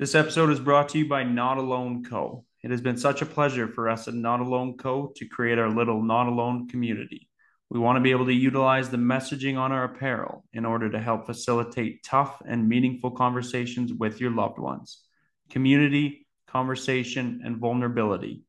This 0.00 0.14
episode 0.14 0.48
is 0.48 0.58
brought 0.58 0.88
to 0.88 0.98
you 0.98 1.06
by 1.06 1.24
Not 1.24 1.58
Alone 1.58 2.02
Co. 2.02 2.46
It 2.62 2.70
has 2.70 2.80
been 2.80 2.96
such 2.96 3.20
a 3.20 3.26
pleasure 3.26 3.68
for 3.68 3.86
us 3.86 4.08
at 4.08 4.14
Not 4.14 4.40
Alone 4.40 4.78
Co. 4.78 5.12
to 5.16 5.28
create 5.28 5.58
our 5.58 5.68
little 5.68 6.02
Not 6.02 6.26
Alone 6.26 6.68
community. 6.68 7.28
We 7.68 7.80
want 7.80 7.96
to 7.96 8.00
be 8.00 8.10
able 8.10 8.24
to 8.24 8.32
utilize 8.32 8.88
the 8.88 8.96
messaging 8.96 9.58
on 9.58 9.72
our 9.72 9.84
apparel 9.84 10.46
in 10.54 10.64
order 10.64 10.88
to 10.90 10.98
help 10.98 11.26
facilitate 11.26 12.02
tough 12.02 12.40
and 12.46 12.66
meaningful 12.66 13.10
conversations 13.10 13.92
with 13.92 14.22
your 14.22 14.30
loved 14.30 14.58
ones. 14.58 15.04
Community, 15.50 16.26
conversation, 16.46 17.42
and 17.44 17.58
vulnerability. 17.58 18.40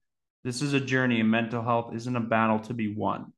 This 0.46 0.62
is 0.62 0.74
a 0.74 0.80
journey, 0.80 1.20
and 1.20 1.30
mental 1.30 1.62
health 1.62 1.94
isn't 1.94 2.16
a 2.16 2.22
battle 2.22 2.60
to 2.60 2.74
be 2.74 2.96
won. 2.96 3.34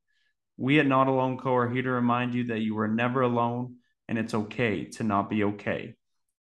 We 0.56 0.78
at 0.78 0.86
Not 0.86 1.08
Alone 1.08 1.36
Co. 1.36 1.56
are 1.56 1.68
here 1.68 1.82
to 1.82 1.90
remind 1.90 2.32
you 2.32 2.44
that 2.44 2.60
you 2.60 2.78
are 2.78 2.86
never 2.86 3.22
alone 3.22 3.78
and 4.06 4.18
it's 4.18 4.34
okay 4.34 4.84
to 4.84 5.02
not 5.02 5.28
be 5.28 5.42
okay. 5.42 5.96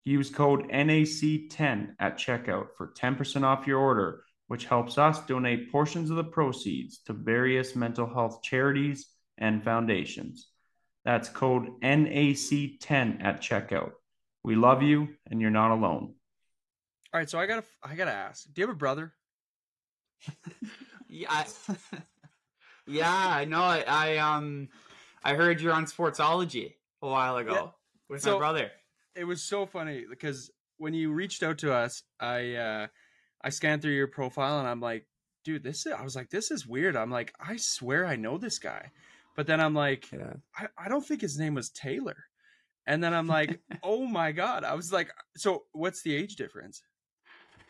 Use 0.05 0.29
code 0.31 0.69
NAC10 0.71 1.95
at 1.99 2.19
checkout 2.19 2.69
for 2.77 2.93
10% 2.93 3.43
off 3.43 3.67
your 3.67 3.79
order, 3.79 4.25
which 4.49 4.67
helps 4.67 4.99
us 4.99 5.25
donate 5.27 5.73
portions 5.73 6.11
of 6.11 6.17
the 6.17 6.25
proceeds 6.25 6.99
to 7.07 7.15
various 7.15 7.75
mental 7.75 8.07
health 8.07 8.43
charities 8.43 9.07
and 9.39 9.65
foundations. 9.65 10.49
That's 11.05 11.29
code 11.29 11.81
NAC10 11.83 13.25
at 13.25 13.41
checkout. 13.41 13.93
We 14.43 14.57
love 14.57 14.83
you 14.83 15.09
and 15.31 15.41
you're 15.41 15.51
not 15.51 15.71
alone. 15.71 16.15
All 17.13 17.21
right, 17.21 17.31
so 17.31 17.39
I 17.39 17.47
gotta 17.47 17.65
I 17.83 17.95
gotta 17.95 18.13
ask. 18.13 18.45
Do 18.53 18.61
you 18.61 18.67
have 18.67 18.75
a 18.75 18.79
brother? 18.79 19.13
yeah, 21.09 21.29
I, 21.31 21.47
yeah, 22.87 23.11
I 23.11 23.45
know. 23.45 23.63
I, 23.63 23.85
I 23.87 24.17
um, 24.19 24.69
I 25.23 25.35
heard 25.35 25.61
you're 25.61 25.73
on 25.73 25.87
Sportsology 25.87 26.75
a 27.01 27.07
while 27.07 27.37
ago 27.37 27.53
yeah. 27.55 27.69
with 28.09 28.23
so, 28.23 28.33
my 28.33 28.39
brother. 28.39 28.71
It 29.17 29.25
was 29.25 29.43
so 29.43 29.67
funny 29.67 30.05
because 30.09 30.51
when 30.79 30.95
you 30.95 31.13
reached 31.13 31.43
out 31.43 31.59
to 31.59 31.73
us, 31.73 32.03
I 32.21 32.55
uh, 32.55 32.87
I 33.43 33.51
scanned 33.51 33.83
through 33.83 33.93
your 33.93 34.09
profile 34.09 34.59
and 34.59 34.69
I'm 34.69 34.81
like, 34.81 35.07
dude, 35.45 35.63
this 35.63 35.87
is. 35.87 35.93
I 35.93 36.03
was 36.03 36.17
like, 36.17 36.31
this 36.31 36.51
is 36.51 36.67
weird. 36.67 36.97
I'm 36.97 37.11
like, 37.11 37.33
I 37.41 37.57
swear 37.57 38.07
I 38.07 38.17
know 38.17 38.39
this 38.39 38.59
guy, 38.59 38.91
but 39.37 39.47
then 39.47 39.61
I'm 39.61 39.75
like, 39.75 40.11
yeah. 40.13 40.35
I, 40.57 40.67
I 40.79 40.89
don't 40.89 41.07
think 41.07 41.21
his 41.21 41.39
name 41.39 41.55
was 41.55 41.71
Taylor. 41.71 42.17
And 42.87 43.03
then 43.03 43.15
I'm 43.15 43.27
like, 43.27 43.61
oh 43.83 44.07
my 44.07 44.33
god! 44.33 44.65
I 44.65 44.75
was 44.75 44.93
like, 44.93 45.11
so 45.37 45.65
what's 45.73 46.03
the 46.03 46.15
age 46.15 46.37
difference? 46.37 46.83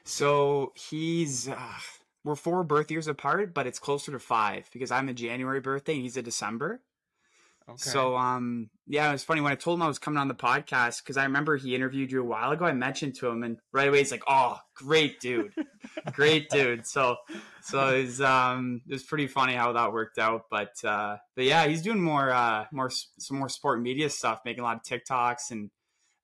So 0.04 0.72
he's 0.74 1.48
uh, 1.48 1.78
we're 2.24 2.36
four 2.36 2.64
birth 2.64 2.90
years 2.90 3.06
apart, 3.06 3.54
but 3.54 3.66
it's 3.66 3.78
closer 3.78 4.12
to 4.12 4.18
five 4.18 4.68
because 4.72 4.90
I'm 4.90 5.08
a 5.08 5.14
January 5.14 5.60
birthday 5.60 5.94
and 5.94 6.02
he's 6.02 6.16
a 6.16 6.22
December. 6.22 6.80
So 7.76 8.16
um 8.16 8.70
yeah, 8.86 9.08
it 9.08 9.12
was 9.12 9.24
funny 9.24 9.40
when 9.40 9.52
I 9.52 9.54
told 9.54 9.78
him 9.78 9.82
I 9.82 9.88
was 9.88 9.98
coming 9.98 10.18
on 10.18 10.28
the 10.28 10.34
podcast 10.34 11.02
because 11.02 11.16
I 11.16 11.24
remember 11.24 11.56
he 11.56 11.74
interviewed 11.74 12.12
you 12.12 12.20
a 12.20 12.24
while 12.24 12.50
ago. 12.50 12.66
I 12.66 12.72
mentioned 12.72 13.14
to 13.16 13.28
him 13.28 13.42
and 13.42 13.58
right 13.72 13.88
away 13.88 13.98
he's 13.98 14.10
like, 14.10 14.22
"Oh, 14.28 14.58
great 14.74 15.20
dude, 15.20 15.52
great 16.12 16.50
dude." 16.50 16.86
So 16.86 17.16
so 17.62 17.88
it's 17.88 18.20
um 18.20 18.82
it 18.86 18.92
was 18.92 19.02
pretty 19.02 19.26
funny 19.26 19.54
how 19.54 19.72
that 19.72 19.92
worked 19.92 20.18
out. 20.18 20.42
But 20.50 20.74
uh, 20.84 21.16
but 21.34 21.44
yeah, 21.44 21.66
he's 21.66 21.82
doing 21.82 22.00
more 22.00 22.30
uh 22.30 22.66
more 22.72 22.90
some 22.90 23.38
more 23.38 23.48
sport 23.48 23.80
media 23.80 24.10
stuff, 24.10 24.40
making 24.44 24.60
a 24.60 24.64
lot 24.64 24.76
of 24.76 24.82
TikToks 24.82 25.50
and 25.50 25.70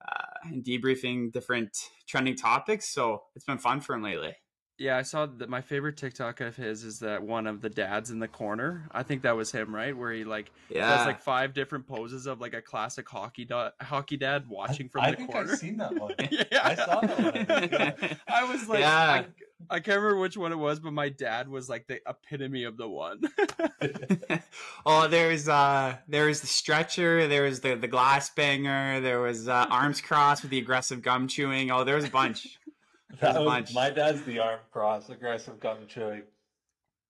uh, 0.07 0.25
and 0.45 0.65
debriefing 0.65 1.33
different 1.33 1.77
trending 2.07 2.37
topics. 2.37 2.89
So 2.89 3.23
it's 3.35 3.45
been 3.45 3.59
fun 3.59 3.81
for 3.81 3.95
him 3.95 4.03
lately. 4.03 4.35
Yeah, 4.81 4.97
I 4.97 5.03
saw 5.03 5.27
that 5.27 5.51
my 5.51 5.61
favorite 5.61 5.99
TikTok 5.99 6.41
of 6.41 6.57
his 6.57 6.85
is 6.85 7.01
that 7.01 7.23
one 7.23 7.47
of 7.47 7.61
the 7.61 7.69
dads 7.69 8.11
in 8.11 8.19
the 8.19 8.27
corner. 8.27 8.89
I 8.91 9.03
think 9.03 9.21
that 9.23 9.37
was 9.37 9.53
him, 9.53 9.75
right? 9.75 9.95
Where 9.95 10.11
he 10.11 10.25
like 10.25 10.51
yeah. 10.71 10.97
does 10.97 11.07
like 11.07 11.21
five 11.21 11.53
different 11.53 11.87
poses 11.87 12.25
of 12.25 12.41
like 12.41 12.55
a 12.55 12.63
classic 12.63 13.07
hockey 13.07 13.45
da- 13.45 13.73
hockey 13.83 14.17
dad 14.17 14.49
watching 14.49 14.89
from 14.89 15.03
I, 15.03 15.11
the 15.11 15.13
I 15.13 15.17
think 15.17 15.33
corner. 15.33 15.53
I've 15.53 15.59
seen 15.59 15.77
that 15.77 15.95
one. 15.95 16.15
yeah, 16.31 16.61
I 16.65 16.75
saw 16.77 17.01
that 17.03 18.01
one. 18.01 18.19
I 18.29 18.45
was 18.51 18.71
like, 18.71 18.81
yeah. 18.81 19.25
I, 19.69 19.77
I, 19.77 19.81
can't 19.81 19.99
remember 19.99 20.17
which 20.17 20.39
one 20.39 20.51
it 20.51 20.57
was, 20.57 20.81
but 20.81 20.95
my 20.95 21.11
dad 21.11 21.47
was 21.47 21.69
like 21.69 21.87
the 21.87 22.01
epitome 22.09 22.65
of 22.65 22.79
the 22.79 22.89
one. 22.89 23.21
oh, 24.87 25.09
there's 25.09 25.47
uh, 25.47 25.97
there 26.09 26.25
was 26.25 26.41
the 26.41 26.47
stretcher, 26.47 27.29
there 27.29 27.43
was 27.43 27.61
the 27.61 27.75
the 27.75 27.87
glass 27.87 28.31
banger, 28.31 28.99
there 29.01 29.21
was 29.21 29.47
uh, 29.47 29.67
arms 29.69 30.01
crossed 30.01 30.41
with 30.41 30.51
the 30.51 30.59
aggressive 30.59 31.03
gum 31.03 31.29
chewing. 31.29 31.71
Oh, 31.71 31.85
there 31.85 31.97
was 31.97 32.07
a 32.07 32.11
bunch. 32.11 32.59
That 33.21 33.45
was, 33.45 33.75
my 33.75 33.91
dad's 33.91 34.23
the 34.23 34.39
arm 34.39 34.61
cross, 34.71 35.09
aggressive 35.09 35.61
gum 35.61 35.79
chewing. 35.89 36.23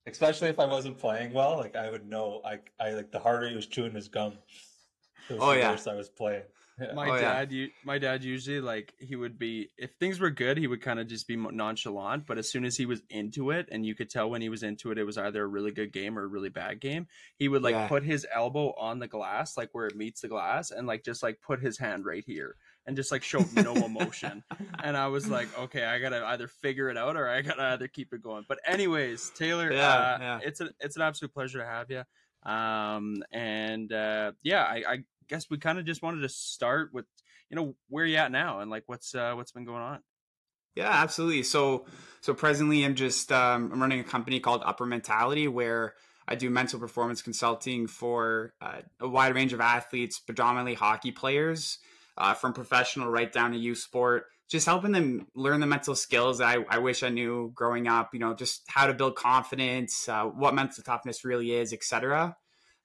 Especially 0.06 0.48
if 0.48 0.58
I 0.58 0.64
wasn't 0.64 0.98
playing 0.98 1.32
well, 1.32 1.58
like 1.58 1.76
I 1.76 1.90
would 1.90 2.08
know. 2.08 2.40
I, 2.44 2.58
I 2.80 2.92
like 2.92 3.12
the 3.12 3.18
harder 3.18 3.48
he 3.48 3.54
was 3.54 3.66
chewing 3.66 3.92
his 3.92 4.08
gum, 4.08 4.32
the 5.28 5.36
oh, 5.38 5.52
yeah. 5.52 5.70
worse 5.70 5.86
I 5.86 5.94
was 5.94 6.08
playing. 6.08 6.42
Yeah. 6.80 6.92
My 6.94 7.10
oh, 7.10 7.20
dad, 7.20 7.52
yeah. 7.52 7.66
my 7.84 7.98
dad 7.98 8.24
usually 8.24 8.60
like 8.62 8.94
he 8.98 9.14
would 9.14 9.38
be 9.38 9.68
if 9.76 9.90
things 10.00 10.18
were 10.18 10.30
good, 10.30 10.56
he 10.56 10.66
would 10.66 10.80
kind 10.80 10.98
of 10.98 11.08
just 11.08 11.28
be 11.28 11.36
nonchalant. 11.36 12.26
But 12.26 12.38
as 12.38 12.48
soon 12.48 12.64
as 12.64 12.74
he 12.74 12.86
was 12.86 13.02
into 13.10 13.50
it, 13.50 13.68
and 13.70 13.84
you 13.84 13.94
could 13.94 14.08
tell 14.08 14.30
when 14.30 14.40
he 14.40 14.48
was 14.48 14.62
into 14.62 14.90
it, 14.90 14.96
it 14.96 15.04
was 15.04 15.18
either 15.18 15.44
a 15.44 15.46
really 15.46 15.72
good 15.72 15.92
game 15.92 16.18
or 16.18 16.22
a 16.22 16.28
really 16.28 16.48
bad 16.48 16.80
game. 16.80 17.06
He 17.36 17.48
would 17.48 17.62
like 17.62 17.74
yeah. 17.74 17.86
put 17.86 18.02
his 18.02 18.26
elbow 18.34 18.72
on 18.78 18.98
the 18.98 19.08
glass, 19.08 19.58
like 19.58 19.68
where 19.72 19.86
it 19.86 19.96
meets 19.96 20.22
the 20.22 20.28
glass, 20.28 20.70
and 20.70 20.86
like 20.86 21.04
just 21.04 21.22
like 21.22 21.42
put 21.42 21.60
his 21.60 21.76
hand 21.76 22.06
right 22.06 22.24
here 22.26 22.56
and 22.90 22.96
just 22.96 23.12
like 23.12 23.22
showed 23.22 23.46
no 23.54 23.72
emotion. 23.72 24.42
and 24.82 24.96
I 24.96 25.06
was 25.06 25.28
like, 25.28 25.46
okay, 25.56 25.84
I 25.84 26.00
gotta 26.00 26.26
either 26.26 26.48
figure 26.48 26.88
it 26.88 26.96
out 26.96 27.16
or 27.16 27.28
I 27.28 27.40
gotta 27.40 27.62
either 27.62 27.86
keep 27.86 28.12
it 28.12 28.20
going. 28.20 28.44
But 28.48 28.58
anyways, 28.66 29.30
Taylor, 29.30 29.72
yeah, 29.72 29.94
uh, 29.94 30.18
yeah. 30.20 30.40
it's 30.42 30.60
a 30.60 30.70
it's 30.80 30.96
an 30.96 31.02
absolute 31.02 31.32
pleasure 31.32 31.60
to 31.60 31.64
have 31.64 31.88
you. 31.88 32.02
Um, 32.50 33.22
and 33.30 33.92
uh, 33.92 34.32
yeah, 34.42 34.64
I, 34.64 34.82
I 34.88 34.98
guess 35.28 35.48
we 35.48 35.58
kind 35.58 35.78
of 35.78 35.84
just 35.84 36.02
wanted 36.02 36.22
to 36.22 36.28
start 36.28 36.92
with 36.92 37.04
you 37.48 37.54
know 37.54 37.76
where 37.88 38.04
you 38.04 38.16
at 38.16 38.32
now 38.32 38.58
and 38.58 38.72
like 38.72 38.82
what's 38.86 39.14
uh, 39.14 39.34
what's 39.34 39.52
been 39.52 39.64
going 39.64 39.82
on. 39.82 40.00
Yeah, 40.74 40.90
absolutely. 40.90 41.44
So 41.44 41.86
so 42.22 42.34
presently, 42.34 42.84
I'm 42.84 42.96
just 42.96 43.30
um, 43.30 43.70
I'm 43.72 43.80
running 43.80 44.00
a 44.00 44.04
company 44.04 44.40
called 44.40 44.62
Upper 44.64 44.84
Mentality 44.84 45.46
where 45.46 45.94
I 46.26 46.34
do 46.34 46.50
mental 46.50 46.80
performance 46.80 47.22
consulting 47.22 47.86
for 47.86 48.52
uh, 48.60 48.80
a 48.98 49.06
wide 49.06 49.36
range 49.36 49.52
of 49.52 49.60
athletes, 49.60 50.18
predominantly 50.18 50.74
hockey 50.74 51.12
players 51.12 51.78
uh, 52.16 52.34
from 52.34 52.52
professional 52.52 53.10
right 53.10 53.32
down 53.32 53.52
to 53.52 53.58
youth 53.58 53.78
sport, 53.78 54.26
just 54.50 54.66
helping 54.66 54.92
them 54.92 55.26
learn 55.34 55.60
the 55.60 55.66
mental 55.66 55.94
skills 55.94 56.40
I, 56.40 56.56
I 56.68 56.78
wish 56.78 57.02
I 57.02 57.08
knew 57.08 57.52
growing 57.54 57.86
up, 57.86 58.10
you 58.12 58.20
know, 58.20 58.34
just 58.34 58.62
how 58.66 58.86
to 58.86 58.94
build 58.94 59.14
confidence, 59.14 60.08
uh, 60.08 60.24
what 60.24 60.54
mental 60.54 60.82
toughness 60.82 61.24
really 61.24 61.52
is, 61.52 61.72
etc. 61.72 62.36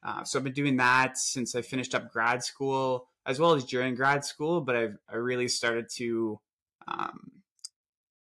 Uh, 0.03 0.23
so 0.23 0.37
I've 0.37 0.43
been 0.43 0.53
doing 0.53 0.77
that 0.77 1.17
since 1.17 1.55
I 1.55 1.63
finished 1.63 1.95
up 1.95 2.11
grad 2.11 2.43
school, 2.43 3.07
as 3.25 3.39
well 3.39 3.53
as 3.53 3.65
during 3.65 3.95
grad 3.95 4.23
school. 4.23 4.61
But 4.61 4.75
I've 4.75 4.97
I 5.09 5.15
really 5.15 5.47
started 5.47 5.89
to, 5.95 6.39
um, 6.87 7.31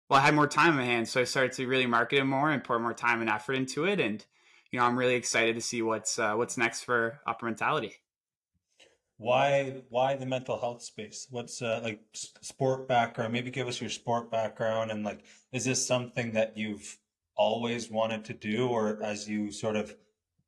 well, 0.09 0.21
I 0.21 0.23
had 0.23 0.35
more 0.35 0.47
time 0.47 0.71
in 0.71 0.77
my 0.77 0.85
hands, 0.85 1.11
so 1.11 1.19
I 1.19 1.25
started 1.25 1.51
to 1.53 1.67
really 1.67 1.85
market 1.85 2.19
it 2.19 2.23
more 2.23 2.49
and 2.49 2.63
pour 2.63 2.79
more 2.79 2.93
time 2.93 3.19
and 3.19 3.29
effort 3.29 3.53
into 3.53 3.83
it. 3.83 3.99
And 3.99 4.25
you 4.71 4.79
know, 4.79 4.85
I'm 4.85 4.97
really 4.97 5.15
excited 5.15 5.55
to 5.55 5.61
see 5.61 5.81
what's 5.81 6.17
uh, 6.17 6.35
what's 6.35 6.57
next 6.57 6.83
for 6.83 7.19
Upper 7.27 7.45
Mentality 7.45 7.97
why 9.17 9.81
why 9.89 10.15
the 10.15 10.25
mental 10.25 10.59
health 10.59 10.81
space? 10.81 11.27
What's 11.29 11.61
uh, 11.61 11.81
like 11.83 11.99
sport 12.13 12.87
background? 12.87 13.33
Maybe 13.33 13.51
give 13.51 13.67
us 13.67 13.79
your 13.79 13.89
sport 13.89 14.31
background 14.31 14.91
and 14.91 15.03
like 15.03 15.23
is 15.51 15.65
this 15.65 15.85
something 15.85 16.31
that 16.33 16.57
you've 16.57 16.97
always 17.35 17.89
wanted 17.89 18.25
to 18.25 18.33
do 18.33 18.67
or 18.67 19.01
as 19.03 19.27
you 19.27 19.51
sort 19.51 19.75
of 19.75 19.95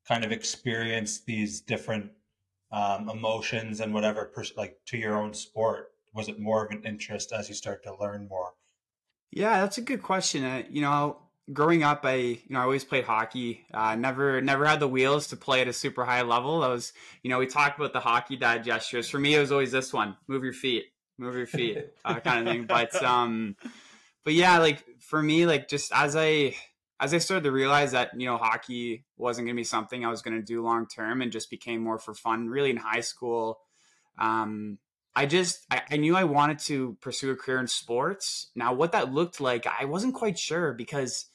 kind 0.07 0.23
of 0.23 0.31
experience 0.31 1.21
these 1.21 1.61
different 1.61 2.11
um, 2.71 3.09
emotions 3.09 3.79
and 3.79 3.93
whatever 3.93 4.31
like 4.57 4.77
to 4.87 4.97
your 4.97 5.17
own 5.17 5.33
sport? 5.33 5.91
Was 6.13 6.27
it 6.29 6.39
more 6.39 6.65
of 6.65 6.71
an 6.71 6.83
interest 6.83 7.31
as 7.31 7.49
you 7.49 7.55
start 7.55 7.83
to 7.83 7.95
learn 7.99 8.27
more? 8.27 8.53
Yeah 9.31 9.61
that's 9.61 9.77
a 9.77 9.81
good 9.81 10.01
question. 10.01 10.65
You 10.69 10.81
know 10.81 11.24
growing 11.51 11.83
up, 11.83 12.01
I 12.03 12.15
you 12.15 12.39
know 12.49 12.59
I 12.59 12.63
always 12.63 12.83
played 12.83 13.05
hockey. 13.05 13.65
Uh, 13.73 13.95
never 13.95 14.41
never 14.41 14.65
had 14.65 14.79
the 14.79 14.87
wheels 14.87 15.27
to 15.27 15.37
play 15.37 15.61
at 15.61 15.67
a 15.67 15.73
super 15.73 16.05
high 16.05 16.21
level. 16.21 16.63
I 16.63 16.69
was 16.69 16.93
you 17.23 17.29
know 17.29 17.39
we 17.39 17.47
talked 17.47 17.79
about 17.79 17.93
the 17.93 17.99
hockey 17.99 18.37
dad 18.37 18.63
gestures. 18.63 19.09
For 19.09 19.19
me, 19.19 19.35
it 19.35 19.39
was 19.39 19.51
always 19.51 19.71
this 19.71 19.93
one: 19.93 20.15
move 20.27 20.43
your 20.43 20.53
feet, 20.53 20.85
move 21.17 21.35
your 21.35 21.47
feet, 21.47 21.77
uh, 22.05 22.19
kind 22.19 22.47
of 22.47 22.53
thing. 22.53 22.65
But 22.65 23.01
um, 23.03 23.55
but 24.23 24.33
yeah, 24.33 24.57
like 24.59 24.83
for 24.99 25.21
me, 25.21 25.45
like 25.45 25.67
just 25.67 25.91
as 25.93 26.15
I 26.15 26.55
as 26.99 27.13
I 27.13 27.17
started 27.17 27.43
to 27.43 27.51
realize 27.51 27.91
that 27.91 28.19
you 28.19 28.25
know 28.27 28.37
hockey 28.37 29.05
wasn't 29.17 29.47
going 29.47 29.55
to 29.55 29.59
be 29.59 29.65
something 29.65 30.05
I 30.05 30.09
was 30.09 30.21
going 30.21 30.37
to 30.37 30.43
do 30.43 30.63
long 30.63 30.87
term, 30.87 31.21
and 31.21 31.31
just 31.31 31.49
became 31.49 31.81
more 31.81 31.99
for 31.99 32.13
fun. 32.13 32.47
Really 32.47 32.71
in 32.71 32.77
high 32.77 33.01
school. 33.01 33.59
Um, 34.17 34.79
I 35.17 35.25
just 35.25 35.65
I, 35.71 35.81
I, 35.91 35.97
knew 35.97 36.15
I 36.15 36.25
wanted 36.25 36.59
to 36.59 36.97
pursue 37.01 37.31
a 37.31 37.35
career 37.35 37.59
in 37.59 37.67
sports. 37.67 38.51
Now, 38.55 38.73
what 38.73 38.91
that 38.91 39.13
looked 39.13 39.39
like, 39.39 39.65
I 39.65 39.85
wasn't 39.85 40.13
quite 40.13 40.37
sure 40.37 40.73
because 40.73 41.27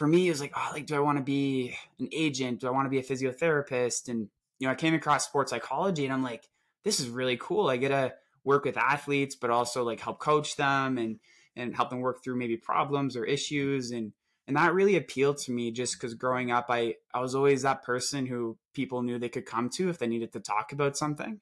for 0.00 0.06
me, 0.06 0.28
it 0.28 0.30
was 0.30 0.40
like, 0.40 0.54
oh, 0.56 0.70
like, 0.72 0.86
do 0.86 0.96
I 0.96 1.00
want 1.00 1.18
to 1.18 1.22
be 1.22 1.76
an 1.98 2.08
agent? 2.10 2.60
Do 2.60 2.68
I 2.68 2.70
want 2.70 2.86
to 2.86 2.90
be 2.90 3.00
a 3.00 3.02
physiotherapist? 3.02 4.08
And, 4.08 4.30
you 4.58 4.66
know, 4.66 4.72
I 4.72 4.74
came 4.74 4.94
across 4.94 5.26
sports 5.26 5.50
psychology 5.50 6.06
and 6.06 6.12
I'm 6.14 6.22
like, 6.22 6.48
this 6.84 7.00
is 7.00 7.10
really 7.10 7.36
cool. 7.36 7.68
I 7.68 7.76
get 7.76 7.88
to 7.88 8.14
work 8.42 8.64
with 8.64 8.78
athletes, 8.78 9.34
but 9.34 9.50
also 9.50 9.84
like 9.84 10.00
help 10.00 10.18
coach 10.18 10.56
them 10.56 10.96
and, 10.96 11.20
and 11.54 11.76
help 11.76 11.90
them 11.90 12.00
work 12.00 12.24
through 12.24 12.36
maybe 12.36 12.56
problems 12.56 13.14
or 13.14 13.26
issues. 13.26 13.90
And, 13.90 14.14
and 14.48 14.56
that 14.56 14.72
really 14.72 14.96
appealed 14.96 15.36
to 15.40 15.52
me 15.52 15.70
just 15.70 16.00
because 16.00 16.14
growing 16.14 16.50
up, 16.50 16.68
I, 16.70 16.94
I 17.12 17.20
was 17.20 17.34
always 17.34 17.60
that 17.60 17.82
person 17.84 18.24
who 18.24 18.56
people 18.72 19.02
knew 19.02 19.18
they 19.18 19.28
could 19.28 19.44
come 19.44 19.68
to 19.74 19.90
if 19.90 19.98
they 19.98 20.06
needed 20.06 20.32
to 20.32 20.40
talk 20.40 20.72
about 20.72 20.96
something. 20.96 21.40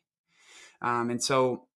Um, 0.83 1.11
and 1.11 1.23
so 1.23 1.69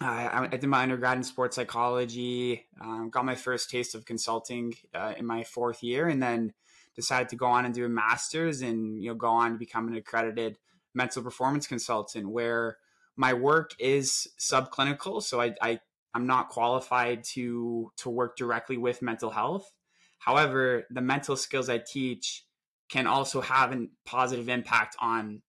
I, 0.00 0.48
I 0.50 0.56
did 0.56 0.68
my 0.68 0.82
undergrad 0.82 1.18
in 1.18 1.22
sports 1.22 1.56
psychology, 1.56 2.66
um, 2.80 3.10
got 3.10 3.24
my 3.24 3.34
first 3.34 3.70
taste 3.70 3.94
of 3.94 4.06
consulting 4.06 4.74
uh, 4.94 5.12
in 5.16 5.26
my 5.26 5.44
fourth 5.44 5.82
year, 5.82 6.08
and 6.08 6.22
then 6.22 6.54
decided 6.94 7.28
to 7.30 7.36
go 7.36 7.46
on 7.46 7.64
and 7.64 7.74
do 7.74 7.84
a 7.84 7.88
master's 7.88 8.62
and 8.62 9.02
you 9.02 9.10
know 9.10 9.14
go 9.14 9.28
on 9.28 9.52
to 9.52 9.58
become 9.58 9.88
an 9.88 9.94
accredited 9.94 10.58
mental 10.94 11.22
performance 11.22 11.66
consultant 11.66 12.28
where 12.28 12.78
my 13.16 13.32
work 13.32 13.72
is 13.78 14.28
subclinical 14.38 15.22
so 15.22 15.40
I, 15.40 15.54
I 15.62 15.80
i'm 16.14 16.26
not 16.26 16.48
qualified 16.48 17.24
to 17.34 17.92
to 17.98 18.10
work 18.10 18.36
directly 18.36 18.76
with 18.76 19.02
mental 19.02 19.30
health. 19.30 19.72
However 20.18 20.86
the 20.90 21.00
mental 21.00 21.36
skills 21.36 21.68
i 21.68 21.78
teach 21.78 22.44
can 22.88 23.06
also 23.06 23.40
have 23.40 23.72
a 23.72 23.86
positive 24.04 24.48
impact 24.48 24.96
on 25.00 25.42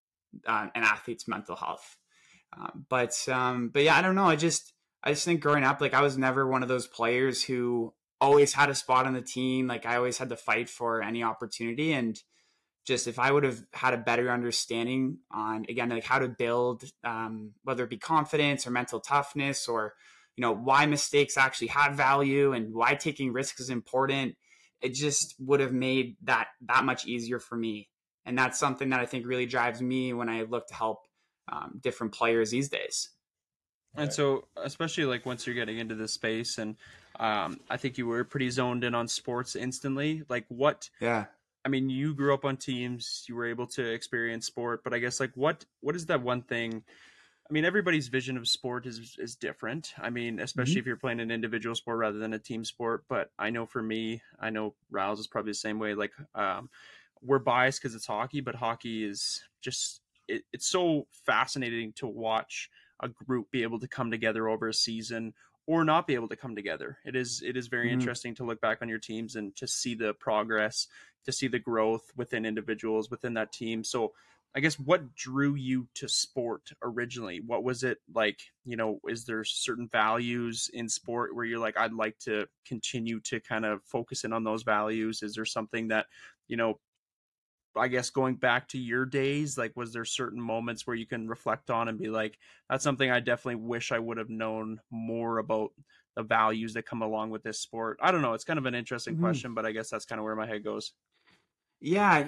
uh, 0.45 0.67
an 0.75 0.83
athlete's 0.83 1.27
mental 1.27 1.55
health 1.55 1.97
uh, 2.59 2.69
but 2.89 3.15
um 3.29 3.69
but 3.69 3.83
yeah 3.83 3.97
i 3.97 4.01
don't 4.01 4.15
know 4.15 4.25
i 4.25 4.35
just 4.35 4.73
i 5.03 5.11
just 5.11 5.25
think 5.25 5.41
growing 5.41 5.63
up 5.63 5.81
like 5.81 5.93
i 5.93 6.01
was 6.01 6.17
never 6.17 6.47
one 6.47 6.63
of 6.63 6.69
those 6.69 6.87
players 6.87 7.43
who 7.43 7.93
always 8.21 8.53
had 8.53 8.69
a 8.69 8.75
spot 8.75 9.07
on 9.07 9.13
the 9.13 9.21
team. 9.21 9.67
Like 9.67 9.85
I 9.85 9.97
always 9.97 10.19
had 10.19 10.29
to 10.29 10.37
fight 10.37 10.69
for 10.69 11.01
any 11.01 11.23
opportunity. 11.23 11.91
And 11.91 12.17
just 12.85 13.07
if 13.07 13.19
I 13.19 13.31
would 13.31 13.43
have 13.43 13.61
had 13.73 13.93
a 13.93 13.97
better 13.97 14.31
understanding 14.31 15.17
on 15.31 15.65
again 15.67 15.89
like 15.89 16.03
how 16.03 16.19
to 16.19 16.27
build 16.27 16.83
um, 17.03 17.51
whether 17.63 17.83
it 17.83 17.89
be 17.89 17.97
confidence 17.97 18.65
or 18.65 18.71
mental 18.71 18.99
toughness 18.99 19.67
or 19.67 19.93
you 20.35 20.41
know 20.41 20.53
why 20.53 20.85
mistakes 20.85 21.37
actually 21.37 21.67
have 21.67 21.93
value 21.93 22.53
and 22.53 22.73
why 22.73 22.95
taking 22.95 23.33
risks 23.33 23.59
is 23.59 23.69
important, 23.69 24.35
it 24.81 24.93
just 24.93 25.35
would 25.39 25.59
have 25.59 25.73
made 25.73 26.15
that 26.23 26.47
that 26.67 26.85
much 26.85 27.05
easier 27.05 27.39
for 27.39 27.55
me. 27.55 27.89
And 28.25 28.37
that's 28.37 28.59
something 28.59 28.89
that 28.89 28.99
I 28.99 29.05
think 29.05 29.25
really 29.25 29.47
drives 29.47 29.81
me 29.81 30.13
when 30.13 30.29
I 30.29 30.43
look 30.43 30.67
to 30.67 30.75
help 30.75 30.99
um, 31.51 31.79
different 31.81 32.13
players 32.13 32.51
these 32.51 32.69
days. 32.69 33.09
And 33.95 34.11
so, 34.11 34.47
especially 34.55 35.05
like 35.05 35.25
once 35.25 35.45
you're 35.45 35.55
getting 35.55 35.77
into 35.77 35.95
this 35.95 36.13
space, 36.13 36.57
and 36.57 36.77
um, 37.19 37.59
I 37.69 37.77
think 37.77 37.97
you 37.97 38.07
were 38.07 38.23
pretty 38.23 38.49
zoned 38.49 38.83
in 38.83 38.95
on 38.95 39.07
sports 39.07 39.55
instantly. 39.55 40.23
Like, 40.29 40.45
what? 40.47 40.89
Yeah. 41.01 41.25
I 41.65 41.69
mean, 41.69 41.89
you 41.89 42.15
grew 42.15 42.33
up 42.33 42.45
on 42.45 42.57
teams. 42.57 43.25
You 43.27 43.35
were 43.35 43.47
able 43.47 43.67
to 43.67 43.85
experience 43.85 44.45
sport, 44.45 44.83
but 44.83 44.93
I 44.93 44.99
guess 44.99 45.19
like 45.19 45.31
what 45.35 45.65
what 45.81 45.95
is 45.95 46.07
that 46.07 46.23
one 46.23 46.41
thing? 46.41 46.83
I 47.49 47.53
mean, 47.53 47.65
everybody's 47.65 48.07
vision 48.07 48.37
of 48.37 48.47
sport 48.47 48.85
is 48.85 49.17
is 49.19 49.35
different. 49.35 49.93
I 49.97 50.09
mean, 50.09 50.39
especially 50.39 50.73
mm-hmm. 50.73 50.79
if 50.79 50.85
you're 50.85 50.95
playing 50.95 51.19
an 51.19 51.29
individual 51.29 51.75
sport 51.75 51.97
rather 51.97 52.17
than 52.17 52.33
a 52.33 52.39
team 52.39 52.63
sport. 52.63 53.03
But 53.09 53.29
I 53.37 53.49
know 53.49 53.65
for 53.65 53.83
me, 53.83 54.21
I 54.39 54.49
know 54.49 54.73
Riles 54.89 55.19
is 55.19 55.27
probably 55.27 55.51
the 55.51 55.55
same 55.55 55.77
way. 55.77 55.93
Like, 55.93 56.13
um, 56.33 56.69
we're 57.21 57.39
biased 57.39 57.81
because 57.81 57.93
it's 57.93 58.07
hockey, 58.07 58.39
but 58.39 58.55
hockey 58.55 59.03
is 59.03 59.43
just 59.61 60.01
it, 60.31 60.43
it's 60.53 60.67
so 60.67 61.07
fascinating 61.25 61.93
to 61.97 62.07
watch 62.07 62.69
a 63.01 63.09
group 63.09 63.51
be 63.51 63.63
able 63.63 63.79
to 63.79 63.87
come 63.87 64.11
together 64.11 64.47
over 64.47 64.67
a 64.67 64.73
season 64.73 65.33
or 65.67 65.83
not 65.83 66.07
be 66.07 66.15
able 66.15 66.27
to 66.29 66.35
come 66.35 66.55
together. 66.55 66.97
It 67.05 67.15
is 67.15 67.41
it 67.45 67.57
is 67.57 67.67
very 67.67 67.87
mm-hmm. 67.87 67.99
interesting 67.99 68.35
to 68.35 68.45
look 68.45 68.61
back 68.61 68.79
on 68.81 68.89
your 68.89 68.99
teams 68.99 69.35
and 69.35 69.55
to 69.57 69.67
see 69.67 69.95
the 69.95 70.13
progress, 70.13 70.87
to 71.25 71.31
see 71.31 71.47
the 71.47 71.59
growth 71.59 72.03
within 72.15 72.45
individuals 72.45 73.09
within 73.09 73.35
that 73.35 73.51
team. 73.51 73.83
So 73.83 74.13
I 74.53 74.59
guess 74.59 74.77
what 74.77 75.15
drew 75.15 75.55
you 75.55 75.87
to 75.95 76.09
sport 76.09 76.71
originally? 76.83 77.41
What 77.45 77.63
was 77.63 77.83
it 77.83 77.99
like? 78.13 78.39
You 78.65 78.75
know, 78.75 78.99
is 79.07 79.25
there 79.25 79.45
certain 79.45 79.87
values 79.87 80.69
in 80.73 80.89
sport 80.89 81.33
where 81.33 81.45
you're 81.45 81.59
like, 81.59 81.77
I'd 81.77 81.93
like 81.93 82.17
to 82.19 82.47
continue 82.65 83.21
to 83.21 83.39
kind 83.39 83.65
of 83.65 83.81
focus 83.85 84.25
in 84.25 84.33
on 84.33 84.43
those 84.43 84.63
values? 84.63 85.23
Is 85.23 85.35
there 85.35 85.45
something 85.45 85.87
that, 85.87 86.07
you 86.49 86.57
know, 86.57 86.79
I 87.75 87.87
guess 87.87 88.09
going 88.09 88.35
back 88.35 88.69
to 88.69 88.77
your 88.77 89.05
days, 89.05 89.57
like 89.57 89.75
was 89.75 89.93
there 89.93 90.05
certain 90.05 90.41
moments 90.41 90.85
where 90.85 90.95
you 90.95 91.05
can 91.05 91.27
reflect 91.27 91.69
on 91.69 91.87
and 91.87 91.97
be 91.97 92.09
like, 92.09 92.37
that's 92.69 92.83
something 92.83 93.09
I 93.09 93.19
definitely 93.19 93.63
wish 93.63 93.91
I 93.91 93.99
would 93.99 94.17
have 94.17 94.29
known 94.29 94.79
more 94.89 95.37
about 95.37 95.71
the 96.15 96.23
values 96.23 96.73
that 96.73 96.85
come 96.85 97.01
along 97.01 97.29
with 97.29 97.43
this 97.43 97.59
sport? 97.59 97.97
I 98.01 98.11
don't 98.11 98.21
know. 98.21 98.33
It's 98.33 98.43
kind 98.43 98.59
of 98.59 98.65
an 98.65 98.75
interesting 98.75 99.13
mm-hmm. 99.13 99.23
question, 99.23 99.53
but 99.53 99.65
I 99.65 99.71
guess 99.71 99.89
that's 99.89 100.05
kind 100.05 100.19
of 100.19 100.25
where 100.25 100.35
my 100.35 100.47
head 100.47 100.63
goes. 100.63 100.91
Yeah. 101.79 102.27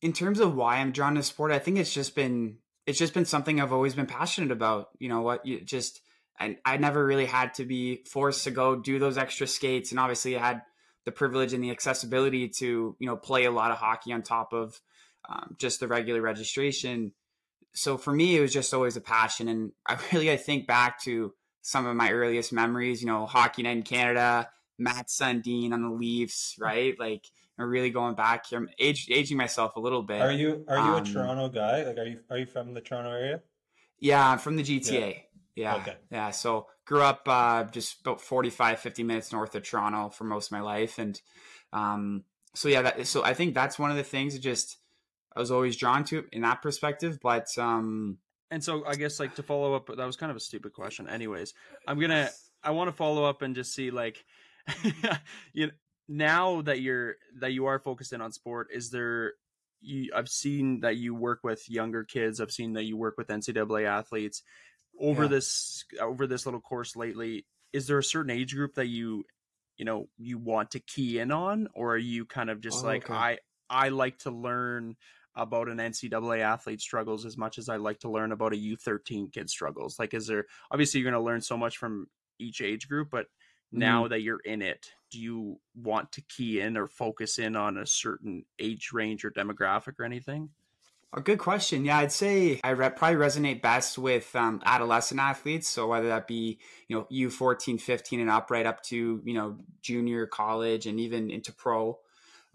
In 0.00 0.12
terms 0.12 0.40
of 0.40 0.54
why 0.54 0.78
I'm 0.78 0.92
drawn 0.92 1.14
to 1.14 1.22
sport, 1.22 1.52
I 1.52 1.58
think 1.58 1.78
it's 1.78 1.92
just 1.92 2.14
been 2.14 2.58
it's 2.86 2.98
just 2.98 3.14
been 3.14 3.24
something 3.24 3.60
I've 3.60 3.72
always 3.72 3.94
been 3.94 4.06
passionate 4.06 4.50
about. 4.50 4.88
You 4.98 5.08
know 5.08 5.20
what? 5.20 5.46
You 5.46 5.60
just 5.60 6.00
I 6.40 6.58
I 6.64 6.76
never 6.76 7.04
really 7.04 7.26
had 7.26 7.54
to 7.54 7.64
be 7.64 8.02
forced 8.08 8.44
to 8.44 8.50
go 8.50 8.76
do 8.76 8.98
those 8.98 9.18
extra 9.18 9.46
skates, 9.46 9.90
and 9.90 10.00
obviously 10.00 10.36
I 10.36 10.46
had 10.46 10.62
the 11.04 11.12
privilege 11.12 11.52
and 11.52 11.62
the 11.62 11.70
accessibility 11.70 12.48
to 12.48 12.96
you 12.98 13.06
know 13.06 13.16
play 13.16 13.44
a 13.44 13.50
lot 13.50 13.70
of 13.70 13.78
hockey 13.78 14.12
on 14.12 14.22
top 14.22 14.52
of 14.52 14.80
um, 15.28 15.56
just 15.58 15.80
the 15.80 15.88
regular 15.88 16.20
registration. 16.20 17.12
So 17.74 17.96
for 17.96 18.12
me 18.12 18.36
it 18.36 18.40
was 18.40 18.52
just 18.52 18.74
always 18.74 18.96
a 18.96 19.00
passion 19.00 19.48
and 19.48 19.72
i 19.86 19.98
really 20.12 20.30
i 20.30 20.36
think 20.36 20.66
back 20.66 21.00
to 21.02 21.32
some 21.62 21.86
of 21.86 21.96
my 21.96 22.10
earliest 22.10 22.52
memories 22.52 23.00
you 23.00 23.06
know 23.06 23.24
hockey 23.24 23.62
night 23.62 23.76
in 23.76 23.82
canada 23.82 24.50
mats 24.78 25.18
sundin 25.18 25.72
on 25.72 25.82
the 25.82 25.88
leafs 25.88 26.56
right? 26.58 26.98
Like 26.98 27.24
i'm 27.58 27.68
really 27.68 27.90
going 27.90 28.14
back 28.14 28.46
here. 28.46 28.58
I'm 28.58 28.68
age, 28.78 29.08
aging 29.10 29.36
myself 29.36 29.76
a 29.76 29.80
little 29.80 30.02
bit. 30.02 30.20
Are 30.20 30.32
you 30.32 30.64
are 30.68 30.76
you 30.76 30.94
um, 30.96 31.02
a 31.02 31.06
toronto 31.06 31.48
guy? 31.48 31.84
Like 31.84 31.96
are 31.98 32.06
you 32.06 32.20
are 32.30 32.38
you 32.38 32.46
from 32.46 32.74
the 32.74 32.80
toronto 32.80 33.10
area? 33.10 33.40
Yeah 33.98 34.28
i'm 34.28 34.38
from 34.38 34.56
the 34.56 34.62
gta 34.62 35.22
yeah, 35.54 35.74
yeah, 35.74 35.80
okay. 35.80 35.96
yeah. 36.10 36.30
so 36.30 36.66
grew 36.92 37.00
up 37.00 37.26
uh, 37.26 37.64
just 37.64 38.02
about 38.02 38.20
45 38.20 38.78
50 38.78 39.02
minutes 39.02 39.32
north 39.32 39.54
of 39.54 39.62
toronto 39.62 40.10
for 40.10 40.24
most 40.24 40.48
of 40.48 40.52
my 40.52 40.60
life 40.60 40.98
and 40.98 41.22
um, 41.72 42.24
so 42.54 42.68
yeah 42.68 42.82
that, 42.82 43.06
so 43.06 43.24
i 43.24 43.32
think 43.32 43.54
that's 43.54 43.78
one 43.78 43.90
of 43.90 43.96
the 43.96 44.02
things 44.02 44.34
that 44.34 44.40
just 44.40 44.76
i 45.34 45.40
was 45.40 45.50
always 45.50 45.74
drawn 45.74 46.04
to 46.04 46.26
in 46.32 46.42
that 46.42 46.60
perspective 46.60 47.18
but 47.22 47.46
um 47.56 48.18
and 48.50 48.62
so 48.62 48.84
i 48.84 48.94
guess 48.94 49.18
like 49.18 49.34
to 49.34 49.42
follow 49.42 49.72
up 49.72 49.86
that 49.86 50.04
was 50.04 50.16
kind 50.16 50.28
of 50.28 50.36
a 50.36 50.40
stupid 50.40 50.74
question 50.74 51.08
anyways 51.08 51.54
i'm 51.88 51.98
gonna 51.98 52.28
i 52.62 52.70
want 52.70 52.88
to 52.88 52.92
follow 52.94 53.24
up 53.24 53.40
and 53.40 53.54
just 53.54 53.72
see 53.72 53.90
like 53.90 54.22
you 55.54 55.66
know 55.68 55.72
now 56.08 56.60
that 56.60 56.82
you're 56.82 57.14
that 57.40 57.52
you 57.52 57.64
are 57.64 57.78
focused 57.78 58.12
in 58.12 58.20
on 58.20 58.32
sport 58.32 58.68
is 58.70 58.90
there 58.90 59.32
you, 59.80 60.10
I've 60.14 60.28
seen 60.28 60.80
that 60.80 60.96
you 60.96 61.12
work 61.12 61.40
with 61.42 61.68
younger 61.68 62.04
kids. 62.04 62.40
I've 62.40 62.52
seen 62.52 62.74
that 62.74 62.84
you 62.84 62.96
work 62.96 63.18
with 63.18 63.26
NCAA 63.26 63.84
athletes 63.86 64.42
over 65.00 65.24
yeah. 65.24 65.28
this 65.28 65.84
over 66.00 66.26
this 66.26 66.46
little 66.46 66.60
course 66.60 66.96
lately 66.96 67.46
is 67.72 67.86
there 67.86 67.98
a 67.98 68.04
certain 68.04 68.30
age 68.30 68.54
group 68.54 68.74
that 68.74 68.86
you 68.86 69.24
you 69.76 69.84
know 69.84 70.08
you 70.18 70.38
want 70.38 70.70
to 70.72 70.80
key 70.80 71.18
in 71.18 71.30
on 71.30 71.68
or 71.74 71.94
are 71.94 71.98
you 71.98 72.24
kind 72.24 72.50
of 72.50 72.60
just 72.60 72.84
oh, 72.84 72.86
like 72.86 73.10
okay. 73.10 73.14
i 73.14 73.38
i 73.70 73.88
like 73.88 74.18
to 74.18 74.30
learn 74.30 74.96
about 75.34 75.68
an 75.68 75.78
ncaa 75.78 76.40
athlete 76.40 76.80
struggles 76.80 77.24
as 77.24 77.36
much 77.38 77.58
as 77.58 77.68
i 77.68 77.76
like 77.76 77.98
to 77.98 78.10
learn 78.10 78.32
about 78.32 78.52
a 78.52 78.56
u13 78.56 79.32
kid 79.32 79.48
struggles 79.48 79.98
like 79.98 80.14
is 80.14 80.26
there 80.26 80.44
obviously 80.70 81.00
you're 81.00 81.10
going 81.10 81.20
to 81.20 81.24
learn 81.24 81.40
so 81.40 81.56
much 81.56 81.78
from 81.78 82.06
each 82.38 82.60
age 82.60 82.88
group 82.88 83.08
but 83.10 83.26
now 83.70 84.04
mm. 84.04 84.10
that 84.10 84.20
you're 84.20 84.40
in 84.44 84.60
it 84.60 84.90
do 85.10 85.18
you 85.18 85.58
want 85.74 86.12
to 86.12 86.22
key 86.28 86.60
in 86.60 86.76
or 86.76 86.86
focus 86.86 87.38
in 87.38 87.56
on 87.56 87.78
a 87.78 87.86
certain 87.86 88.44
age 88.58 88.90
range 88.92 89.24
or 89.24 89.30
demographic 89.30 89.98
or 89.98 90.04
anything 90.04 90.50
a 91.14 91.20
good 91.20 91.38
question. 91.38 91.84
Yeah, 91.84 91.98
I'd 91.98 92.12
say 92.12 92.60
I 92.64 92.70
re- 92.70 92.90
probably 92.90 93.18
resonate 93.18 93.60
best 93.60 93.98
with 93.98 94.34
um, 94.34 94.62
adolescent 94.64 95.20
athletes. 95.20 95.68
So 95.68 95.86
whether 95.86 96.08
that 96.08 96.26
be, 96.26 96.58
you 96.88 96.96
know, 96.96 97.06
U 97.10 97.30
14, 97.30 97.78
15 97.78 98.20
and 98.20 98.30
up, 98.30 98.50
right 98.50 98.66
up 98.66 98.82
to, 98.84 99.20
you 99.24 99.34
know, 99.34 99.58
junior 99.82 100.26
college 100.26 100.86
and 100.86 100.98
even 101.00 101.30
into 101.30 101.52
pro. 101.52 101.98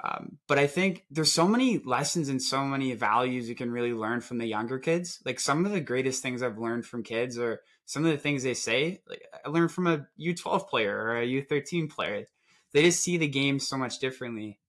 Um, 0.03 0.37
but 0.47 0.59
I 0.59 0.67
think 0.67 1.05
there's 1.09 1.31
so 1.31 1.47
many 1.47 1.79
lessons 1.79 2.29
and 2.29 2.41
so 2.41 2.63
many 2.63 2.93
values 2.93 3.49
you 3.49 3.55
can 3.55 3.71
really 3.71 3.93
learn 3.93 4.21
from 4.21 4.37
the 4.37 4.45
younger 4.45 4.77
kids. 4.77 5.19
Like 5.25 5.39
some 5.39 5.65
of 5.65 5.71
the 5.71 5.81
greatest 5.81 6.21
things 6.21 6.43
I've 6.43 6.59
learned 6.59 6.85
from 6.85 7.03
kids 7.03 7.37
or 7.37 7.61
some 7.85 8.05
of 8.05 8.11
the 8.11 8.17
things 8.17 8.43
they 8.43 8.53
say, 8.53 9.01
like 9.07 9.23
I 9.45 9.49
learned 9.49 9.71
from 9.71 9.87
a 9.87 10.07
U12 10.19 10.67
player 10.67 10.95
or 10.95 11.17
a 11.17 11.25
U13 11.27 11.89
player. 11.89 12.25
They 12.73 12.83
just 12.83 13.01
see 13.01 13.17
the 13.17 13.27
game 13.27 13.59
so 13.59 13.77
much 13.77 13.99
differently. 13.99 14.59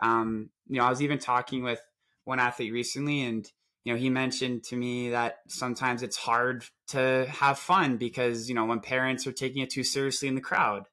Um, 0.00 0.50
you 0.66 0.78
know, 0.78 0.84
I 0.84 0.90
was 0.90 1.00
even 1.00 1.18
talking 1.18 1.62
with 1.62 1.80
one 2.24 2.40
athlete 2.40 2.72
recently 2.72 3.22
and 3.22 3.50
you 3.84 3.92
know 3.92 3.98
he 3.98 4.10
mentioned 4.10 4.64
to 4.64 4.76
me 4.76 5.10
that 5.10 5.38
sometimes 5.48 6.02
it's 6.02 6.16
hard 6.16 6.64
to 6.88 7.26
have 7.28 7.58
fun 7.58 7.96
because 7.96 8.48
you 8.48 8.54
know 8.54 8.64
when 8.64 8.80
parents 8.80 9.26
are 9.26 9.32
taking 9.32 9.62
it 9.62 9.70
too 9.70 9.84
seriously 9.84 10.28
in 10.28 10.34
the 10.34 10.40
crowd 10.40 10.84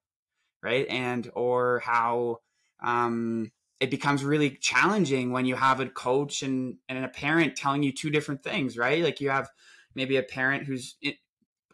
right? 0.63 0.87
And 0.89 1.29
or 1.33 1.81
how 1.83 2.37
um, 2.83 3.51
it 3.79 3.89
becomes 3.89 4.23
really 4.23 4.51
challenging 4.51 5.31
when 5.31 5.45
you 5.45 5.55
have 5.55 5.79
a 5.79 5.87
coach 5.87 6.43
and, 6.43 6.75
and 6.87 7.03
a 7.03 7.09
parent 7.09 7.55
telling 7.55 7.83
you 7.83 7.91
two 7.91 8.09
different 8.09 8.43
things 8.43 8.77
right? 8.77 9.03
Like 9.03 9.21
you 9.21 9.29
have 9.29 9.49
maybe 9.95 10.17
a 10.17 10.23
parent 10.23 10.65
who's 10.65 10.95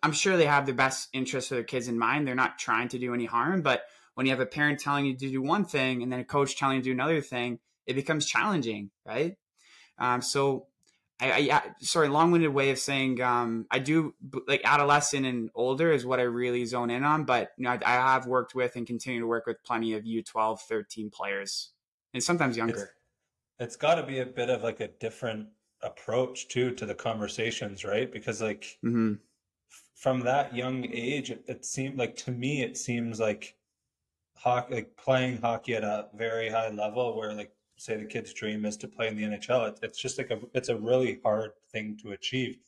i'm 0.04 0.12
sure 0.12 0.38
they 0.38 0.46
have 0.46 0.66
the 0.66 0.74
best 0.74 1.10
interest 1.14 1.52
of 1.52 1.58
their 1.58 1.64
kids 1.64 1.88
in 1.88 2.00
mind. 2.00 2.28
They're 2.28 2.36
not 2.36 2.58
trying 2.58 2.88
to 2.90 3.00
do 3.00 3.14
any 3.14 3.26
harm 3.26 3.62
but 3.62 3.84
when 4.16 4.26
you 4.26 4.32
have 4.32 4.40
a 4.40 4.46
parent 4.46 4.80
telling 4.80 5.06
you 5.06 5.16
to 5.16 5.30
do 5.30 5.42
one 5.42 5.66
thing 5.66 6.02
and 6.02 6.12
then 6.12 6.20
a 6.20 6.26
coach 6.26 6.58
telling 6.58 6.78
you 6.78 6.82
to 6.82 6.90
do 6.90 6.94
another 6.94 7.22
thing 7.22 7.60
it 7.86 7.96
becomes 7.96 8.26
challenging 8.26 8.90
right 9.06 9.36
um, 10.00 10.22
so 10.22 10.68
I, 11.20 11.50
I 11.52 11.62
sorry, 11.80 12.10
long-winded 12.10 12.54
way 12.54 12.70
of 12.70 12.78
saying 12.78 13.22
um, 13.22 13.66
I 13.72 13.80
do 13.80 14.14
like 14.48 14.62
adolescent 14.64 15.26
and 15.26 15.50
older 15.56 15.92
is 15.92 16.06
what 16.06 16.20
I 16.20 16.24
really 16.24 16.64
zone 16.66 16.92
in 16.92 17.04
on. 17.04 17.24
But 17.24 17.52
you 17.58 17.64
know, 17.64 17.72
I, 17.72 17.80
I 17.84 18.14
have 18.14 18.28
worked 18.28 18.54
with 18.54 18.76
and 18.76 18.86
continue 18.86 19.22
to 19.22 19.28
work 19.28 19.48
with 19.48 19.64
plenty 19.64 19.94
of 19.94 20.04
U12, 20.04 20.60
13 20.60 21.10
players, 21.10 21.72
and 22.14 22.24
sometimes 22.24 22.56
younger. 22.56 22.74
it's, 22.74 22.92
it's 23.60 23.76
got 23.76 23.96
to 23.96 24.04
be 24.04 24.20
a 24.20 24.26
bit 24.26 24.50
of 24.50 24.62
like 24.62 24.80
a 24.80 24.90
different 24.90 25.48
approach 25.82 26.50
too 26.50 26.72
to 26.76 26.86
the 26.86 26.96
conversations, 26.96 27.84
right? 27.84 28.12
Because 28.12 28.42
like. 28.42 28.78
Mm-hmm. 28.86 29.14
from 29.96 30.20
that 30.22 30.56
young 30.56 30.86
age, 30.94 31.32
it, 31.32 31.44
it 31.48 31.66
seemed 31.66 31.98
like 31.98 32.16
to 32.18 32.32
me, 32.32 32.62
it 32.62 32.78
seems 32.78 33.20
like 33.20 33.56
hockey, 34.36 34.76
like 34.76 34.98
playing 34.98 35.42
hockey 35.42 35.74
at 35.74 35.84
a 35.84 36.08
very 36.14 36.50
high 36.50 36.70
level, 36.70 37.18
where 37.18 37.34
like 37.34 37.52
say 37.78 37.96
the 37.98 38.06
kid's 38.06 38.34
dream 38.34 38.66
is 38.66 38.78
to 38.78 38.88
play 38.88 39.08
in 39.08 39.16
the 39.16 39.24
NHL. 39.24 39.66
It, 39.66 39.80
it's 39.84 40.00
just 40.00 40.18
like 40.18 40.32
a 40.32 40.40
it's 40.54 40.70
a 40.70 40.78
really 40.78 41.20
hard 41.24 41.52
thing 41.72 41.98
to 42.04 42.12
achieve. 42.12 42.60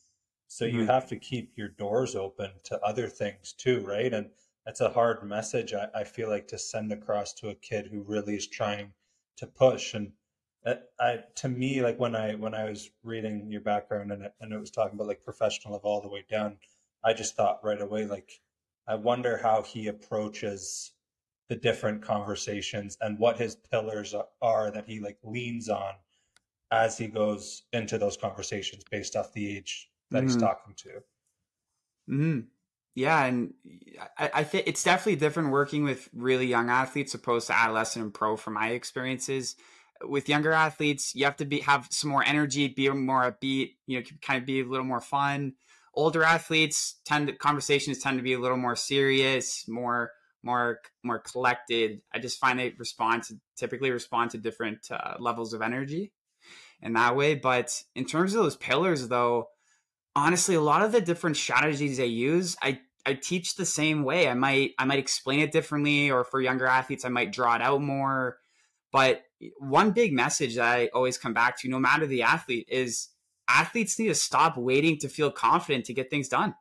So 0.48 0.64
you 0.64 0.82
Mhm. 0.82 0.86
have 0.86 1.06
to 1.08 1.16
keep 1.16 1.56
your 1.56 1.68
doors 1.68 2.16
open 2.16 2.50
to 2.64 2.80
other 2.80 3.08
things 3.08 3.52
too, 3.52 3.80
right? 3.86 4.12
And 4.12 4.30
that's 4.66 4.80
a 4.80 4.90
hard 4.90 5.22
message 5.24 5.72
I, 5.74 5.88
I 5.94 6.04
feel 6.04 6.28
like 6.28 6.48
to 6.48 6.58
send 6.58 6.92
across 6.92 7.32
to 7.34 7.48
a 7.50 7.54
kid 7.54 7.86
who 7.86 8.02
really 8.02 8.36
is 8.36 8.46
trying 8.48 8.92
to 9.36 9.46
push. 9.46 9.94
And 9.94 10.12
that, 10.64 10.90
I 10.98 11.24
to 11.36 11.48
me, 11.48 11.82
like 11.82 11.98
when 11.98 12.14
I 12.14 12.34
when 12.34 12.54
I 12.54 12.64
was 12.68 12.90
reading 13.02 13.50
your 13.50 13.60
background 13.62 14.12
and 14.12 14.24
it, 14.24 14.34
and 14.40 14.52
it 14.52 14.58
was 14.58 14.70
talking 14.70 14.94
about 14.94 15.08
like 15.08 15.24
professional 15.24 15.74
of 15.74 15.84
all 15.84 16.00
the 16.00 16.08
way 16.08 16.24
down, 16.28 16.58
I 17.04 17.12
just 17.14 17.36
thought 17.36 17.64
right 17.64 17.80
away 17.80 18.04
like 18.06 18.40
I 18.86 18.94
wonder 18.96 19.38
how 19.38 19.62
he 19.62 19.86
approaches 19.88 20.92
the 21.50 21.56
different 21.56 22.02
conversations 22.02 22.96
and 23.02 23.18
what 23.20 23.38
his 23.38 23.56
pillars 23.56 24.14
are, 24.14 24.28
are 24.42 24.72
that 24.72 24.88
he 24.88 25.00
like 25.00 25.18
leans 25.24 25.68
on 25.68 25.96
as 26.72 26.98
he 26.98 27.08
goes 27.08 27.64
into 27.72 27.98
those 27.98 28.16
conversations 28.16 28.84
based 28.90 29.16
off 29.16 29.32
the 29.34 29.56
age 29.56 29.92
that 30.12 30.22
he's 30.24 30.36
Mhm. 30.36 30.38
talking 30.38 30.74
to. 30.76 31.02
hmm 32.08 32.40
Yeah, 32.94 33.24
and 33.24 33.54
I, 34.18 34.30
I 34.34 34.44
think 34.44 34.66
it's 34.66 34.82
definitely 34.82 35.16
different 35.16 35.50
working 35.50 35.84
with 35.84 36.08
really 36.12 36.46
young 36.46 36.68
athletes 36.70 37.14
opposed 37.14 37.46
to 37.48 37.56
adolescent 37.56 38.04
and 38.04 38.14
pro 38.14 38.36
from 38.36 38.54
my 38.54 38.70
experiences. 38.70 39.56
With 40.02 40.28
younger 40.28 40.52
athletes, 40.52 41.14
you 41.14 41.24
have 41.26 41.36
to 41.36 41.44
be 41.44 41.60
have 41.60 41.88
some 41.90 42.10
more 42.10 42.24
energy, 42.24 42.68
be 42.68 42.88
more 42.90 43.30
upbeat, 43.30 43.76
you 43.86 44.00
know, 44.00 44.06
kind 44.22 44.40
of 44.40 44.46
be 44.46 44.60
a 44.60 44.64
little 44.64 44.86
more 44.86 45.00
fun. 45.00 45.54
Older 45.94 46.22
athletes 46.22 47.00
tend 47.04 47.28
to, 47.28 47.34
conversations 47.34 47.98
tend 47.98 48.18
to 48.18 48.22
be 48.22 48.32
a 48.32 48.38
little 48.40 48.56
more 48.56 48.76
serious, 48.76 49.68
more 49.68 50.12
more 50.42 50.80
more 51.02 51.18
collected. 51.18 52.02
I 52.12 52.18
just 52.18 52.38
find 52.38 52.58
they 52.58 52.74
respond 52.78 53.24
to 53.24 53.40
typically 53.56 53.90
respond 53.90 54.30
to 54.32 54.38
different 54.38 54.90
uh, 54.90 55.14
levels 55.18 55.52
of 55.52 55.62
energy 55.62 56.12
in 56.82 56.94
that 56.94 57.16
way. 57.16 57.34
But 57.34 57.82
in 57.94 58.04
terms 58.04 58.34
of 58.34 58.42
those 58.42 58.56
pillars, 58.56 59.08
though, 59.08 59.48
honestly 60.16 60.54
a 60.54 60.60
lot 60.60 60.82
of 60.82 60.92
the 60.92 61.00
different 61.00 61.36
strategies 61.36 62.00
i 62.00 62.04
use 62.04 62.56
i 62.62 62.80
i 63.06 63.14
teach 63.14 63.54
the 63.54 63.64
same 63.64 64.02
way 64.02 64.28
i 64.28 64.34
might 64.34 64.72
i 64.78 64.84
might 64.84 64.98
explain 64.98 65.40
it 65.40 65.52
differently 65.52 66.10
or 66.10 66.24
for 66.24 66.40
younger 66.40 66.66
athletes 66.66 67.04
i 67.04 67.08
might 67.08 67.32
draw 67.32 67.54
it 67.54 67.62
out 67.62 67.80
more 67.80 68.38
but 68.92 69.22
one 69.58 69.92
big 69.92 70.12
message 70.12 70.56
that 70.56 70.66
i 70.66 70.88
always 70.88 71.16
come 71.16 71.32
back 71.32 71.58
to 71.58 71.68
no 71.68 71.78
matter 71.78 72.06
the 72.06 72.22
athlete 72.22 72.68
is 72.68 73.08
athletes 73.48 73.98
need 73.98 74.08
to 74.08 74.14
stop 74.14 74.56
waiting 74.56 74.98
to 74.98 75.08
feel 75.08 75.30
confident 75.30 75.84
to 75.84 75.94
get 75.94 76.10
things 76.10 76.28
done 76.28 76.54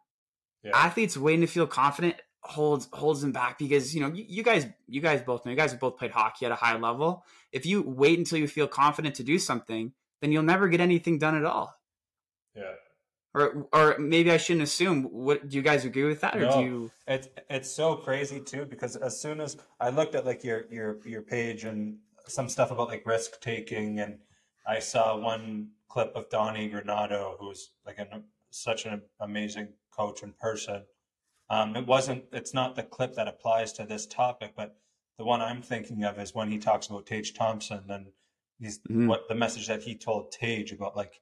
Yeah. 0.63 0.71
athletes 0.75 1.17
waiting 1.17 1.41
to 1.41 1.47
feel 1.47 1.67
confident 1.67 2.15
holds 2.41 2.87
holds 2.93 3.21
them 3.21 3.31
back 3.31 3.59
because 3.59 3.93
you 3.93 4.01
know 4.01 4.07
you, 4.07 4.23
you 4.27 4.43
guys 4.43 4.65
you 4.87 5.01
guys 5.01 5.21
both 5.21 5.45
know 5.45 5.51
you 5.51 5.57
guys 5.57 5.71
have 5.71 5.79
both 5.79 5.97
played 5.97 6.11
hockey 6.11 6.45
at 6.45 6.51
a 6.51 6.55
high 6.55 6.77
level 6.77 7.25
if 7.51 7.65
you 7.65 7.81
wait 7.81 8.17
until 8.17 8.37
you 8.39 8.47
feel 8.47 8.67
confident 8.67 9.13
to 9.15 9.23
do 9.23 9.37
something 9.37 9.91
then 10.21 10.31
you'll 10.31 10.43
never 10.43 10.67
get 10.69 10.79
anything 10.79 11.17
done 11.19 11.35
at 11.35 11.43
all 11.45 11.75
Yeah. 12.55 12.75
or 13.33 13.67
or 13.73 13.97
maybe 13.99 14.31
I 14.31 14.37
shouldn't 14.37 14.63
assume. 14.63 15.03
What 15.03 15.49
do 15.49 15.57
you 15.57 15.61
guys 15.61 15.85
agree 15.85 16.05
with 16.05 16.21
that, 16.21 16.35
or 16.37 16.41
No. 16.41 16.51
do 16.53 16.59
you? 16.63 16.91
It's 17.07 17.27
it's 17.49 17.71
so 17.71 17.95
crazy 17.95 18.39
too 18.39 18.65
because 18.65 18.95
as 18.95 19.19
soon 19.19 19.39
as 19.41 19.57
I 19.79 19.89
looked 19.89 20.15
at 20.15 20.25
like 20.25 20.43
your 20.43 20.65
your 20.71 20.97
your 21.05 21.21
page 21.21 21.63
and 21.65 21.97
some 22.27 22.47
stuff 22.49 22.71
about 22.71 22.87
like 22.87 23.05
risk 23.05 23.39
taking 23.41 23.99
and 23.99 24.19
I 24.65 24.79
saw 24.79 25.17
one 25.17 25.71
clip 25.89 26.11
of 26.15 26.29
Donnie 26.29 26.69
Granato 26.69 27.35
who's 27.39 27.71
like 27.85 27.99
an 27.99 28.23
such 28.51 28.85
an 28.85 29.01
amazing 29.19 29.69
coach 29.91 30.23
in 30.23 30.33
person. 30.33 30.83
Um, 31.49 31.75
it 31.75 31.85
wasn't 31.87 32.25
it's 32.31 32.53
not 32.53 32.75
the 32.75 32.83
clip 32.83 33.13
that 33.15 33.27
applies 33.27 33.73
to 33.73 33.85
this 33.85 34.05
topic, 34.05 34.53
but 34.55 34.79
the 35.17 35.25
one 35.25 35.41
I'm 35.41 35.61
thinking 35.61 36.03
of 36.03 36.19
is 36.19 36.33
when 36.35 36.49
he 36.51 36.57
talks 36.59 36.87
about 36.87 37.05
Tage 37.05 37.33
Thompson 37.33 37.89
and 37.89 38.11
he's 38.59 38.79
Mhm. 38.89 39.07
what 39.07 39.27
the 39.27 39.35
message 39.35 39.67
that 39.67 39.83
he 39.83 39.95
told 39.95 40.31
Tage 40.31 40.71
about 40.71 40.95
like 40.95 41.21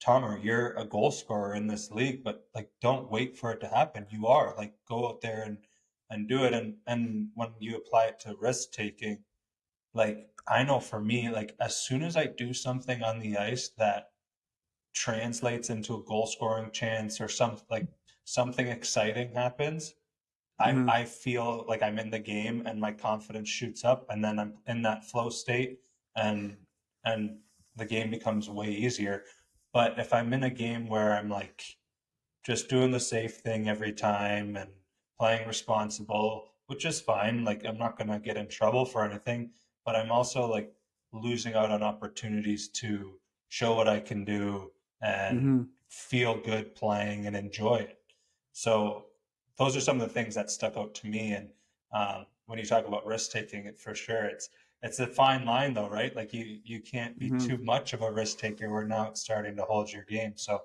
Tomer, 0.00 0.42
you're 0.42 0.72
a 0.78 0.84
goal 0.86 1.10
scorer 1.12 1.54
in 1.54 1.66
this 1.68 1.90
league, 1.90 2.24
but 2.24 2.48
like 2.54 2.70
don't 2.80 3.10
wait 3.10 3.36
for 3.38 3.52
it 3.52 3.60
to 3.60 3.68
happen. 3.68 4.06
You 4.10 4.26
are 4.26 4.54
like 4.56 4.74
go 4.86 5.08
out 5.08 5.20
there 5.22 5.42
and 5.42 5.66
and 6.10 6.28
do 6.28 6.44
it. 6.44 6.54
And 6.54 6.78
and 6.86 7.30
when 7.34 7.54
you 7.60 7.76
apply 7.76 8.06
it 8.06 8.20
to 8.20 8.36
risk 8.36 8.72
taking, 8.72 9.24
like 9.94 10.30
I 10.48 10.64
know 10.64 10.80
for 10.80 11.00
me, 11.00 11.30
like 11.30 11.56
as 11.60 11.76
soon 11.76 12.02
as 12.02 12.16
I 12.16 12.26
do 12.26 12.54
something 12.54 13.02
on 13.02 13.20
the 13.20 13.38
ice 13.38 13.70
that 13.78 14.12
translates 14.94 15.70
into 15.70 15.94
a 15.96 16.02
goal 16.04 16.26
scoring 16.26 16.70
chance 16.70 17.20
or 17.20 17.28
some 17.28 17.58
like 17.70 17.88
something 18.24 18.68
exciting 18.68 19.34
happens, 19.34 19.94
Mhm. 20.60 20.88
I 20.88 21.02
I 21.02 21.04
feel 21.06 21.64
like 21.68 21.82
I'm 21.82 21.98
in 21.98 22.10
the 22.10 22.20
game 22.20 22.66
and 22.66 22.80
my 22.80 22.92
confidence 22.92 23.48
shoots 23.48 23.84
up, 23.84 24.06
and 24.10 24.24
then 24.24 24.38
I'm 24.38 24.58
in 24.66 24.82
that 24.82 25.04
flow 25.04 25.30
state, 25.30 25.80
and 26.16 26.66
and 27.04 27.40
the 27.76 27.86
game 27.86 28.10
becomes 28.10 28.48
way 28.50 28.70
easier. 28.72 29.24
But 29.72 29.98
if 29.98 30.12
I'm 30.14 30.32
in 30.34 30.44
a 30.44 30.50
game 30.50 30.88
where 30.88 31.12
I'm 31.14 31.28
like 31.30 31.64
just 32.44 32.68
doing 32.68 32.90
the 32.90 33.00
safe 33.00 33.36
thing 33.38 33.68
every 33.68 33.92
time 33.92 34.56
and 34.56 34.72
playing 35.18 35.46
responsible, 35.46 36.48
which 36.66 36.84
is 36.84 37.00
fine, 37.00 37.44
like 37.44 37.64
I'm 37.64 37.78
not 37.78 37.96
gonna 37.98 38.20
get 38.20 38.36
in 38.36 38.48
trouble 38.48 38.84
for 38.84 39.04
anything, 39.04 39.54
but 39.84 39.96
I'm 39.96 40.10
also 40.12 40.46
like 40.46 40.74
losing 41.12 41.54
out 41.54 41.70
on 41.70 41.82
opportunities 41.82 42.68
to 42.70 43.20
show 43.48 43.74
what 43.74 43.88
I 43.88 44.00
can 44.00 44.24
do 44.24 44.72
and 45.00 45.50
Mhm. 45.50 45.72
feel 45.90 46.40
good 46.40 46.74
playing 46.74 47.26
and 47.26 47.36
enjoy 47.36 47.76
it. 47.76 48.01
So 48.52 49.06
those 49.56 49.76
are 49.76 49.80
some 49.80 50.00
of 50.00 50.08
the 50.08 50.12
things 50.14 50.34
that 50.34 50.50
stuck 50.50 50.76
out 50.76 50.94
to 50.96 51.06
me. 51.08 51.32
And 51.32 51.52
um, 51.92 52.26
when 52.46 52.58
you 52.58 52.64
talk 52.66 52.86
about 52.86 53.06
risk 53.06 53.30
taking, 53.30 53.66
it 53.66 53.80
for 53.80 53.94
sure, 53.94 54.24
it's 54.26 54.48
it's 54.82 54.98
a 54.98 55.06
fine 55.06 55.44
line 55.44 55.74
though, 55.74 55.88
right? 55.88 56.14
Like 56.14 56.32
you 56.32 56.60
you 56.64 56.80
can't 56.80 57.18
be 57.18 57.30
Mhm. 57.30 57.32
too 57.32 57.58
much 57.58 57.92
of 57.92 58.02
a 58.02 58.12
risk 58.12 58.38
taker 58.38 58.70
where 58.70 58.84
now 58.86 59.08
it's 59.10 59.20
starting 59.20 59.56
to 59.56 59.64
hold 59.64 59.92
your 59.92 60.04
game. 60.04 60.36
So 60.36 60.62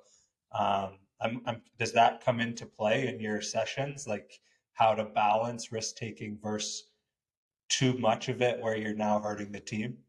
um, 0.52 1.00
I'm, 1.22 1.42
I'm, 1.46 1.64
does 1.78 1.94
that 1.94 2.22
come 2.22 2.40
into 2.40 2.66
play 2.66 3.08
in 3.08 3.20
your 3.20 3.42
sessions, 3.42 4.08
like 4.08 4.42
how 4.74 4.94
to 4.96 5.06
balance 5.06 5.72
risk 5.72 5.96
taking 5.98 6.38
versus 6.40 6.92
too 7.70 7.98
much 7.98 8.30
of 8.30 8.42
it 8.42 8.62
where 8.62 8.78
you're 8.78 8.94
now 8.96 9.20
hurting 9.20 9.52
the 9.54 9.60
team? 9.62 10.04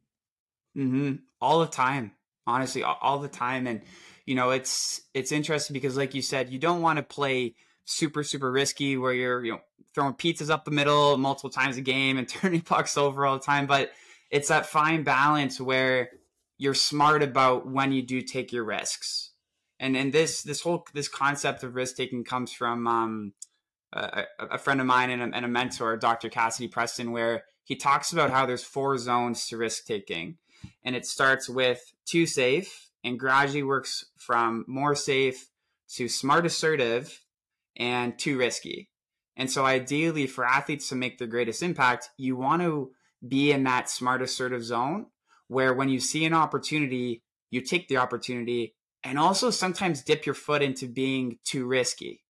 hmm 0.75 1.15
All 1.41 1.61
the 1.61 1.67
time, 1.67 2.13
honestly, 2.47 2.83
all 2.83 3.19
the 3.19 3.29
time, 3.29 3.67
and 3.67 3.83
you 4.27 4.35
know, 4.35 4.51
it's 4.51 5.03
it's 5.15 5.33
interesting 5.33 5.75
because, 5.75 5.97
like 5.97 6.15
you 6.15 6.23
said, 6.23 6.51
you 6.51 6.59
don't 6.59 6.83
want 6.83 6.99
to 6.99 7.03
play 7.03 7.55
super 7.89 8.23
super 8.23 8.51
risky 8.51 8.97
where 8.97 9.13
you're 9.13 9.45
you 9.45 9.53
know 9.53 9.61
throwing 9.95 10.15
pizzas 10.15 10.51
up 10.51 10.65
the 10.65 10.71
middle 10.71 11.17
multiple 11.17 11.51
times 11.51 11.77
a 11.77 11.81
game 11.81 12.19
and 12.19 12.29
turning 12.29 12.61
pucks 12.61 12.97
over 12.97 13.25
all 13.25 13.39
the 13.39 13.45
time. 13.45 13.67
But 13.67 13.93
it's 14.31 14.49
that 14.49 14.67
fine 14.67 15.03
balance 15.03 15.61
where 15.61 16.11
you're 16.59 16.75
smart 16.75 17.23
about 17.23 17.67
when 17.67 17.93
you 17.93 18.03
do 18.03 18.21
take 18.21 18.53
your 18.53 18.65
risks. 18.65 19.33
And 19.81 19.97
and 19.97 20.13
this 20.13 20.43
this 20.43 20.61
whole 20.61 20.87
this 20.93 21.09
concept 21.09 21.63
of 21.63 21.75
risk 21.75 21.97
taking 21.97 22.25
comes 22.25 22.53
from 22.53 22.87
um, 22.87 23.33
a, 23.93 24.25
a 24.39 24.59
friend 24.59 24.81
of 24.81 24.87
mine 24.87 25.11
and 25.11 25.23
a, 25.23 25.37
and 25.37 25.45
a 25.45 25.49
mentor, 25.49 25.97
Dr. 25.97 26.29
Cassidy 26.29 26.69
Preston, 26.69 27.13
where 27.13 27.45
he 27.65 27.77
talks 27.77 28.13
about 28.13 28.31
how 28.31 28.45
there's 28.45 28.65
four 28.65 28.99
zones 28.99 29.47
to 29.49 29.57
risk 29.57 29.87
taking 29.87 30.37
and 30.85 30.97
it 30.97 31.07
starts 31.07 31.49
with 31.49 31.93
too 32.05 32.27
safe 32.27 32.89
and 33.05 33.19
gradually 33.19 33.63
works 33.63 34.07
from 34.17 34.65
more 34.67 34.95
safe 34.95 35.51
to 35.95 36.09
smart 36.09 36.47
assertive 36.47 37.21
and 37.79 38.19
too 38.19 38.37
risky. 38.37 38.91
And 39.37 39.51
so 39.51 39.65
ideally 39.65 40.27
for 40.27 40.45
athletes 40.45 40.89
to 40.89 40.97
make 40.97 41.19
their 41.19 41.29
greatest 41.29 41.63
impact, 41.63 42.11
you 42.17 42.37
want 42.37 42.63
to 42.63 42.91
be 43.27 43.53
in 43.53 43.65
that 43.65 43.89
smart 43.89 44.21
assertive 44.21 44.65
zone 44.65 45.07
where 45.47 45.73
when 45.73 45.89
you 45.89 46.01
see 46.01 46.25
an 46.25 46.35
opportunity, 46.35 47.23
you 47.51 47.61
take 47.61 47.89
the 47.89 47.97
opportunity 47.97 48.75
and 49.05 49.19
also 49.19 49.51
sometimes 49.51 50.03
dip 50.03 50.27
your 50.27 50.35
foot 50.35 50.63
into 50.63 50.87
being 50.87 51.39
too 51.45 51.67
risky. 51.67 52.25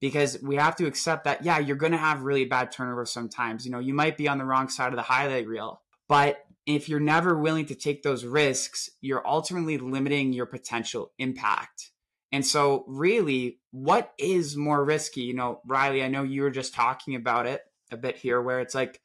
Because 0.00 0.38
we 0.42 0.56
have 0.56 0.76
to 0.76 0.86
accept 0.86 1.24
that, 1.24 1.44
yeah, 1.44 1.58
you're 1.58 1.76
going 1.76 1.92
to 1.92 1.98
have 1.98 2.22
really 2.22 2.44
bad 2.44 2.70
turnovers 2.70 3.10
sometimes. 3.10 3.64
You 3.64 3.72
know, 3.72 3.78
you 3.78 3.94
might 3.94 4.16
be 4.18 4.28
on 4.28 4.38
the 4.38 4.44
wrong 4.44 4.68
side 4.68 4.92
of 4.92 4.96
the 4.96 5.02
highlight 5.02 5.46
reel, 5.46 5.80
but 6.08 6.44
if 6.66 6.88
you're 6.88 7.00
never 7.00 7.38
willing 7.38 7.66
to 7.66 7.74
take 7.74 8.02
those 8.02 8.24
risks, 8.24 8.90
you're 9.00 9.26
ultimately 9.26 9.78
limiting 9.78 10.32
your 10.32 10.46
potential 10.46 11.12
impact. 11.18 11.90
And 12.34 12.44
so, 12.44 12.84
really, 12.88 13.60
what 13.70 14.12
is 14.18 14.56
more 14.56 14.84
risky? 14.84 15.20
You 15.20 15.34
know, 15.34 15.60
Riley, 15.64 16.02
I 16.02 16.08
know 16.08 16.24
you 16.24 16.42
were 16.42 16.50
just 16.50 16.74
talking 16.74 17.14
about 17.14 17.46
it 17.46 17.60
a 17.92 17.96
bit 17.96 18.16
here, 18.16 18.42
where 18.42 18.58
it's 18.58 18.74
like, 18.74 19.00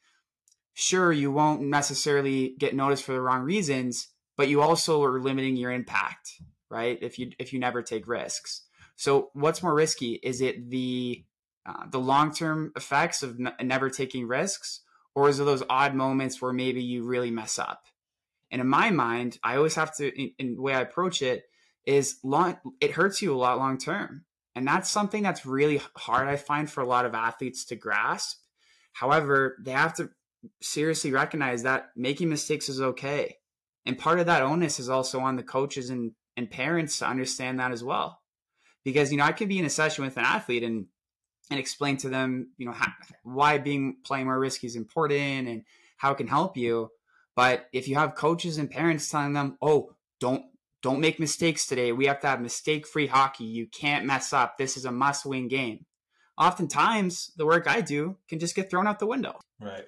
sure, 0.74 1.12
you 1.12 1.30
won't 1.30 1.62
necessarily 1.62 2.56
get 2.58 2.74
noticed 2.74 3.04
for 3.04 3.12
the 3.12 3.20
wrong 3.20 3.42
reasons, 3.42 4.08
but 4.36 4.48
you 4.48 4.60
also 4.60 5.04
are 5.04 5.20
limiting 5.20 5.54
your 5.54 5.70
impact, 5.70 6.42
right? 6.70 6.98
If 7.00 7.20
you 7.20 7.30
if 7.38 7.52
you 7.52 7.60
never 7.60 7.82
take 7.82 8.08
risks. 8.08 8.62
So, 8.96 9.30
what's 9.34 9.62
more 9.62 9.76
risky? 9.76 10.14
Is 10.24 10.40
it 10.40 10.68
the 10.68 11.24
uh, 11.64 11.86
the 11.88 12.00
long 12.00 12.34
term 12.34 12.72
effects 12.74 13.22
of 13.22 13.38
n- 13.38 13.54
never 13.62 13.90
taking 13.90 14.26
risks, 14.26 14.80
or 15.14 15.28
is 15.28 15.38
it 15.38 15.44
those 15.44 15.62
odd 15.70 15.94
moments 15.94 16.42
where 16.42 16.52
maybe 16.52 16.82
you 16.82 17.04
really 17.04 17.30
mess 17.30 17.60
up? 17.60 17.84
And 18.50 18.60
in 18.60 18.66
my 18.66 18.90
mind, 18.90 19.38
I 19.44 19.54
always 19.54 19.76
have 19.76 19.94
to, 19.98 20.20
in, 20.20 20.32
in 20.40 20.54
the 20.56 20.62
way 20.62 20.74
I 20.74 20.80
approach 20.80 21.22
it, 21.22 21.44
is 21.86 22.18
long. 22.22 22.58
It 22.80 22.92
hurts 22.92 23.22
you 23.22 23.34
a 23.34 23.38
lot 23.38 23.58
long 23.58 23.78
term. 23.78 24.24
And 24.54 24.66
that's 24.66 24.90
something 24.90 25.22
that's 25.22 25.46
really 25.46 25.80
hard, 25.96 26.28
I 26.28 26.36
find, 26.36 26.70
for 26.70 26.80
a 26.80 26.86
lot 26.86 27.06
of 27.06 27.14
athletes 27.14 27.64
to 27.66 27.76
grasp. 27.76 28.38
However, 28.92 29.56
they 29.64 29.70
have 29.70 29.94
to 29.94 30.10
seriously 30.60 31.12
recognize 31.12 31.62
that 31.62 31.90
making 31.96 32.28
mistakes 32.28 32.68
is 32.68 32.80
okay. 32.80 33.36
And 33.86 33.98
part 33.98 34.18
of 34.18 34.26
that 34.26 34.42
onus 34.42 34.80
is 34.80 34.88
also 34.88 35.20
on 35.20 35.36
the 35.36 35.42
coaches 35.42 35.90
and, 35.90 36.12
and 36.36 36.50
parents 36.50 36.98
to 36.98 37.08
understand 37.08 37.60
that 37.60 37.72
as 37.72 37.84
well. 37.84 38.20
Because, 38.84 39.12
you 39.12 39.18
know, 39.18 39.24
I 39.24 39.32
could 39.32 39.48
be 39.48 39.58
in 39.58 39.64
a 39.64 39.70
session 39.70 40.04
with 40.04 40.16
an 40.16 40.24
athlete 40.24 40.62
and 40.62 40.86
and 41.50 41.58
explain 41.58 41.96
to 41.96 42.08
them, 42.08 42.52
you 42.58 42.66
know, 42.66 42.72
how, 42.72 42.92
why 43.24 43.58
being 43.58 43.96
playing 44.04 44.26
more 44.26 44.38
risky 44.38 44.68
is 44.68 44.76
important 44.76 45.48
and 45.48 45.64
how 45.96 46.12
it 46.12 46.16
can 46.16 46.28
help 46.28 46.56
you. 46.56 46.90
But 47.34 47.66
if 47.72 47.88
you 47.88 47.96
have 47.96 48.14
coaches 48.14 48.56
and 48.56 48.70
parents 48.70 49.10
telling 49.10 49.32
them, 49.32 49.58
"Oh, 49.60 49.96
don't 50.20 50.44
don't 50.82 51.00
make 51.00 51.20
mistakes 51.20 51.66
today. 51.66 51.92
We 51.92 52.06
have 52.06 52.20
to 52.20 52.26
have 52.26 52.40
mistake-free 52.40 53.08
hockey. 53.08 53.44
You 53.44 53.66
can't 53.66 54.06
mess 54.06 54.32
up. 54.32 54.58
This 54.58 54.76
is 54.76 54.84
a 54.84 54.92
must-win 54.92 55.48
game." 55.48 55.86
Oftentimes, 56.38 57.32
the 57.36 57.44
work 57.44 57.66
I 57.66 57.82
do 57.82 58.16
can 58.28 58.38
just 58.38 58.54
get 58.54 58.70
thrown 58.70 58.86
out 58.86 58.98
the 58.98 59.06
window. 59.06 59.38
Right. 59.60 59.86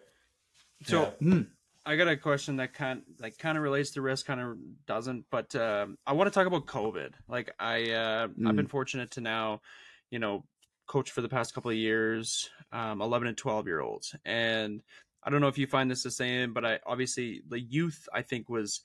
So 0.85 1.15
yeah. 1.21 1.29
mm, 1.29 1.47
I 1.87 1.97
got 1.97 2.09
a 2.09 2.17
question 2.17 2.57
that 2.57 2.75
kind 2.75 3.03
like 3.21 3.39
kind 3.39 3.57
of 3.57 3.65
relates 3.65 3.93
to 3.93 4.03
risk, 4.03 4.27
kind 4.27 4.41
of 4.41 4.57
doesn't. 4.87 5.25
But 5.31 5.55
uh, 5.55 5.87
I 6.07 6.13
want 6.13 6.29
to 6.29 6.35
talk 6.35 6.47
about 6.47 6.67
COVID. 6.67 7.13
Like 7.29 7.53
I 7.59 7.91
uh, 7.91 8.29
mm. 8.29 8.47
I've 8.47 8.57
been 8.57 8.67
fortunate 8.67 9.13
to 9.13 9.21
now, 9.21 9.63
you 10.11 10.19
know, 10.19 10.45
coach 10.87 11.11
for 11.11 11.23
the 11.23 11.29
past 11.29 11.55
couple 11.55 11.71
of 11.71 11.77
years, 11.77 12.51
um, 12.73 13.01
11 13.01 13.29
and 13.29 13.37
12 13.37 13.67
year 13.67 13.81
olds, 13.81 14.15
and 14.25 14.83
I 15.25 15.31
don't 15.31 15.41
know 15.41 15.49
if 15.49 15.59
you 15.59 15.67
find 15.67 15.91
this 15.91 16.03
the 16.03 16.11
same, 16.11 16.53
but 16.53 16.65
I 16.65 16.81
obviously 16.87 17.43
the 17.49 17.61
youth 17.61 18.09
I 18.13 18.23
think 18.23 18.49
was 18.49 18.81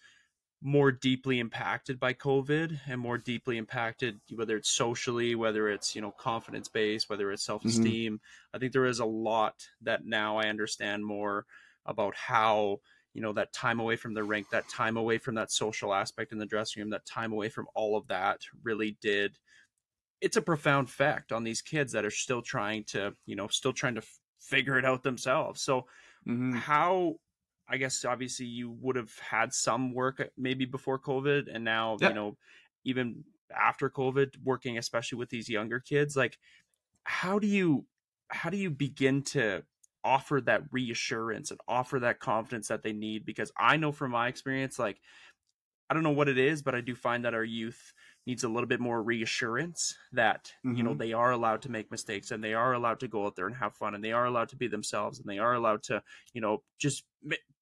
more 0.61 0.91
deeply 0.91 1.39
impacted 1.39 1.99
by 1.99 2.13
COVID 2.13 2.79
and 2.87 2.99
more 2.99 3.17
deeply 3.17 3.57
impacted, 3.57 4.19
whether 4.33 4.57
it's 4.57 4.69
socially, 4.71 5.35
whether 5.35 5.69
it's, 5.69 5.95
you 5.95 6.01
know, 6.01 6.11
confidence 6.11 6.67
based, 6.67 7.09
whether 7.09 7.31
it's 7.31 7.45
self 7.45 7.63
esteem. 7.63 8.13
Mm-hmm. 8.13 8.55
I 8.55 8.59
think 8.59 8.73
there 8.73 8.85
is 8.85 8.99
a 8.99 9.05
lot 9.05 9.53
that 9.81 10.05
now 10.05 10.37
I 10.37 10.47
understand 10.47 11.05
more 11.05 11.45
about 11.85 12.15
how, 12.15 12.77
you 13.13 13.21
know, 13.21 13.33
that 13.33 13.53
time 13.53 13.79
away 13.79 13.97
from 13.97 14.15
the 14.15 14.23
rink, 14.23 14.49
that 14.49 14.67
time 14.67 14.97
away 14.97 15.19
from 15.19 15.35
that 15.35 15.51
social 15.51 15.93
aspect 15.93 16.31
in 16.31 16.39
the 16.39 16.45
dressing 16.45 16.81
room, 16.81 16.89
that 16.89 17.05
time 17.05 17.33
away 17.33 17.49
from 17.49 17.67
all 17.75 17.95
of 17.95 18.07
that 18.07 18.41
really 18.63 18.97
did. 18.99 19.37
It's 20.21 20.37
a 20.37 20.41
profound 20.41 20.87
effect 20.87 21.31
on 21.31 21.43
these 21.43 21.61
kids 21.61 21.93
that 21.93 22.05
are 22.05 22.11
still 22.11 22.41
trying 22.41 22.83
to, 22.85 23.13
you 23.27 23.35
know, 23.35 23.47
still 23.47 23.73
trying 23.73 23.95
to 23.95 24.01
f- 24.01 24.19
figure 24.41 24.79
it 24.79 24.85
out 24.85 25.03
themselves. 25.03 25.61
So, 25.61 25.81
mm-hmm. 26.27 26.53
how 26.53 27.17
I 27.69 27.77
guess 27.77 28.05
obviously 28.05 28.45
you 28.45 28.71
would 28.81 28.95
have 28.95 29.17
had 29.19 29.53
some 29.53 29.93
work 29.93 30.19
uh, 30.19 30.25
maybe 30.38 30.65
before 30.65 31.00
COVID, 31.00 31.53
and 31.53 31.63
now 31.63 31.97
you 32.09 32.13
know 32.13 32.38
even 32.83 33.24
after 33.55 33.89
COVID, 33.89 34.36
working 34.43 34.77
especially 34.77 35.17
with 35.17 35.29
these 35.29 35.50
younger 35.50 35.79
kids. 35.79 36.15
Like, 36.15 36.38
how 37.03 37.39
do 37.39 37.47
you 37.47 37.86
how 38.29 38.50
do 38.50 38.57
you 38.57 38.69
begin 38.69 39.24
to 39.24 39.63
offer 40.03 40.41
that 40.41 40.63
reassurance 40.71 41.51
and 41.51 41.59
offer 41.67 42.00
that 42.00 42.19
confidence 42.19 42.67
that 42.69 42.83
they 42.83 42.93
need? 42.93 43.25
Because 43.25 43.51
I 43.57 43.77
know 43.77 43.91
from 43.91 44.12
my 44.12 44.27
experience, 44.27 44.79
like 44.79 45.00
I 45.89 45.93
don't 45.93 46.03
know 46.03 46.12
what 46.12 46.29
it 46.29 46.38
is, 46.38 46.62
but 46.62 46.75
I 46.75 46.81
do 46.81 46.95
find 46.95 47.25
that 47.25 47.33
our 47.33 47.43
youth 47.43 47.93
needs 48.27 48.43
a 48.43 48.50
little 48.50 48.67
bit 48.67 48.81
more 48.81 49.01
reassurance 49.01 49.96
that 50.12 50.51
mm-hmm. 50.63 50.75
you 50.75 50.84
know 50.84 50.91
mm-hmm. 50.91 51.00
they 51.00 51.13
are 51.13 51.31
allowed 51.31 51.62
to 51.62 51.72
make 51.72 51.89
mistakes 51.89 52.29
and 52.29 52.43
they 52.43 52.53
are 52.53 52.74
allowed 52.74 53.00
to 53.00 53.07
go 53.07 53.25
out 53.25 53.38
there 53.38 53.48
and 53.48 53.55
have 53.55 53.74
fun 53.74 53.96
and 53.96 54.03
they 54.03 54.12
are 54.12 54.25
allowed 54.25 54.50
to 54.50 54.57
be 54.57 54.67
themselves 54.67 55.17
and 55.17 55.27
they 55.27 55.39
are 55.39 55.53
allowed 55.53 55.81
to 55.81 56.03
you 56.34 56.41
know 56.41 56.62
just 56.77 57.05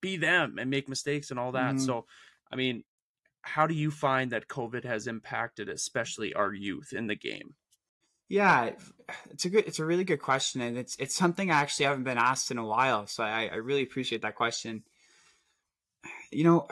be 0.02 0.18
them 0.18 0.58
and 0.60 0.70
make 0.70 0.90
mistakes 0.90 1.30
and 1.30 1.40
all 1.40 1.52
that 1.52 1.76
mm-hmm. 1.76 1.86
so 1.86 2.06
i 2.52 2.56
mean 2.56 2.84
how 3.44 3.68
do 3.68 3.76
you 3.76 3.92
find 3.92 4.32
that 4.32 4.48
covid 4.48 4.84
has 4.84 5.06
impacted 5.06 5.70
especially 5.70 6.34
our 6.34 6.52
youth 6.52 6.92
in 6.92 7.06
the 7.06 7.16
game 7.16 7.54
yeah 8.28 8.72
it's 9.30 9.46
a 9.46 9.50
good 9.50 9.66
it's 9.68 9.80
a 9.80 9.86
really 9.86 10.04
good 10.04 10.22
question 10.22 10.62
and 10.62 10.80
it's 10.80 10.96
it's 10.98 11.16
something 11.16 11.52
i 11.52 11.62
actually 11.62 11.86
haven't 11.86 12.04
been 12.04 12.18
asked 12.18 12.50
in 12.50 12.58
a 12.58 12.66
while 12.66 13.06
so 13.06 13.24
i, 13.24 13.46
I 13.54 13.58
really 13.58 13.84
appreciate 13.84 14.24
that 14.24 14.36
question 14.36 14.84
you 16.32 16.44
know 16.44 16.68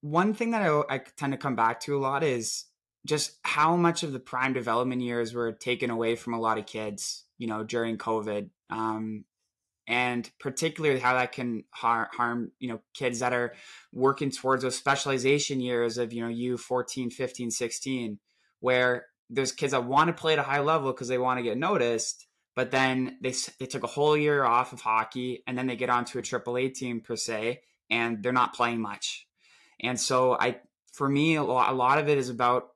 One 0.00 0.34
thing 0.34 0.52
that 0.52 0.62
I, 0.62 0.82
I 0.88 0.98
tend 0.98 1.32
to 1.32 1.38
come 1.38 1.56
back 1.56 1.80
to 1.80 1.96
a 1.96 2.00
lot 2.00 2.22
is 2.22 2.64
just 3.06 3.38
how 3.42 3.76
much 3.76 4.02
of 4.02 4.12
the 4.12 4.20
prime 4.20 4.52
development 4.52 5.02
years 5.02 5.34
were 5.34 5.52
taken 5.52 5.90
away 5.90 6.16
from 6.16 6.34
a 6.34 6.40
lot 6.40 6.58
of 6.58 6.66
kids, 6.66 7.24
you 7.38 7.46
know, 7.46 7.62
during 7.62 7.98
COVID. 7.98 8.50
Um, 8.70 9.24
and 9.88 10.28
particularly 10.40 10.98
how 10.98 11.14
that 11.14 11.32
can 11.32 11.64
har- 11.70 12.10
harm, 12.12 12.50
you 12.58 12.68
know, 12.68 12.80
kids 12.92 13.20
that 13.20 13.32
are 13.32 13.54
working 13.92 14.30
towards 14.30 14.62
those 14.62 14.76
specialization 14.76 15.60
years 15.60 15.96
of, 15.96 16.12
you 16.12 16.22
know, 16.22 16.28
you 16.28 16.56
14, 16.56 17.10
15, 17.10 17.50
16, 17.50 18.18
where 18.60 19.06
there's 19.30 19.52
kids 19.52 19.72
that 19.72 19.84
want 19.84 20.08
to 20.08 20.12
play 20.12 20.32
at 20.32 20.38
a 20.38 20.44
high 20.44 20.60
level 20.60 20.92
because 20.92 21.08
they 21.08 21.18
want 21.18 21.38
to 21.38 21.44
get 21.44 21.56
noticed, 21.56 22.26
but 22.56 22.70
then 22.72 23.16
they, 23.22 23.32
they 23.60 23.66
took 23.66 23.84
a 23.84 23.88
whole 23.88 24.16
year 24.16 24.44
off 24.44 24.72
of 24.72 24.80
hockey 24.80 25.44
and 25.46 25.56
then 25.56 25.68
they 25.68 25.76
get 25.76 25.90
onto 25.90 26.18
a 26.18 26.22
AAA 26.22 26.74
team 26.74 27.00
per 27.00 27.14
se, 27.14 27.60
and 27.90 28.22
they're 28.22 28.32
not 28.32 28.54
playing 28.54 28.80
much 28.80 29.26
and 29.80 29.98
so 30.00 30.36
I, 30.38 30.58
for 30.92 31.08
me, 31.08 31.36
a 31.36 31.42
lot, 31.42 31.72
a 31.72 31.76
lot 31.76 31.98
of 31.98 32.08
it 32.08 32.18
is 32.18 32.28
about 32.28 32.68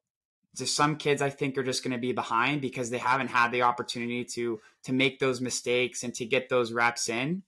just 0.56 0.74
some 0.74 0.96
kids 0.96 1.22
I 1.22 1.30
think 1.30 1.56
are 1.56 1.62
just 1.62 1.82
going 1.82 1.92
to 1.92 1.98
be 1.98 2.12
behind 2.12 2.60
because 2.60 2.90
they 2.90 2.98
haven't 2.98 3.28
had 3.28 3.52
the 3.52 3.62
opportunity 3.62 4.24
to 4.24 4.60
to 4.84 4.92
make 4.92 5.18
those 5.18 5.40
mistakes 5.40 6.02
and 6.02 6.12
to 6.14 6.26
get 6.26 6.48
those 6.48 6.72
reps 6.72 7.08
in. 7.08 7.42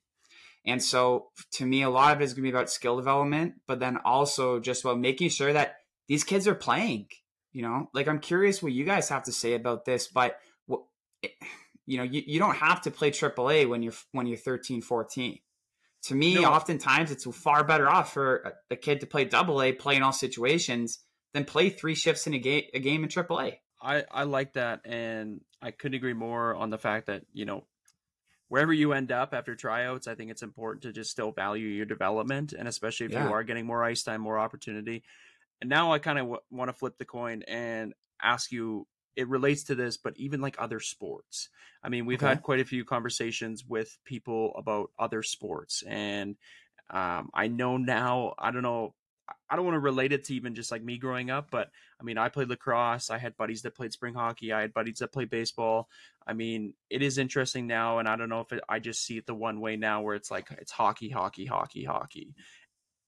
And 0.64 0.83
so 0.83 1.29
to 1.53 1.66
me, 1.66 1.83
a 1.83 1.90
lot 1.90 2.14
of 2.14 2.20
it 2.20 2.25
is 2.25 2.35
going 2.35 2.44
to 2.44 2.53
be 2.53 2.57
about 2.57 2.70
skill 2.70 2.96
development, 2.96 3.55
but 3.66 3.81
then 3.81 3.98
also 4.05 4.61
just 4.61 4.85
about 4.85 5.01
making 5.01 5.31
sure 5.31 5.53
that 5.53 5.79
these 6.07 6.22
kids 6.22 6.46
are 6.46 6.55
playing. 6.55 7.09
You 7.53 7.62
know, 7.62 7.90
like 7.92 8.07
I'm 8.07 8.20
curious 8.20 8.62
what 8.62 8.72
you 8.72 8.85
guys 8.85 9.09
have 9.09 9.25
to 9.25 9.33
say 9.33 9.55
about 9.55 9.85
this, 9.85 10.07
but 10.07 10.38
you 11.85 11.98
know, 11.98 12.05
you, 12.05 12.22
you 12.25 12.38
don't 12.38 12.57
have 12.57 12.83
to 12.83 12.90
play 12.90 13.11
AAA 13.11 13.68
when 13.68 13.83
you're 13.83 13.92
when 14.12 14.27
you're 14.27 14.38
13, 14.38 14.81
14 14.81 15.38
to 16.04 16.14
me, 16.14 16.34
no. 16.34 16.50
oftentimes 16.50 17.10
it's 17.10 17.24
far 17.36 17.64
better 17.64 17.88
off 17.88 18.12
for 18.12 18.54
a, 18.70 18.76
kid 18.76 19.00
to 19.00 19.06
play 19.06 19.24
double 19.24 19.62
A, 19.62 19.72
play 19.72 19.96
in 19.96 20.02
all 20.02 20.12
situations, 20.12 20.98
than 21.32 21.44
play 21.44 21.70
three 21.70 21.94
shifts 21.94 22.26
in 22.26 22.34
a 22.34 22.38
game, 22.38 22.64
a 22.74 22.80
game 22.80 23.04
in 23.04 23.08
triple 23.08 23.40
A. 23.40 23.60
I, 23.80 24.04
I 24.10 24.24
like 24.24 24.54
that. 24.54 24.80
And 24.84 25.40
I 25.60 25.70
couldn't 25.70 25.96
agree 25.96 26.12
more 26.12 26.54
on 26.54 26.70
the 26.70 26.78
fact 26.78 27.06
that, 27.06 27.22
you 27.32 27.44
know, 27.44 27.64
wherever 28.48 28.72
you 28.72 28.92
end 28.92 29.12
up 29.12 29.32
after 29.32 29.54
tryouts, 29.54 30.06
I 30.06 30.14
think 30.14 30.30
it's 30.30 30.42
important 30.42 30.82
to 30.82 30.92
just 30.92 31.10
still 31.10 31.32
value 31.32 31.66
your 31.66 31.86
development. 31.86 32.52
And 32.52 32.68
especially 32.68 33.06
if 33.06 33.12
yeah. 33.12 33.26
you 33.26 33.32
are 33.32 33.44
getting 33.44 33.66
more 33.66 33.82
ice 33.82 34.02
time, 34.02 34.20
more 34.20 34.38
opportunity. 34.38 35.04
And 35.60 35.70
now 35.70 35.92
I 35.92 35.98
kind 36.00 36.18
of 36.18 36.24
w- 36.24 36.42
want 36.50 36.68
to 36.68 36.74
flip 36.74 36.98
the 36.98 37.04
coin 37.04 37.44
and 37.48 37.94
ask 38.20 38.52
you 38.52 38.86
it 39.16 39.29
relates 39.29 39.64
to 39.64 39.75
this, 39.75 39.96
but 39.96 40.16
even 40.16 40.40
like 40.40 40.57
other 40.59 40.81
sports. 40.81 41.48
I 41.83 41.88
mean, 41.88 42.07
we've 42.07 42.18
okay. 42.18 42.29
had 42.29 42.42
quite 42.42 42.61
a 42.61 42.64
few 42.64 42.85
conversations 42.85 43.64
with 43.66 43.96
people 44.05 44.55
about 44.57 44.90
other 44.98 45.22
sports, 45.22 45.83
and 45.87 46.37
um, 46.90 47.31
I 47.35 47.48
know 47.48 47.77
now. 47.77 48.35
I 48.38 48.51
don't 48.51 48.62
know. 48.62 48.94
I 49.48 49.57
don't 49.57 49.64
want 49.64 49.77
to 49.77 49.81
relate 49.81 50.12
it 50.12 50.25
to 50.25 50.35
even 50.35 50.55
just 50.55 50.70
like 50.70 50.83
me 50.83 50.98
growing 50.98 51.31
up, 51.31 51.48
but 51.51 51.70
I 52.01 52.05
mean, 52.05 52.18
I 52.18 52.29
played 52.29 52.48
lacrosse. 52.48 53.11
I 53.11 53.18
had 53.18 53.37
buddies 53.37 53.62
that 53.62 53.75
played 53.75 53.92
spring 53.92 54.14
hockey. 54.14 54.53
I 54.53 54.61
had 54.61 54.75
buddies 54.75 54.98
that 54.98 55.12
played 55.12 55.31
baseball. 55.31 55.88
I 56.27 56.33
mean, 56.33 56.75
it 56.90 57.03
is 57.03 57.18
interesting 57.18 57.66
now, 57.66 57.98
and 57.98 58.09
I 58.09 58.16
don't 58.16 58.29
know 58.29 58.40
if 58.40 58.53
it, 58.53 58.62
I 58.68 58.79
just 58.79 59.05
see 59.05 59.16
it 59.18 59.27
the 59.27 59.35
one 59.35 59.61
way 59.61 59.77
now, 59.77 60.03
where 60.03 60.14
it's 60.14 60.31
like 60.31 60.48
it's 60.59 60.72
hockey, 60.72 61.09
hockey, 61.09 61.46
hockey, 61.46 61.85
hockey. 61.85 62.35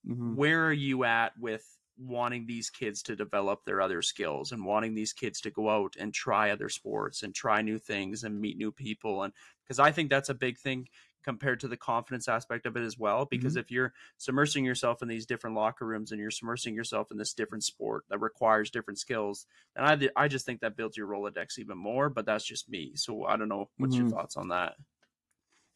Mm-hmm. 0.09 0.37
Where 0.37 0.67
are 0.67 0.73
you 0.73 1.05
at 1.05 1.33
with 1.38 1.64
wanting 1.96 2.46
these 2.46 2.70
kids 2.70 3.02
to 3.02 3.16
develop 3.16 3.64
their 3.64 3.80
other 3.80 4.02
skills 4.02 4.52
and 4.52 4.64
wanting 4.64 4.94
these 4.94 5.12
kids 5.12 5.40
to 5.40 5.50
go 5.50 5.70
out 5.70 5.94
and 5.98 6.12
try 6.12 6.50
other 6.50 6.68
sports 6.68 7.22
and 7.22 7.35
try 7.35 7.62
new 7.62 7.78
things 7.78 8.24
and 8.24 8.40
meet 8.40 8.57
new 8.57 8.72
people 8.72 9.22
and 9.22 9.33
because 9.64 9.78
i 9.78 9.92
think 9.92 10.11
that's 10.11 10.28
a 10.28 10.35
big 10.35 10.59
thing 10.59 10.87
compared 11.24 11.59
to 11.61 11.68
the 11.68 11.76
confidence 11.76 12.28
aspect 12.28 12.66
of 12.66 12.76
it 12.76 12.83
as 12.83 12.98
well 12.98 13.24
because 13.24 13.54
mm-hmm. 13.54 13.61
if 13.61 13.70
you're 13.70 13.94
submersing 14.20 14.64
yourself 14.64 15.00
in 15.02 15.09
these 15.09 15.24
different 15.24 15.57
locker 15.57 15.87
rooms 15.87 16.12
and 16.12 16.20
you're 16.20 16.30
submersing 16.30 16.74
yourself 16.74 17.11
in 17.11 17.16
this 17.16 17.33
different 17.33 17.64
sport 17.64 18.04
that 18.11 18.20
requires 18.20 18.70
different 18.70 18.98
skills 18.98 19.46
then 19.74 19.85
i, 19.85 20.24
I 20.24 20.28
just 20.28 20.44
think 20.44 20.61
that 20.61 20.76
builds 20.76 20.96
your 20.96 21.07
rolodex 21.09 21.59
even 21.59 21.78
more 21.78 22.11
but 22.11 22.26
that's 22.26 22.44
just 22.44 22.68
me 22.68 22.92
so 22.94 23.24
i 23.24 23.37
don't 23.37 23.48
know 23.48 23.70
what's 23.78 23.94
mm-hmm. 23.94 24.09
your 24.09 24.16
thoughts 24.16 24.37
on 24.37 24.48
that 24.48 24.74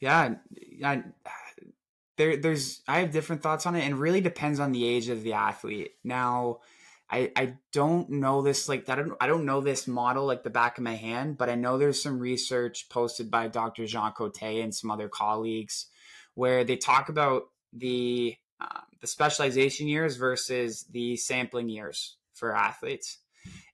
yeah 0.01 0.35
I, 0.85 1.03
there 2.19 2.37
there's 2.37 2.83
I 2.87 2.99
have 2.99 3.13
different 3.13 3.43
thoughts 3.43 3.65
on 3.65 3.75
it 3.75 3.85
and 3.85 3.99
really 3.99 4.21
depends 4.21 4.61
on 4.61 4.73
the 4.73 4.87
age 4.87 5.09
of 5.09 5.23
the 5.23 5.33
athlete. 5.33 5.93
Now, 6.05 6.59
I 7.09 7.33
I 7.35 7.55
don't 7.73 8.11
know 8.11 8.43
this 8.43 8.69
like 8.69 8.89
I 8.89 8.97
don't, 8.97 9.15
I 9.21 9.27
don't 9.27 9.47
know 9.47 9.63
this 9.63 9.89
model 9.89 10.27
like 10.27 10.43
the 10.43 10.51
back 10.51 10.77
of 10.77 10.85
my 10.85 10.97
hand, 10.97 11.39
but 11.39 11.49
I 11.49 11.55
know 11.55 11.79
there's 11.79 12.03
some 12.03 12.19
research 12.19 12.89
posted 12.91 13.31
by 13.31 13.49
Dr. 13.49 13.87
Jean 13.87 14.13
Cote 14.13 14.43
and 14.43 14.75
some 14.75 14.91
other 14.91 15.09
colleagues 15.09 15.87
where 16.35 16.65
they 16.65 16.77
talk 16.77 17.09
about 17.09 17.45
the 17.73 18.37
uh, 18.61 18.81
the 19.01 19.07
specialization 19.07 19.87
years 19.87 20.17
versus 20.17 20.85
the 20.91 21.17
sampling 21.17 21.69
years 21.69 22.17
for 22.35 22.55
athletes. 22.55 23.19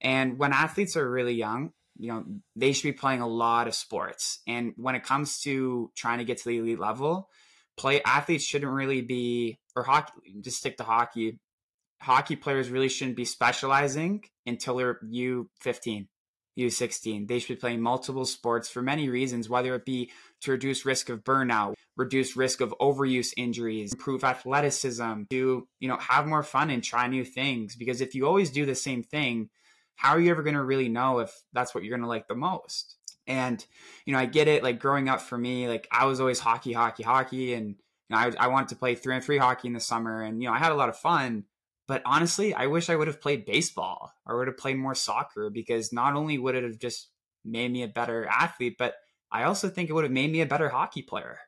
And 0.00 0.38
when 0.38 0.52
athletes 0.52 0.96
are 0.96 1.10
really 1.10 1.34
young, 1.34 1.72
you 1.98 2.12
know, 2.12 2.24
they 2.54 2.72
should 2.72 2.88
be 2.88 2.92
playing 2.92 3.22
a 3.22 3.26
lot 3.26 3.68
of 3.68 3.74
sports. 3.74 4.40
And 4.46 4.74
when 4.76 4.94
it 4.94 5.02
comes 5.02 5.40
to 5.42 5.90
trying 5.96 6.18
to 6.18 6.24
get 6.24 6.38
to 6.38 6.48
the 6.48 6.58
elite 6.58 6.78
level, 6.78 7.30
play 7.76 8.02
athletes 8.02 8.44
shouldn't 8.44 8.72
really 8.72 9.02
be 9.02 9.58
or 9.76 9.82
hockey 9.82 10.12
just 10.40 10.58
stick 10.58 10.76
to 10.76 10.84
hockey 10.84 11.38
hockey 12.00 12.36
players 12.36 12.70
really 12.70 12.88
shouldn't 12.88 13.16
be 13.16 13.24
specializing 13.24 14.22
until 14.46 14.76
they're 14.76 14.98
U 15.08 15.48
fifteen, 15.60 16.08
U16. 16.58 17.26
They 17.26 17.38
should 17.38 17.56
be 17.56 17.60
playing 17.60 17.80
multiple 17.80 18.26
sports 18.26 18.68
for 18.68 18.82
many 18.82 19.08
reasons, 19.08 19.48
whether 19.48 19.74
it 19.74 19.84
be 19.84 20.10
to 20.42 20.52
reduce 20.52 20.84
risk 20.84 21.08
of 21.08 21.24
burnout, 21.24 21.74
reduce 21.96 22.36
risk 22.36 22.60
of 22.60 22.74
overuse 22.80 23.32
injuries, 23.36 23.92
improve 23.92 24.22
athleticism, 24.22 25.22
to, 25.30 25.66
you 25.80 25.88
know, 25.88 25.96
have 25.96 26.26
more 26.26 26.42
fun 26.42 26.70
and 26.70 26.84
try 26.84 27.06
new 27.06 27.24
things. 27.24 27.74
Because 27.74 28.00
if 28.00 28.14
you 28.14 28.26
always 28.26 28.50
do 28.50 28.66
the 28.66 28.74
same 28.74 29.02
thing, 29.02 29.48
how 29.96 30.10
are 30.10 30.20
you 30.20 30.30
ever 30.30 30.42
going 30.42 30.56
to 30.56 30.62
really 30.62 30.88
know 30.88 31.20
if 31.20 31.32
that's 31.52 31.74
what 31.74 31.84
you're 31.84 31.96
going 31.96 32.02
to 32.02 32.08
like 32.08 32.28
the 32.28 32.34
most? 32.34 32.96
And, 33.26 33.64
you 34.04 34.12
know, 34.12 34.18
I 34.18 34.26
get 34.26 34.48
it. 34.48 34.62
Like 34.62 34.78
growing 34.78 35.08
up 35.08 35.20
for 35.20 35.38
me, 35.38 35.68
like 35.68 35.88
I 35.90 36.06
was 36.06 36.20
always 36.20 36.40
hockey, 36.40 36.72
hockey, 36.72 37.02
hockey. 37.02 37.54
And, 37.54 37.68
you 37.68 37.76
know, 38.10 38.18
I, 38.18 38.32
I 38.38 38.48
wanted 38.48 38.68
to 38.68 38.76
play 38.76 38.94
three 38.94 39.14
and 39.14 39.24
three 39.24 39.38
hockey 39.38 39.68
in 39.68 39.74
the 39.74 39.80
summer. 39.80 40.22
And, 40.22 40.42
you 40.42 40.48
know, 40.48 40.54
I 40.54 40.58
had 40.58 40.72
a 40.72 40.76
lot 40.76 40.88
of 40.88 40.96
fun 40.96 41.44
but 41.86 42.02
honestly, 42.06 42.54
I 42.54 42.66
wish 42.66 42.88
I 42.88 42.96
would 42.96 43.08
have 43.08 43.20
played 43.20 43.44
baseball 43.44 44.12
or 44.26 44.38
would 44.38 44.48
have 44.48 44.56
played 44.56 44.78
more 44.78 44.94
soccer 44.94 45.50
because 45.50 45.92
not 45.92 46.14
only 46.14 46.38
would 46.38 46.54
it 46.54 46.64
have 46.64 46.78
just 46.78 47.10
made 47.44 47.70
me 47.70 47.82
a 47.82 47.88
better 47.88 48.26
athlete, 48.26 48.76
but 48.78 48.94
I 49.30 49.44
also 49.44 49.68
think 49.68 49.90
it 49.90 49.92
would 49.92 50.04
have 50.04 50.12
made 50.12 50.32
me 50.32 50.40
a 50.40 50.46
better 50.46 50.70
hockey 50.70 51.02
player. 51.02 51.38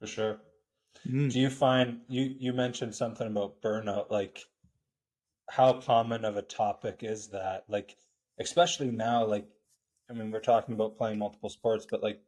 For 0.00 0.06
sure. 0.06 0.38
Mm. 1.08 1.32
Do 1.32 1.40
you 1.40 1.48
find 1.48 2.00
you 2.08 2.34
you 2.38 2.52
mentioned 2.52 2.94
something 2.94 3.26
about 3.26 3.62
burnout 3.62 4.10
like 4.10 4.40
how 5.48 5.74
common 5.74 6.24
of 6.24 6.36
a 6.36 6.42
topic 6.42 6.98
is 7.02 7.28
that? 7.28 7.64
Like 7.68 7.96
especially 8.38 8.90
now 8.90 9.24
like 9.24 9.46
I 10.10 10.14
mean 10.14 10.30
we're 10.30 10.40
talking 10.40 10.74
about 10.74 10.96
playing 10.96 11.18
multiple 11.18 11.50
sports 11.50 11.86
but 11.90 12.02
like 12.02 12.20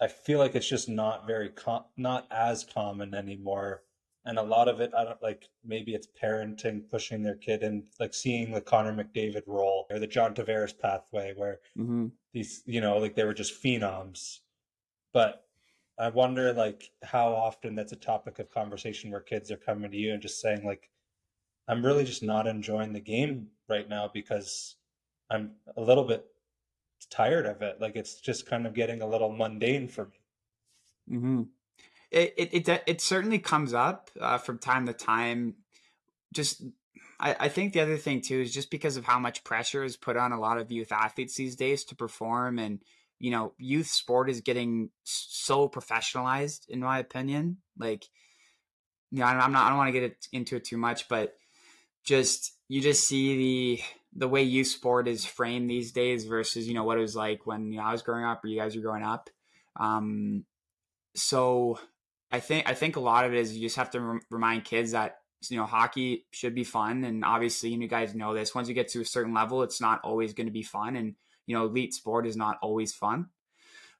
I 0.00 0.08
feel 0.08 0.38
like 0.38 0.54
it's 0.54 0.68
just 0.68 0.88
not 0.88 1.26
very 1.26 1.50
com- 1.50 1.84
not 1.96 2.26
as 2.30 2.64
common 2.64 3.14
anymore 3.14 3.82
and 4.24 4.38
a 4.38 4.42
lot 4.42 4.68
of 4.68 4.80
it 4.80 4.92
i 4.96 5.04
don't 5.04 5.22
like 5.22 5.48
maybe 5.64 5.94
it's 5.94 6.08
parenting 6.22 6.82
pushing 6.90 7.22
their 7.22 7.36
kid 7.36 7.62
and 7.62 7.82
like 7.98 8.14
seeing 8.14 8.52
the 8.52 8.60
connor 8.60 8.92
mcdavid 8.92 9.42
role 9.46 9.86
or 9.90 9.98
the 9.98 10.06
john 10.06 10.34
tavares 10.34 10.76
pathway 10.78 11.32
where 11.36 11.58
mm-hmm. 11.78 12.06
these 12.32 12.62
you 12.66 12.80
know 12.80 12.98
like 12.98 13.14
they 13.14 13.24
were 13.24 13.34
just 13.34 13.62
phenoms 13.62 14.38
but 15.12 15.44
i 15.98 16.08
wonder 16.08 16.52
like 16.52 16.90
how 17.02 17.28
often 17.28 17.74
that's 17.74 17.92
a 17.92 17.96
topic 17.96 18.38
of 18.38 18.50
conversation 18.50 19.10
where 19.10 19.20
kids 19.20 19.50
are 19.50 19.56
coming 19.56 19.90
to 19.90 19.96
you 19.96 20.12
and 20.12 20.22
just 20.22 20.40
saying 20.40 20.64
like 20.64 20.90
i'm 21.68 21.84
really 21.84 22.04
just 22.04 22.22
not 22.22 22.46
enjoying 22.46 22.92
the 22.92 23.00
game 23.00 23.46
right 23.68 23.88
now 23.88 24.10
because 24.12 24.76
i'm 25.30 25.52
a 25.76 25.80
little 25.80 26.04
bit 26.04 26.26
tired 27.06 27.46
of 27.46 27.62
it 27.62 27.80
like 27.80 27.96
it's 27.96 28.20
just 28.20 28.46
kind 28.46 28.66
of 28.66 28.74
getting 28.74 29.02
a 29.02 29.06
little 29.06 29.32
mundane 29.32 29.88
for 29.88 30.06
me 30.06 31.16
mm-hmm 31.16 31.42
it 32.10 32.34
it 32.36 32.68
it, 32.68 32.82
it 32.86 33.00
certainly 33.00 33.38
comes 33.38 33.72
up 33.72 34.10
uh, 34.20 34.38
from 34.38 34.58
time 34.58 34.86
to 34.86 34.92
time. 34.92 35.54
Just 36.32 36.62
I, 37.18 37.36
I 37.40 37.48
think 37.48 37.72
the 37.72 37.80
other 37.80 37.96
thing 37.96 38.20
too 38.20 38.40
is 38.40 38.52
just 38.52 38.70
because 38.70 38.96
of 38.96 39.04
how 39.04 39.18
much 39.18 39.44
pressure 39.44 39.84
is 39.84 39.96
put 39.96 40.16
on 40.16 40.32
a 40.32 40.40
lot 40.40 40.58
of 40.58 40.72
youth 40.72 40.92
athletes 40.92 41.36
these 41.36 41.56
days 41.56 41.84
to 41.84 41.96
perform, 41.96 42.58
and 42.58 42.80
you 43.18 43.30
know, 43.30 43.52
youth 43.58 43.86
sport 43.86 44.30
is 44.30 44.40
getting 44.40 44.90
so 45.04 45.68
professionalized, 45.68 46.68
in 46.68 46.80
my 46.80 46.98
opinion. 46.98 47.58
Like, 47.78 48.06
you 49.10 49.20
know, 49.20 49.26
I'm 49.26 49.52
not 49.52 49.66
I 49.66 49.68
don't 49.68 49.78
want 49.78 49.94
to 49.94 50.00
get 50.00 50.16
into 50.32 50.56
it 50.56 50.64
too 50.64 50.78
much, 50.78 51.08
but 51.08 51.36
just 52.04 52.54
you 52.68 52.80
just 52.80 53.06
see 53.06 53.36
the 53.36 53.82
the 54.14 54.28
way 54.28 54.42
youth 54.42 54.66
sport 54.66 55.06
is 55.06 55.24
framed 55.24 55.70
these 55.70 55.92
days 55.92 56.24
versus 56.24 56.66
you 56.66 56.74
know 56.74 56.84
what 56.84 56.98
it 56.98 57.02
was 57.02 57.16
like 57.16 57.46
when 57.46 57.72
you 57.72 57.78
know, 57.78 57.84
I 57.84 57.92
was 57.92 58.02
growing 58.02 58.24
up 58.24 58.44
or 58.44 58.48
you 58.48 58.58
guys 58.58 58.74
were 58.74 58.82
growing 58.82 59.04
up. 59.04 59.30
Um, 59.76 60.44
so 61.14 61.78
I 62.30 62.40
think 62.40 62.68
I 62.68 62.74
think 62.74 62.96
a 62.96 63.00
lot 63.00 63.24
of 63.24 63.32
it 63.32 63.38
is 63.38 63.56
you 63.56 63.66
just 63.66 63.76
have 63.76 63.90
to 63.90 64.00
re- 64.00 64.20
remind 64.30 64.64
kids 64.64 64.92
that 64.92 65.18
you 65.48 65.56
know 65.56 65.64
hockey 65.64 66.26
should 66.32 66.54
be 66.54 66.64
fun, 66.64 67.04
and 67.04 67.24
obviously 67.24 67.70
you 67.70 67.88
guys 67.88 68.14
know 68.14 68.34
this. 68.34 68.54
Once 68.54 68.68
you 68.68 68.74
get 68.74 68.88
to 68.88 69.00
a 69.00 69.04
certain 69.04 69.34
level, 69.34 69.62
it's 69.62 69.80
not 69.80 70.00
always 70.02 70.34
going 70.34 70.46
to 70.46 70.52
be 70.52 70.62
fun, 70.62 70.96
and 70.96 71.14
you 71.46 71.56
know 71.56 71.66
elite 71.66 71.94
sport 71.94 72.26
is 72.26 72.36
not 72.36 72.58
always 72.62 72.92
fun. 72.92 73.26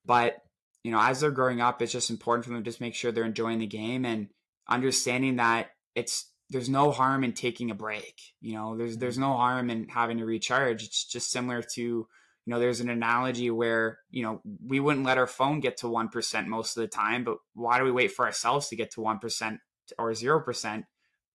But 0.04 0.42
you 0.82 0.90
know 0.90 1.00
as 1.00 1.20
they're 1.20 1.30
growing 1.30 1.60
up, 1.60 1.80
it's 1.82 1.92
just 1.92 2.10
important 2.10 2.44
for 2.44 2.50
them 2.50 2.62
to 2.62 2.70
just 2.70 2.80
make 2.80 2.94
sure 2.94 3.12
they're 3.12 3.24
enjoying 3.24 3.58
the 3.58 3.66
game 3.66 4.04
and 4.04 4.28
understanding 4.68 5.36
that 5.36 5.70
it's 5.94 6.29
there's 6.50 6.68
no 6.68 6.90
harm 6.90 7.24
in 7.24 7.32
taking 7.32 7.70
a 7.70 7.74
break. 7.74 8.20
You 8.40 8.54
know, 8.54 8.76
there's 8.76 8.96
there's 8.98 9.14
mm-hmm. 9.14 9.22
no 9.22 9.36
harm 9.36 9.70
in 9.70 9.88
having 9.88 10.18
to 10.18 10.26
recharge. 10.26 10.82
It's 10.82 11.04
just 11.04 11.30
similar 11.30 11.62
to 11.74 12.06
you 12.46 12.54
know, 12.56 12.58
there's 12.58 12.80
an 12.80 12.88
analogy 12.88 13.50
where, 13.50 13.98
you 14.10 14.22
know, 14.22 14.40
we 14.66 14.80
wouldn't 14.80 15.04
let 15.04 15.18
our 15.18 15.26
phone 15.26 15.60
get 15.60 15.76
to 15.78 15.86
1% 15.86 16.46
most 16.46 16.76
of 16.76 16.80
the 16.80 16.88
time, 16.88 17.22
but 17.22 17.36
why 17.54 17.78
do 17.78 17.84
we 17.84 17.92
wait 17.92 18.12
for 18.12 18.24
ourselves 18.24 18.68
to 18.68 18.76
get 18.76 18.90
to 18.92 19.00
1% 19.00 19.58
or 19.98 20.10
0% 20.10 20.84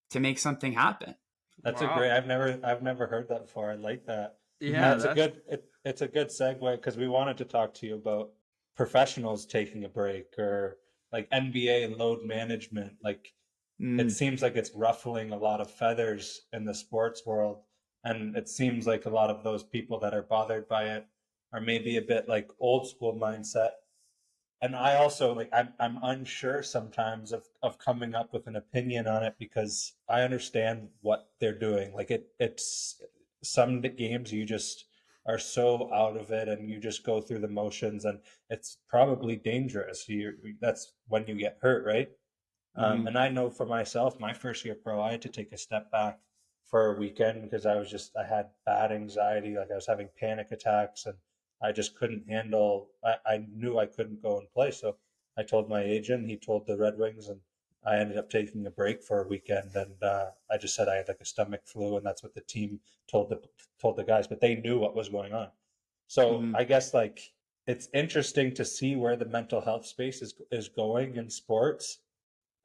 to 0.10 0.20
make 0.20 0.40
something 0.40 0.74
happen? 0.74 1.16
That's 1.64 1.82
wow. 1.82 1.94
a 1.94 1.98
great, 1.98 2.12
I've 2.12 2.28
never, 2.28 2.60
I've 2.64 2.82
never 2.82 3.08
heard 3.08 3.30
that 3.30 3.46
before. 3.46 3.72
I 3.72 3.76
like 3.76 4.06
that. 4.08 4.38
Yeah. 4.60 4.82
That's, 4.82 5.04
that's... 5.04 5.12
a 5.12 5.16
good, 5.16 5.42
it, 5.48 5.66
it's 5.86 6.02
a 6.02 6.08
good 6.08 6.30
segue 6.30 6.76
because 6.76 6.98
we 6.98 7.08
wanted 7.08 7.38
to 7.38 7.46
talk 7.46 7.76
to 7.76 7.88
you 7.88 7.96
about 7.96 8.32
professionals 8.76 9.46
taking 9.46 9.86
a 9.86 9.90
break 9.90 10.38
or 10.38 10.78
like 11.14 11.30
NBA 11.30 11.98
load 11.98 12.26
management. 12.26 12.94
Like 13.04 13.32
mm. 13.82 14.00
it 14.00 14.12
seems 14.12 14.42
like 14.42 14.56
it's 14.56 14.72
ruffling 14.76 15.32
a 15.32 15.38
lot 15.38 15.62
of 15.62 15.72
feathers 15.72 16.42
in 16.54 16.66
the 16.66 16.74
sports 16.74 17.26
world 17.26 17.60
and 18.06 18.38
it 18.38 18.48
seems 18.48 18.86
like 18.86 19.06
a 19.06 19.10
lot 19.10 19.32
of 19.32 19.44
those 19.44 19.64
people 19.64 20.00
that 20.00 20.14
are 20.14 20.22
bothered 20.22 20.68
by 20.68 20.84
it 20.84 21.08
are 21.52 21.60
maybe 21.60 21.98
a 21.98 22.02
bit 22.02 22.30
like 22.30 22.50
old 22.60 22.88
school 22.88 23.20
mindset. 23.20 23.72
And 24.62 24.76
I 24.76 24.96
also 24.96 25.34
like 25.34 25.50
I'm 25.52 25.70
I'm 25.80 25.98
unsure 26.04 26.64
sometimes 26.64 27.32
of, 27.32 27.44
of 27.64 27.80
coming 27.80 28.14
up 28.14 28.32
with 28.32 28.48
an 28.48 28.56
opinion 28.56 29.08
on 29.08 29.24
it 29.24 29.36
because 29.40 29.94
I 30.08 30.22
understand 30.22 30.90
what 31.02 31.30
they're 31.40 31.58
doing. 31.58 31.94
Like 31.94 32.12
it 32.12 32.28
it's 32.40 33.02
some 33.44 33.82
games 33.82 34.32
you 34.32 34.46
just 34.46 34.86
are 35.28 35.40
so 35.40 35.92
out 35.92 36.16
of 36.16 36.30
it 36.30 36.48
and 36.48 36.70
you 36.70 36.80
just 36.80 37.04
go 37.04 37.20
through 37.20 37.40
the 37.40 37.48
motions 37.48 38.06
and 38.06 38.20
it's 38.50 38.78
probably 38.88 39.36
dangerous. 39.36 40.08
You 40.08 40.34
that's 40.62 40.94
when 41.08 41.26
you 41.28 41.36
get 41.36 41.58
hurt, 41.62 41.86
right? 41.86 42.10
Um, 42.78 43.00
mm-hmm. 43.00 43.08
And 43.08 43.18
I 43.18 43.30
know 43.30 43.50
for 43.50 43.66
myself, 43.66 44.20
my 44.20 44.34
first 44.34 44.66
year 44.66 44.76
pro, 44.76 45.02
I 45.02 45.12
had 45.12 45.22
to 45.24 45.30
take 45.30 45.52
a 45.52 45.58
step 45.58 45.92
back 45.92 46.20
for 46.66 46.94
a 46.94 47.00
weekend 47.00 47.44
because 47.44 47.66
I 47.66 47.76
was 47.76 47.90
just 47.90 48.16
I 48.18 48.26
had 48.26 48.48
bad 48.66 48.92
anxiety, 48.92 49.56
like 49.56 49.72
I 49.72 49.76
was 49.76 49.88
having 49.88 50.10
panic 50.20 50.48
attacks, 50.52 51.06
and 51.06 51.16
I 51.62 51.72
just 51.72 51.96
couldn't 51.96 52.30
handle. 52.30 52.90
I, 53.04 53.16
I 53.26 53.46
knew 53.54 53.78
I 53.80 53.86
couldn't 53.86 54.22
go 54.22 54.40
and 54.40 54.52
play, 54.52 54.72
so 54.72 54.98
I 55.38 55.44
told 55.44 55.70
my 55.70 55.84
agent. 55.84 56.28
He 56.28 56.38
told 56.38 56.66
the 56.66 56.78
Red 56.78 56.98
Wings, 56.98 57.30
and 57.30 57.40
I 57.86 57.98
ended 57.98 58.18
up 58.18 58.30
taking 58.30 58.66
a 58.66 58.72
break 58.72 59.04
for 59.04 59.24
a 59.24 59.28
weekend. 59.28 59.76
And 59.76 60.02
uh, 60.02 60.32
I 60.50 60.58
just 60.58 60.76
said 60.76 60.90
I 60.90 60.96
had 60.96 61.08
like 61.08 61.22
a 61.22 61.26
stomach 61.26 61.62
flu, 61.66 61.98
and 61.98 62.06
that's 62.06 62.24
what 62.24 62.34
the 62.34 62.42
team 62.42 62.80
told 63.10 63.30
the 63.30 63.42
told 63.80 63.98
the 63.98 64.04
guys. 64.04 64.28
But 64.28 64.42
they 64.42 64.56
knew 64.56 64.80
what 64.80 64.96
was 64.96 65.10
going 65.10 65.34
on. 65.34 65.50
So 66.08 66.40
mm-hmm. 66.40 66.56
I 66.56 66.64
guess 66.64 66.94
like 66.94 67.20
it's 67.68 67.90
interesting 67.94 68.54
to 68.56 68.66
see 68.66 68.96
where 68.96 69.16
the 69.16 69.26
mental 69.26 69.62
health 69.62 69.86
space 69.86 70.22
is 70.22 70.34
is 70.52 70.68
going 70.68 71.16
in 71.16 71.30
sports, 71.30 72.00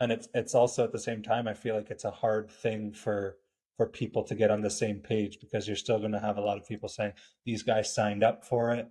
and 0.01 0.11
it's 0.11 0.29
it's 0.35 0.55
also 0.55 0.83
at 0.85 0.93
the 0.93 0.99
same 0.99 1.23
time 1.23 1.47
I 1.47 1.55
feel 1.55 1.77
like 1.77 1.91
it's 1.91 2.05
a 2.05 2.11
hard 2.11 2.51
thing 2.51 2.93
for 2.93 3.37
for 3.77 3.87
people 3.87 4.23
to 4.23 4.35
get 4.35 4.51
on 4.51 4.61
the 4.61 4.69
same 4.69 4.99
page 4.99 5.39
because 5.41 5.67
you're 5.67 5.75
still 5.75 5.99
going 5.99 6.13
to 6.13 6.21
have 6.21 6.37
a 6.37 6.43
lot 6.43 6.59
of 6.59 6.69
people 6.69 6.87
saying 6.87 7.13
these 7.47 7.63
guys 7.63 7.95
signed 7.95 8.23
up 8.23 8.45
for 8.45 8.73
it. 8.73 8.87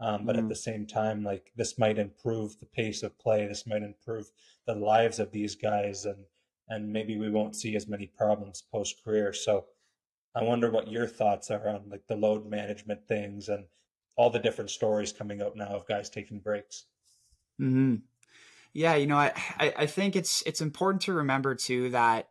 Um, 0.00 0.24
but 0.24 0.36
mm-hmm. 0.36 0.44
at 0.44 0.48
the 0.48 0.56
same 0.56 0.86
time, 0.86 1.22
like 1.22 1.52
this 1.54 1.78
might 1.78 1.98
improve 1.98 2.58
the 2.58 2.64
pace 2.64 3.02
of 3.02 3.18
play. 3.18 3.46
This 3.46 3.66
might 3.66 3.82
improve 3.82 4.30
the 4.66 4.74
lives 4.74 5.18
of 5.18 5.32
these 5.32 5.54
guys, 5.54 6.06
and 6.06 6.24
and 6.68 6.92
maybe 6.92 7.18
we 7.18 7.30
won't 7.30 7.54
see 7.54 7.76
as 7.76 7.86
many 7.86 8.06
problems 8.06 8.64
post 8.72 9.04
career. 9.04 9.34
So, 9.34 9.66
I 10.34 10.42
wonder 10.42 10.70
what 10.70 10.90
your 10.90 11.06
thoughts 11.06 11.50
are 11.50 11.68
on 11.68 11.90
like 11.90 12.06
the 12.08 12.16
load 12.16 12.46
management 12.46 13.06
things 13.06 13.48
and 13.50 13.66
all 14.16 14.30
the 14.30 14.38
different 14.38 14.70
stories 14.70 15.12
coming 15.12 15.42
out 15.42 15.56
now 15.56 15.66
of 15.66 15.86
guys 15.86 16.08
taking 16.08 16.40
breaks. 16.40 16.86
Hmm. 17.58 17.96
Yeah, 18.74 18.94
you 18.94 19.06
know, 19.06 19.16
I 19.16 19.32
I 19.58 19.86
think 19.86 20.16
it's 20.16 20.42
it's 20.46 20.60
important 20.60 21.02
to 21.02 21.12
remember 21.12 21.54
too 21.54 21.90
that 21.90 22.28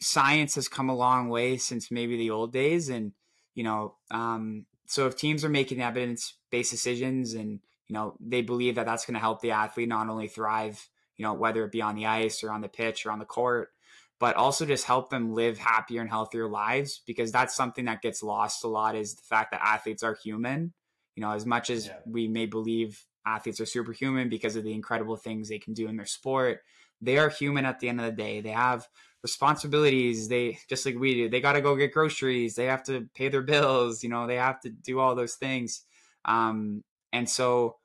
science 0.00 0.54
has 0.54 0.68
come 0.68 0.88
a 0.88 0.96
long 0.96 1.28
way 1.28 1.56
since 1.56 1.90
maybe 1.90 2.16
the 2.16 2.30
old 2.30 2.52
days 2.52 2.88
and 2.88 3.12
you 3.54 3.64
know 3.64 3.94
um, 4.10 4.66
so 4.86 5.06
if 5.06 5.16
teams 5.16 5.44
are 5.44 5.48
making 5.48 5.80
evidence 5.80 6.34
based 6.50 6.70
decisions 6.70 7.34
and 7.34 7.60
you 7.88 7.94
know 7.94 8.14
they 8.20 8.42
believe 8.42 8.76
that 8.76 8.86
that's 8.86 9.06
going 9.06 9.14
to 9.14 9.20
help 9.20 9.40
the 9.40 9.50
athlete 9.50 9.88
not 9.88 10.08
only 10.08 10.28
thrive 10.28 10.88
you 11.16 11.24
know 11.24 11.34
whether 11.34 11.64
it 11.64 11.72
be 11.72 11.82
on 11.82 11.96
the 11.96 12.06
ice 12.06 12.44
or 12.44 12.52
on 12.52 12.60
the 12.60 12.68
pitch 12.68 13.06
or 13.06 13.10
on 13.10 13.18
the 13.18 13.24
court 13.24 13.70
but 14.18 14.36
also 14.36 14.64
just 14.64 14.86
help 14.86 15.10
them 15.10 15.34
live 15.34 15.58
happier 15.58 16.00
and 16.00 16.10
healthier 16.10 16.48
lives 16.48 17.02
because 17.06 17.32
that's 17.32 17.54
something 17.54 17.86
that 17.86 18.02
gets 18.02 18.22
lost 18.22 18.64
a 18.64 18.68
lot 18.68 18.94
is 18.94 19.14
the 19.14 19.22
fact 19.22 19.50
that 19.50 19.60
athletes 19.64 20.02
are 20.02 20.14
human 20.14 20.72
you 21.14 21.20
know 21.22 21.32
as 21.32 21.46
much 21.46 21.70
as 21.70 21.86
yeah. 21.86 21.96
we 22.06 22.28
may 22.28 22.46
believe 22.46 23.04
athletes 23.26 23.60
are 23.60 23.66
superhuman 23.66 24.28
because 24.28 24.56
of 24.56 24.64
the 24.64 24.72
incredible 24.72 25.16
things 25.16 25.48
they 25.48 25.58
can 25.58 25.74
do 25.74 25.88
in 25.88 25.96
their 25.96 26.06
sport. 26.06 26.60
They 27.00 27.18
are 27.18 27.28
human 27.28 27.66
at 27.66 27.80
the 27.80 27.88
end 27.88 28.00
of 28.00 28.06
the 28.06 28.12
day. 28.12 28.40
They 28.40 28.50
have 28.50 28.88
responsibilities. 29.22 30.28
They 30.28 30.58
just 30.68 30.86
like 30.86 30.96
we 30.96 31.14
do 31.14 31.28
they 31.28 31.40
got 31.40 31.54
to 31.54 31.60
go 31.60 31.76
get 31.76 31.92
groceries. 31.92 32.54
They 32.54 32.66
have 32.66 32.84
to 32.84 33.08
pay 33.14 33.28
their 33.28 33.42
bills 33.42 34.02
you 34.02 34.08
know 34.08 34.26
they 34.26 34.36
have 34.36 34.60
to 34.60 34.70
do 34.70 35.00
all 35.00 35.14
those 35.14 35.34
things. 35.34 35.82
Um, 36.24 36.84
and 37.12 37.28
so 37.28 37.76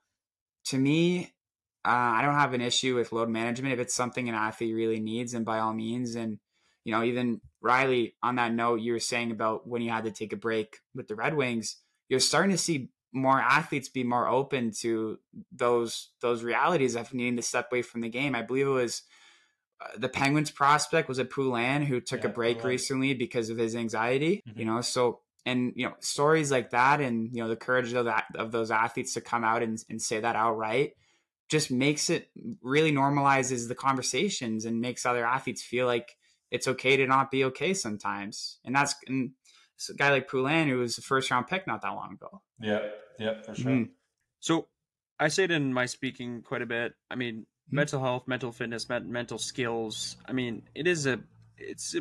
to 0.66 0.78
me 0.78 1.32
uh, 1.84 2.14
i 2.18 2.22
don't 2.22 2.34
have 2.34 2.54
an 2.54 2.60
issue 2.60 2.94
with 2.94 3.12
load 3.12 3.28
management. 3.28 3.74
If 3.74 3.80
it's 3.80 3.94
something 3.94 4.28
an 4.28 4.34
athlete 4.34 4.74
really 4.74 5.00
needs 5.00 5.34
and 5.34 5.44
by 5.44 5.58
all 5.58 5.74
means. 5.74 6.14
And 6.14 6.38
you 6.84 6.92
know 6.92 7.02
even 7.02 7.40
riley 7.60 8.14
on 8.22 8.36
that 8.36 8.52
note 8.52 8.80
you 8.80 8.92
were 8.92 9.00
saying 9.00 9.30
about 9.30 9.68
when 9.68 9.82
you 9.82 9.90
had 9.90 10.04
to 10.04 10.10
take 10.10 10.32
a 10.32 10.36
break 10.36 10.78
with 10.94 11.08
the 11.08 11.14
red 11.14 11.34
wings 11.34 11.76
you're 12.08 12.20
starting 12.20 12.50
to 12.50 12.58
see 12.58 12.88
more 13.12 13.40
athletes 13.40 13.88
be 13.88 14.04
more 14.04 14.28
open 14.28 14.70
to 14.80 15.18
those 15.50 16.10
those 16.20 16.42
realities 16.42 16.96
of 16.96 17.12
needing 17.12 17.36
to 17.36 17.42
step 17.42 17.68
away 17.70 17.82
from 17.82 18.00
the 18.00 18.08
game. 18.08 18.34
I 18.34 18.42
believe 18.42 18.66
it 18.66 18.70
was 18.70 19.02
uh, 19.80 19.98
the 19.98 20.08
Penguins 20.08 20.50
prospect 20.50 21.08
was 21.08 21.18
it 21.18 21.30
Poulin 21.30 21.82
who 21.82 22.00
took 22.00 22.24
Yeah, 22.24 22.30
a 22.30 22.32
break 22.32 22.58
Poulin. 22.58 22.68
recently 22.70 23.14
because 23.14 23.50
of 23.50 23.58
his 23.58 23.74
anxiety. 23.76 24.42
Mhm. 24.48 24.58
You 24.58 24.64
know, 24.64 24.80
so 24.80 25.20
and 25.44 25.72
you 25.76 25.86
know 25.86 25.94
stories 26.00 26.50
like 26.50 26.70
that, 26.70 27.00
and 27.00 27.34
you 27.34 27.42
know 27.42 27.48
the 27.48 27.56
courage 27.56 27.92
of 27.92 28.04
that 28.06 28.26
of 28.34 28.52
those 28.52 28.70
athletes 28.70 29.14
to 29.14 29.20
come 29.20 29.44
out 29.44 29.62
and, 29.62 29.82
and 29.90 30.00
say 30.00 30.20
that 30.20 30.36
outright 30.36 30.94
just 31.48 31.70
makes 31.70 32.08
it 32.08 32.30
really 32.62 32.92
normalizes 32.92 33.68
the 33.68 33.74
conversations 33.74 34.64
and 34.64 34.80
makes 34.80 35.04
other 35.04 35.26
athletes 35.26 35.62
feel 35.62 35.84
like 35.86 36.16
it's 36.50 36.68
okay 36.68 36.96
to 36.96 37.06
not 37.06 37.30
be 37.30 37.44
okay 37.44 37.74
sometimes. 37.74 38.58
And 38.64 38.74
that's 38.74 38.94
and 39.06 39.32
a 39.88 39.94
guy 39.94 40.10
like 40.10 40.28
Poulin 40.28 40.68
who 40.68 40.78
was 40.78 40.98
a 40.98 41.02
first 41.02 41.30
round 41.30 41.46
pick 41.46 41.66
not 41.66 41.82
that 41.82 41.90
long 41.90 42.12
ago. 42.14 42.42
Yeah, 42.60 42.88
yeah, 43.18 43.42
for 43.42 43.54
sure. 43.54 43.70
Mhm. 43.72 43.90
So 44.40 44.68
I 45.18 45.28
say 45.28 45.44
it 45.44 45.50
in 45.50 45.72
my 45.72 45.86
speaking 45.86 46.42
quite 46.42 46.62
a 46.62 46.66
bit. 46.66 46.94
I 47.10 47.14
mean, 47.14 47.46
Mhm. 47.68 47.72
mental 47.72 48.00
health, 48.00 48.26
mental 48.26 48.52
fitness, 48.52 48.88
mental 48.88 49.38
skills. 49.38 50.16
I 50.26 50.32
mean, 50.32 50.68
it 50.74 50.86
is 50.86 51.06
a, 51.06 51.20
it's 51.56 51.94
a, 51.94 52.00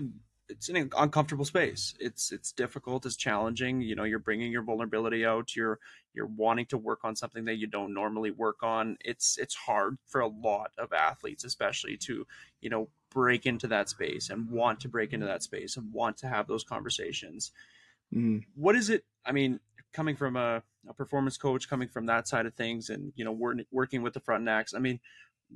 it's 0.52 0.70
an 0.70 0.92
uncomfortable 0.98 1.46
space. 1.46 1.94
It's 2.00 2.32
it's 2.32 2.52
difficult. 2.52 3.06
It's 3.06 3.16
challenging. 3.16 3.82
You 3.82 3.96
know, 3.96 4.04
you're 4.04 4.20
bringing 4.20 4.52
your 4.52 4.64
vulnerability 4.64 5.26
out. 5.26 5.56
You're 5.56 5.80
you're 6.14 6.28
wanting 6.28 6.66
to 6.68 6.78
work 6.78 7.00
on 7.04 7.16
something 7.16 7.46
that 7.46 7.56
you 7.56 7.68
don't 7.68 7.94
normally 7.94 8.32
work 8.32 8.62
on. 8.64 8.98
It's 9.04 9.38
it's 9.38 9.56
hard 9.56 9.98
for 10.08 10.22
a 10.22 10.28
lot 10.28 10.72
of 10.78 10.94
athletes, 10.94 11.44
especially 11.44 11.98
to 11.98 12.28
you 12.62 12.70
know 12.70 12.90
break 13.12 13.46
into 13.46 13.68
that 13.68 13.90
space 13.90 14.30
and 14.30 14.50
want 14.50 14.80
to 14.82 14.90
break 14.90 15.12
into 15.14 15.26
that 15.26 15.44
space 15.44 15.76
and 15.78 15.92
want 15.92 16.18
to 16.18 16.28
have 16.28 16.48
those 16.48 16.64
conversations 16.64 17.52
Mhm. 18.14 18.44
what 18.56 18.76
is 18.76 18.90
it 18.90 19.04
i 19.26 19.32
mean 19.32 19.60
coming 19.94 20.16
from 20.16 20.36
a, 20.36 20.64
a 20.88 20.94
performance 20.94 21.38
coach 21.38 21.70
coming 21.70 21.88
from 21.88 22.06
that 22.08 22.28
side 22.28 22.46
of 22.46 22.54
things 22.54 22.90
and 22.90 23.14
you 23.16 23.24
know 23.26 23.32
wor- 23.32 23.56
working 23.72 24.02
with 24.02 24.14
the 24.14 24.20
front 24.20 24.44
necks 24.44 24.74
i 24.74 24.80
mean 24.80 25.00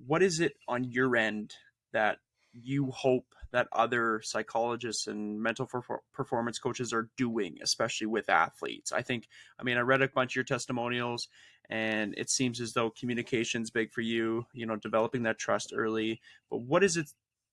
what 0.06 0.22
is 0.22 0.40
it 0.40 0.56
on 0.68 0.84
your 0.84 1.16
end 1.16 1.54
that 1.94 2.20
you 2.54 2.92
hope 2.92 3.26
that 3.52 3.68
other 3.72 4.22
psychologists 4.24 5.08
and 5.08 5.42
mental 5.42 5.66
perfor- 5.68 6.00
performance 6.14 6.60
coaches 6.60 6.92
are 6.94 7.10
doing 7.18 7.58
especially 7.62 8.08
with 8.08 8.30
athletes. 8.30 8.92
I 8.92 9.02
think 9.02 9.28
i 9.60 9.64
mean 9.64 9.78
i 9.78 9.82
read 9.82 10.02
a 10.02 10.08
bunch 10.08 10.32
of 10.32 10.36
your 10.36 10.44
testimonials 10.46 11.28
and 11.70 12.14
it 12.18 12.30
seems 12.30 12.62
as 12.62 12.74
though 12.74 12.90
communication's 12.90 13.72
big 13.72 13.92
for 13.92 14.02
you 14.02 14.46
you 14.54 14.66
know 14.66 14.76
developing 14.76 15.24
that 15.24 15.38
trust 15.40 15.74
early. 15.76 16.22
But 16.50 16.58
what 16.62 16.84
is 16.84 16.98
it 16.98 17.08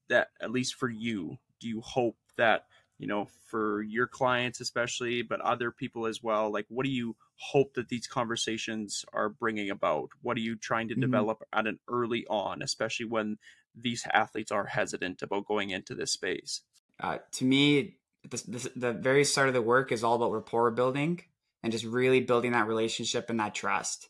that 0.09 0.29
at 0.41 0.51
least 0.51 0.75
for 0.75 0.89
you 0.91 1.39
do 1.61 1.69
you 1.69 1.81
hope 1.81 2.17
that 2.37 2.65
you 2.99 3.07
know 3.07 3.29
for 3.47 3.83
your 3.83 4.07
clients 4.07 4.61
especially 4.61 5.23
but 5.23 5.41
other 5.41 5.71
people 5.71 6.07
as 6.07 6.23
well? 6.23 6.51
Like 6.53 6.67
what 6.69 6.85
do 6.85 6.91
you 6.91 7.17
hope 7.37 7.75
that 7.75 7.89
these 7.89 8.07
conversations 8.07 9.05
are 9.13 9.29
bringing 9.29 9.71
about? 9.71 10.11
What 10.21 10.37
are 10.37 10.41
you 10.41 10.57
trying 10.57 10.89
to 10.89 10.95
Mhm. 10.95 11.01
develop 11.01 11.43
at 11.53 11.67
an 11.67 11.79
early 11.89 12.27
on 12.29 12.63
especially 12.63 13.07
when 13.07 13.39
these 13.75 14.07
athletes 14.13 14.53
are 14.53 14.67
hesitant 14.67 15.23
about 15.23 15.47
going 15.47 15.71
into 15.71 15.95
this 15.95 16.13
space 16.13 16.63
Uh, 17.01 17.19
to 17.33 17.45
me, 17.45 17.97
the, 18.29 18.43
the, 18.47 18.73
the 18.77 18.93
very 18.93 19.25
start 19.25 19.49
of 19.49 19.55
the 19.55 19.63
work 19.63 19.91
is 19.91 20.05
all 20.05 20.15
about 20.15 20.33
rapport 20.33 20.71
building 20.71 21.21
and 21.63 21.73
just 21.73 21.85
really 21.85 22.21
building 22.21 22.53
that 22.53 22.69
relationship 22.69 23.29
and 23.29 23.41
that 23.41 23.55
trust. 23.55 24.09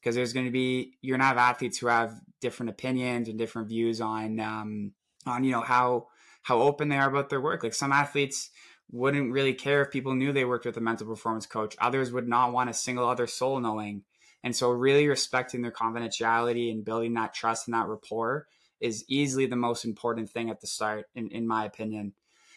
Because 0.00 0.14
there's 0.14 0.32
going 0.32 0.46
to 0.46 0.52
be 0.52 0.94
you're 1.02 1.18
gonna 1.18 1.28
have 1.28 1.36
athletes 1.36 1.76
who 1.78 1.88
have 1.88 2.18
different 2.40 2.70
opinions 2.70 3.28
and 3.28 3.36
different 3.36 3.68
views 3.68 4.00
on 4.00 4.40
um, 4.40 4.92
on 5.26 5.44
you 5.44 5.52
know 5.52 5.60
how 5.60 6.08
how 6.42 6.62
open 6.62 6.88
they 6.88 6.96
are 6.96 7.10
about 7.10 7.28
their 7.28 7.40
work. 7.40 7.62
Like 7.62 7.74
some 7.74 7.92
athletes 7.92 8.48
wouldn't 8.90 9.30
really 9.30 9.52
care 9.52 9.82
if 9.82 9.90
people 9.90 10.14
knew 10.14 10.32
they 10.32 10.46
worked 10.46 10.64
with 10.64 10.78
a 10.78 10.80
mental 10.80 11.06
performance 11.06 11.46
coach. 11.46 11.76
Others 11.78 12.12
would 12.12 12.26
not 12.26 12.52
want 12.52 12.70
a 12.70 12.74
single 12.74 13.06
other 13.06 13.26
soul 13.26 13.60
knowing. 13.60 14.04
And 14.42 14.56
so, 14.56 14.70
really 14.70 15.06
respecting 15.06 15.60
their 15.60 15.70
confidentiality 15.70 16.72
and 16.72 16.82
building 16.82 17.12
that 17.14 17.34
trust 17.34 17.68
and 17.68 17.74
that 17.74 17.86
rapport 17.88 18.46
is 18.80 19.04
easily 19.08 19.46
the 19.46 19.56
most 19.56 19.84
important 19.84 20.30
thing 20.30 20.50
at 20.50 20.60
the 20.60 20.66
start, 20.66 21.06
in, 21.14 21.28
in 21.28 21.46
my 21.46 21.64
opinion. 21.64 22.14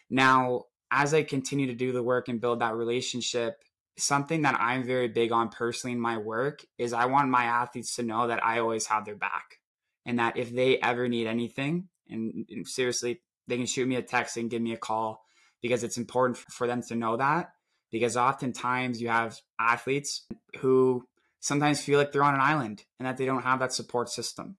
Now, 0.09 0.65
as 0.91 1.13
I 1.13 1.23
continue 1.23 1.67
to 1.67 1.75
do 1.75 1.91
the 1.91 2.03
work 2.03 2.27
and 2.27 2.39
build 2.39 2.59
that 2.59 2.75
relationship, 2.75 3.63
something 3.97 4.43
that 4.43 4.57
I'm 4.59 4.83
very 4.83 5.07
big 5.07 5.31
on 5.31 5.49
personally 5.49 5.93
in 5.93 5.99
my 5.99 6.17
work 6.17 6.65
is 6.77 6.93
I 6.93 7.05
want 7.05 7.29
my 7.29 7.45
athletes 7.45 7.95
to 7.95 8.03
know 8.03 8.27
that 8.27 8.43
I 8.45 8.59
always 8.59 8.87
have 8.87 9.05
their 9.05 9.15
back 9.15 9.59
and 10.05 10.19
that 10.19 10.37
if 10.37 10.53
they 10.53 10.77
ever 10.79 11.07
need 11.07 11.27
anything, 11.27 11.89
and, 12.09 12.45
and 12.49 12.67
seriously, 12.67 13.21
they 13.47 13.57
can 13.57 13.65
shoot 13.65 13.87
me 13.87 13.95
a 13.95 14.01
text 14.01 14.37
and 14.37 14.49
give 14.49 14.61
me 14.61 14.73
a 14.73 14.77
call 14.77 15.25
because 15.61 15.83
it's 15.83 15.97
important 15.97 16.37
for 16.37 16.67
them 16.67 16.81
to 16.83 16.95
know 16.95 17.17
that. 17.17 17.53
Because 17.91 18.17
oftentimes 18.17 19.01
you 19.01 19.09
have 19.09 19.39
athletes 19.59 20.25
who 20.59 21.07
sometimes 21.39 21.81
feel 21.81 21.99
like 21.99 22.11
they're 22.11 22.23
on 22.23 22.33
an 22.33 22.41
island 22.41 22.83
and 22.99 23.07
that 23.07 23.17
they 23.17 23.25
don't 23.25 23.43
have 23.43 23.59
that 23.59 23.73
support 23.73 24.09
system. 24.09 24.57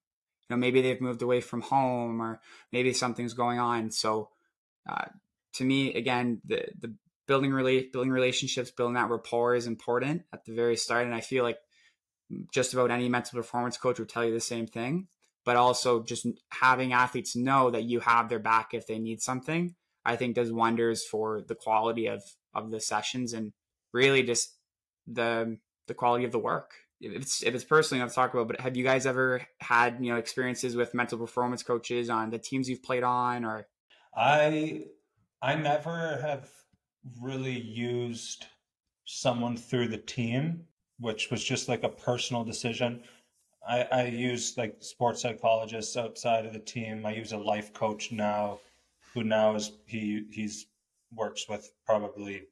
You 0.49 0.57
know, 0.57 0.61
maybe 0.61 0.83
they've 0.83 1.01
moved 1.01 1.23
away 1.23 1.41
from 1.41 1.63
home 1.63 2.21
or 2.21 2.41
maybe 2.73 2.93
something's 2.93 3.35
going 3.35 3.59
on. 3.59 3.91
So, 3.91 4.31
uh, 4.89 5.07
to 5.55 5.65
me, 5.65 5.95
again, 5.95 6.41
the 6.45 6.67
the 6.79 6.95
building 7.27 7.53
relate 7.53 7.93
building 7.93 8.11
relationships, 8.11 8.71
building 8.71 8.95
that 8.95 9.11
rapport 9.11 9.55
is 9.55 9.67
important 9.67 10.23
at 10.33 10.45
the 10.45 10.53
very 10.53 10.77
start. 10.77 11.07
And 11.07 11.15
I 11.15 11.21
feel 11.21 11.45
like 11.45 11.59
just 12.53 12.75
about 12.75 12.91
any 12.91 13.09
mental 13.09 13.39
performance 13.39 13.77
coach 13.77 13.99
would 13.99 14.09
tell 14.09 14.25
you 14.25 14.33
the 14.33 14.41
same 14.41 14.67
thing. 14.67 15.09
But 15.45 15.57
also 15.57 16.03
just 16.03 16.27
having 16.51 16.95
athletes 16.95 17.37
know 17.37 17.71
that 17.71 17.85
you 17.85 18.01
have 18.01 18.29
their 18.31 18.39
back 18.39 18.73
if 18.73 18.87
they 18.87 18.99
need 18.99 19.21
something, 19.21 19.75
I 20.05 20.17
think 20.17 20.35
does 20.35 20.51
wonders 20.51 21.05
for 21.05 21.43
the 21.43 21.55
quality 21.55 22.07
of 22.07 22.23
of 22.55 22.71
the 22.71 22.81
sessions 22.81 23.33
and 23.33 23.53
really 23.93 24.23
just 24.23 24.57
the 25.07 25.59
the 25.87 25.95
quality 25.95 26.25
of 26.25 26.33
the 26.33 26.39
work. 26.39 26.73
If 27.01 27.13
it's 27.13 27.43
if 27.43 27.55
it's 27.55 27.65
personally 27.65 28.03
I've 28.03 28.15
talk 28.15 28.33
about, 28.33 28.49
but 28.49 28.61
have 28.61 28.77
you 28.77 28.85
guys 28.85 29.07
ever 29.07 29.43
had 29.61 29.99
you 30.01 30.13
know 30.13 30.19
experiences 30.19 30.77
with 30.77 30.95
mental 30.95 31.19
performance 31.19 31.63
coaches 31.63 32.09
on 32.09 32.31
the 32.31 32.39
teams 32.39 32.69
you've 32.69 32.83
played 32.83 33.03
on 33.03 33.45
or 33.45 33.67
I 34.17 34.87
I 35.43 35.55
never 35.57 36.19
have 36.23 36.51
really 37.21 37.59
used 37.59 38.47
someone 39.05 39.57
through 39.57 39.89
the 39.89 39.99
team, 39.99 40.65
which 40.99 41.31
was 41.31 41.45
just 41.45 41.69
like 41.69 41.83
a 41.83 41.89
personal 41.89 42.45
decision. 42.45 43.03
I, 43.67 43.83
I 43.93 44.05
use 44.07 44.57
like 44.57 44.77
sports 44.81 45.23
psychologists 45.23 45.97
outside 45.97 46.47
of 46.47 46.53
the 46.53 46.59
team. 46.59 47.05
I 47.05 47.15
use 47.15 47.33
a 47.33 47.39
life 47.39 47.73
coach 47.73 48.13
now, 48.13 48.61
who 49.13 49.25
now 49.25 49.55
is 49.55 49.73
he 49.87 50.25
he's 50.31 50.67
works 51.13 51.49
with 51.49 51.73
probably 51.87 52.45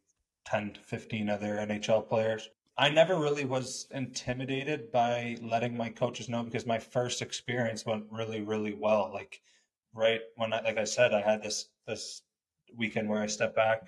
ten 0.44 0.72
to 0.72 0.80
fifteen 0.80 1.28
other 1.28 1.56
NHL 1.56 2.08
players. 2.08 2.48
I 2.78 2.88
never 2.88 3.18
really 3.18 3.44
was 3.44 3.86
intimidated 3.90 4.90
by 4.90 5.36
letting 5.42 5.76
my 5.76 5.90
coaches 5.90 6.28
know 6.28 6.42
because 6.42 6.66
my 6.66 6.78
first 6.78 7.20
experience 7.20 7.84
went 7.84 8.06
really 8.10 8.40
really 8.40 8.74
well. 8.74 9.10
Like 9.12 9.40
right 9.94 10.20
when 10.36 10.52
I 10.52 10.62
like 10.62 10.78
I 10.78 10.84
said, 10.84 11.12
I 11.14 11.20
had 11.20 11.42
this 11.42 11.68
this 11.86 12.22
weekend 12.76 13.08
where 13.08 13.22
I 13.22 13.26
stepped 13.26 13.56
back. 13.56 13.82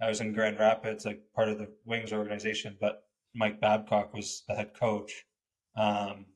I 0.00 0.08
was 0.08 0.20
in 0.20 0.32
Grand 0.32 0.58
Rapids, 0.58 1.04
like 1.04 1.20
part 1.34 1.48
of 1.48 1.58
the 1.58 1.68
Wings 1.84 2.12
organization, 2.12 2.76
but 2.80 3.02
Mike 3.34 3.60
Babcock 3.60 4.14
was 4.14 4.44
the 4.48 4.54
head 4.54 4.72
coach. 4.74 5.24
Um, 5.76 6.26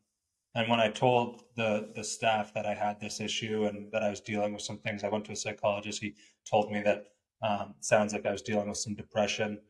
and 0.54 0.68
when 0.68 0.80
I 0.80 0.88
told 0.88 1.44
the 1.56 1.90
the 1.94 2.04
staff 2.04 2.52
that 2.54 2.66
I 2.66 2.74
had 2.74 3.00
this 3.00 3.20
issue 3.20 3.66
and 3.66 3.92
that 3.92 4.02
I 4.02 4.10
was 4.10 4.20
dealing 4.20 4.52
with 4.52 4.62
some 4.62 4.78
things, 4.78 5.04
I 5.04 5.08
went 5.08 5.24
to 5.26 5.32
a 5.32 5.36
psychologist. 5.36 6.02
He 6.02 6.14
told 6.50 6.72
me 6.72 6.82
that 6.82 7.06
um, 7.42 7.74
sounds 7.80 8.12
like 8.12 8.26
I 8.26 8.32
was 8.32 8.42
dealing 8.42 8.68
with 8.68 8.78
some 8.78 8.94
depression. 8.94 9.60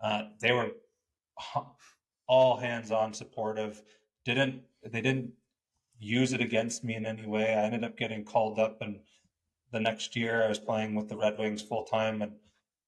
Uh, 0.00 0.24
they 0.40 0.52
were 0.52 0.70
all 2.26 2.56
hands 2.56 2.90
on 2.92 3.12
supportive. 3.12 3.82
Didn't 4.24 4.62
they 4.84 5.00
didn't 5.00 5.32
use 5.98 6.32
it 6.32 6.40
against 6.40 6.84
me 6.84 6.94
in 6.94 7.04
any 7.04 7.26
way. 7.26 7.54
I 7.54 7.64
ended 7.64 7.84
up 7.84 7.96
getting 7.96 8.24
called 8.24 8.58
up, 8.58 8.80
and 8.80 9.00
the 9.72 9.80
next 9.80 10.16
year 10.16 10.44
I 10.44 10.48
was 10.48 10.58
playing 10.58 10.94
with 10.94 11.08
the 11.08 11.16
Red 11.16 11.38
Wings 11.38 11.62
full 11.62 11.84
time, 11.84 12.22
and 12.22 12.32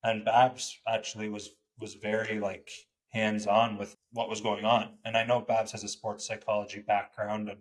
and 0.04 0.24
Babs 0.24 0.78
actually 0.86 1.28
was 1.28 1.50
was 1.78 1.94
very 1.94 2.38
like 2.38 2.70
hands 3.08 3.46
on 3.46 3.76
with 3.78 3.96
what 4.12 4.30
was 4.30 4.40
going 4.40 4.64
on. 4.64 4.94
And 5.04 5.16
I 5.16 5.24
know 5.24 5.40
Babs 5.40 5.72
has 5.72 5.84
a 5.84 5.88
sports 5.88 6.26
psychology 6.26 6.80
background, 6.80 7.48
and 7.50 7.60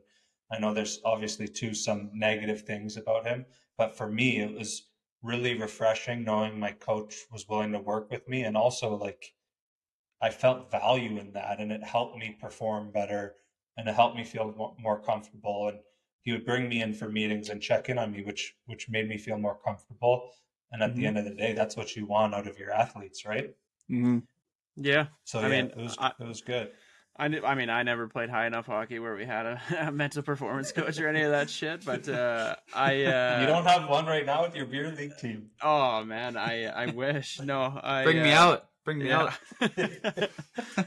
I 0.52 0.60
know 0.60 0.74
there's 0.74 1.02
obviously 1.04 1.48
too 1.48 1.74
some 1.74 2.12
negative 2.14 2.62
things 2.62 2.98
about 2.98 3.26
him, 3.26 3.46
but 3.78 3.98
for 3.98 4.08
me 4.08 4.40
it 4.40 4.54
was 4.54 4.88
really 5.24 5.54
refreshing 5.56 6.24
knowing 6.24 6.60
my 6.60 6.72
coach 6.72 7.16
was 7.32 7.48
willing 7.48 7.72
to 7.74 7.80
work 7.80 8.10
with 8.12 8.28
me, 8.28 8.44
and 8.44 8.56
also 8.56 8.96
like 8.96 9.34
I 10.22 10.30
felt 10.30 10.70
value 10.72 11.18
in 11.18 11.32
that, 11.34 11.60
and 11.60 11.72
it 11.72 11.84
helped 11.84 12.18
me 12.18 12.38
perform 12.40 12.92
better 12.92 13.36
and 13.78 13.88
it 13.88 13.96
helped 13.96 14.16
me 14.18 14.24
feel 14.24 14.54
mo- 14.58 14.76
more 14.80 15.00
comfortable 15.02 15.70
and 15.70 15.80
he 16.22 16.32
would 16.32 16.46
bring 16.46 16.68
me 16.70 16.82
in 16.82 16.94
for 16.94 17.10
meetings 17.10 17.50
and 17.50 17.62
check 17.62 17.90
in 17.90 17.98
on 17.98 18.12
me 18.12 18.22
which 18.24 18.56
which 18.66 18.90
made 18.90 19.08
me 19.08 19.18
feel 19.18 19.38
more 19.38 19.58
comfortable 19.66 20.30
and 20.72 20.84
at 20.84 20.94
the 20.96 21.04
Mhm. 21.04 21.08
end 21.08 21.18
of 21.18 21.26
the 21.26 21.34
day 21.34 21.54
that's 21.54 21.76
what 21.78 21.96
you 21.96 22.06
want 22.06 22.36
out 22.36 22.48
of 22.48 22.60
your 22.60 22.70
athletes 22.72 23.26
right 23.26 23.56
mm-hmm. 23.90 24.20
yeah 24.76 25.08
so 25.24 25.40
I 25.40 25.44
yeah 25.44 25.50
mean, 25.50 25.66
it 25.72 25.78
was 25.78 25.96
I- 25.98 26.14
it 26.20 26.28
was 26.28 26.42
good 26.42 26.72
I, 27.18 27.28
kn- 27.30 27.44
I 27.46 27.56
mean, 27.56 27.70
I 27.70 27.84
never 27.84 28.08
played 28.08 28.30
high 28.30 28.48
enough 28.48 28.66
hockey 28.68 28.98
where 29.00 29.16
we 29.16 29.26
had 29.26 29.46
a, 29.46 29.62
a 29.88 29.92
mental 29.92 30.24
performance 30.24 30.72
coach 30.72 30.98
or 31.00 31.08
any 31.10 31.22
of 31.24 31.32
that 31.32 31.50
shit. 31.50 31.84
But 31.86 32.08
uh, 32.08 32.56
I, 32.74 33.04
uh, 33.04 33.42
you 33.42 33.48
don't 33.48 33.66
have 33.66 33.90
one 33.90 34.06
right 34.06 34.26
now 34.26 34.44
with 34.44 34.56
your 34.56 34.66
beer 34.66 34.90
league 34.92 35.18
team 35.18 35.50
Oh 35.62 36.04
man, 36.06 36.38
I 36.38 36.66
I 36.66 36.86
wish 36.88 37.40
no. 37.40 37.80
I 37.84 38.04
bring 38.06 38.24
me 38.24 38.32
uh, 38.32 38.42
out 38.44 38.70
Bring 38.84 39.00
me 39.00 39.10
yeah. 39.10 39.12
out. 39.12 39.34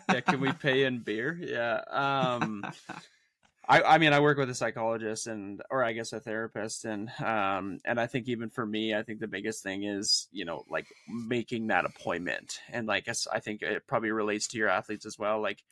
yeah, 0.08 0.20
can 0.20 0.40
we 0.40 0.52
pay 0.52 0.84
in 0.84 1.00
beer? 1.00 1.38
Yeah. 1.40 1.80
Um 1.88 2.64
I, 3.68 3.82
I 3.82 3.98
mean 3.98 4.12
I 4.12 4.20
work 4.20 4.36
with 4.36 4.50
a 4.50 4.54
psychologist 4.54 5.26
and 5.26 5.62
or 5.70 5.82
I 5.82 5.92
guess 5.92 6.12
a 6.12 6.20
therapist 6.20 6.84
and 6.84 7.10
um 7.20 7.80
and 7.84 7.98
I 7.98 8.06
think 8.06 8.28
even 8.28 8.50
for 8.50 8.66
me 8.66 8.94
I 8.94 9.02
think 9.02 9.20
the 9.20 9.26
biggest 9.28 9.62
thing 9.62 9.84
is 9.84 10.28
you 10.32 10.44
know 10.44 10.64
like 10.68 10.86
making 11.08 11.68
that 11.68 11.86
appointment 11.86 12.60
and 12.70 12.86
like 12.86 13.08
I 13.32 13.40
think 13.40 13.62
it 13.62 13.86
probably 13.86 14.10
relates 14.10 14.48
to 14.48 14.58
your 14.58 14.68
athletes 14.68 15.06
as 15.06 15.18
well 15.18 15.40
like 15.40 15.62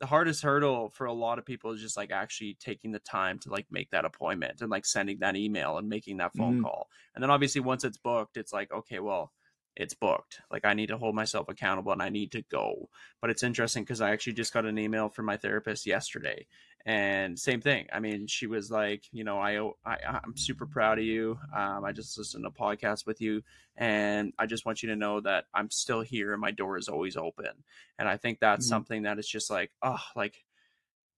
the 0.00 0.06
hardest 0.06 0.42
hurdle 0.42 0.88
for 0.90 1.06
a 1.06 1.12
lot 1.12 1.38
of 1.38 1.44
people 1.44 1.70
is 1.72 1.80
just 1.80 1.96
like 1.96 2.10
actually 2.10 2.56
taking 2.58 2.90
the 2.90 2.98
time 3.00 3.38
to 3.40 3.50
like 3.50 3.66
make 3.70 3.90
that 3.90 4.04
appointment 4.04 4.60
and 4.60 4.70
like 4.70 4.86
sending 4.86 5.18
that 5.18 5.36
email 5.36 5.78
and 5.78 5.88
making 5.88 6.16
that 6.16 6.34
phone 6.34 6.56
Mhm. 6.58 6.62
call 6.62 6.88
and 7.14 7.22
then 7.22 7.30
obviously 7.30 7.60
once 7.60 7.84
it's 7.84 7.98
booked 7.98 8.36
it's 8.36 8.52
like 8.52 8.72
okay 8.72 8.98
well 8.98 9.30
it's 9.76 9.94
booked. 9.94 10.40
Like 10.50 10.64
I 10.64 10.74
need 10.74 10.88
to 10.88 10.98
hold 10.98 11.14
myself 11.14 11.48
accountable 11.48 11.92
and 11.92 12.02
I 12.02 12.08
need 12.10 12.32
to 12.32 12.42
go. 12.42 12.88
But 13.20 13.30
it's 13.30 13.42
interesting 13.42 13.84
because 13.84 14.00
I 14.00 14.10
actually 14.10 14.34
just 14.34 14.52
got 14.52 14.66
an 14.66 14.78
email 14.78 15.08
from 15.08 15.26
my 15.26 15.36
therapist 15.36 15.86
yesterday, 15.86 16.46
and 16.84 17.38
same 17.38 17.60
thing. 17.60 17.86
I 17.92 18.00
mean, 18.00 18.26
she 18.26 18.46
was 18.46 18.70
like, 18.70 19.04
you 19.12 19.24
know, 19.24 19.38
I, 19.38 19.58
I 19.84 20.20
I'm 20.24 20.36
super 20.36 20.66
proud 20.66 20.98
of 20.98 21.04
you. 21.04 21.38
Um, 21.54 21.84
I 21.84 21.92
just 21.92 22.18
listened 22.18 22.44
to 22.44 22.48
a 22.48 22.52
podcast 22.52 23.06
with 23.06 23.20
you, 23.20 23.42
and 23.76 24.32
I 24.38 24.46
just 24.46 24.66
want 24.66 24.82
you 24.82 24.88
to 24.90 24.96
know 24.96 25.20
that 25.20 25.46
I'm 25.54 25.70
still 25.70 26.00
here 26.02 26.32
and 26.32 26.40
my 26.40 26.50
door 26.50 26.76
is 26.76 26.88
always 26.88 27.16
open. 27.16 27.64
And 27.98 28.08
I 28.08 28.16
think 28.16 28.40
that's 28.40 28.66
Mhm. 28.66 28.68
something 28.68 29.02
that 29.02 29.18
is 29.18 29.28
just 29.28 29.50
like, 29.50 29.70
oh, 29.82 30.02
like 30.16 30.44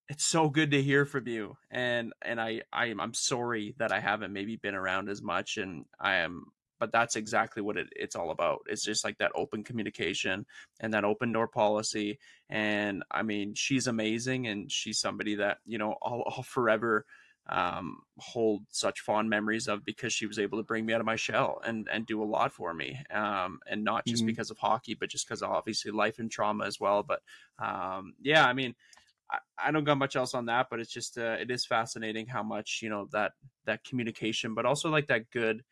it's 0.08 0.24
so 0.24 0.48
good 0.50 0.70
to 0.72 0.82
hear 0.82 1.06
from 1.06 1.26
you 1.26 1.56
and 1.70 2.12
and 2.20 2.38
i 2.40 2.60
i 2.72 2.84
i'm 2.86 3.14
sorry 3.14 3.74
that 3.78 3.90
i 3.90 4.00
haven't 4.00 4.34
maybe 4.34 4.56
been 4.56 4.74
around 4.74 5.08
as 5.08 5.22
much 5.22 5.56
and 5.56 5.86
i 5.98 6.16
am 6.16 6.44
but 6.84 6.92
that's 6.92 7.16
exactly 7.16 7.62
what 7.62 7.76
it, 7.76 7.88
it's 7.96 8.16
all 8.16 8.30
about 8.30 8.60
it's 8.66 8.84
just 8.84 9.04
like 9.04 9.18
that 9.18 9.32
open 9.34 9.64
communication 9.64 10.46
and 10.80 10.92
that 10.94 11.04
open 11.04 11.32
door 11.32 11.48
policy 11.48 12.18
and 12.48 13.02
i 13.10 13.22
mean 13.22 13.54
she's 13.54 13.86
amazing 13.86 14.46
and 14.46 14.70
she's 14.70 14.98
somebody 15.00 15.34
that 15.36 15.58
you 15.64 15.78
know 15.78 15.96
i'll, 16.02 16.22
I'll 16.26 16.42
forever 16.42 17.04
um, 17.46 17.98
hold 18.16 18.64
such 18.70 19.00
fond 19.00 19.28
memories 19.28 19.68
of 19.68 19.84
because 19.84 20.14
she 20.14 20.24
was 20.24 20.38
able 20.38 20.56
to 20.56 20.64
bring 20.64 20.86
me 20.86 20.94
out 20.94 21.00
of 21.00 21.06
my 21.06 21.16
shell 21.16 21.60
and 21.62 21.86
and 21.92 22.06
do 22.06 22.22
a 22.22 22.24
lot 22.24 22.52
for 22.52 22.72
me 22.72 22.98
um, 23.10 23.60
and 23.66 23.84
not 23.84 24.06
just 24.06 24.24
Mhm. 24.24 24.26
because 24.26 24.50
of 24.50 24.56
hockey 24.56 24.94
but 24.94 25.10
just 25.10 25.28
because 25.28 25.42
obviously 25.42 25.90
life 25.90 26.18
and 26.18 26.30
trauma 26.30 26.64
as 26.64 26.80
well 26.80 27.02
but 27.02 27.20
um, 27.58 28.14
yeah 28.20 28.46
i 28.46 28.54
mean 28.54 28.74
I, 29.30 29.38
I 29.58 29.70
don't 29.70 29.84
got 29.84 29.98
much 29.98 30.16
else 30.16 30.34
on 30.34 30.46
that, 30.46 30.68
but 30.70 30.80
it's 30.80 30.92
just 30.92 31.18
uh, 31.18 31.36
it 31.40 31.50
is 31.50 31.66
fascinating 31.66 32.26
how 32.26 32.42
much 32.42 32.80
you 32.82 32.88
know 32.90 33.08
that 33.12 33.32
that 33.64 33.84
communication, 33.84 34.54
but 34.54 34.66
also 34.66 34.90
like 34.90 35.06
that 35.08 35.30
good 35.30 35.64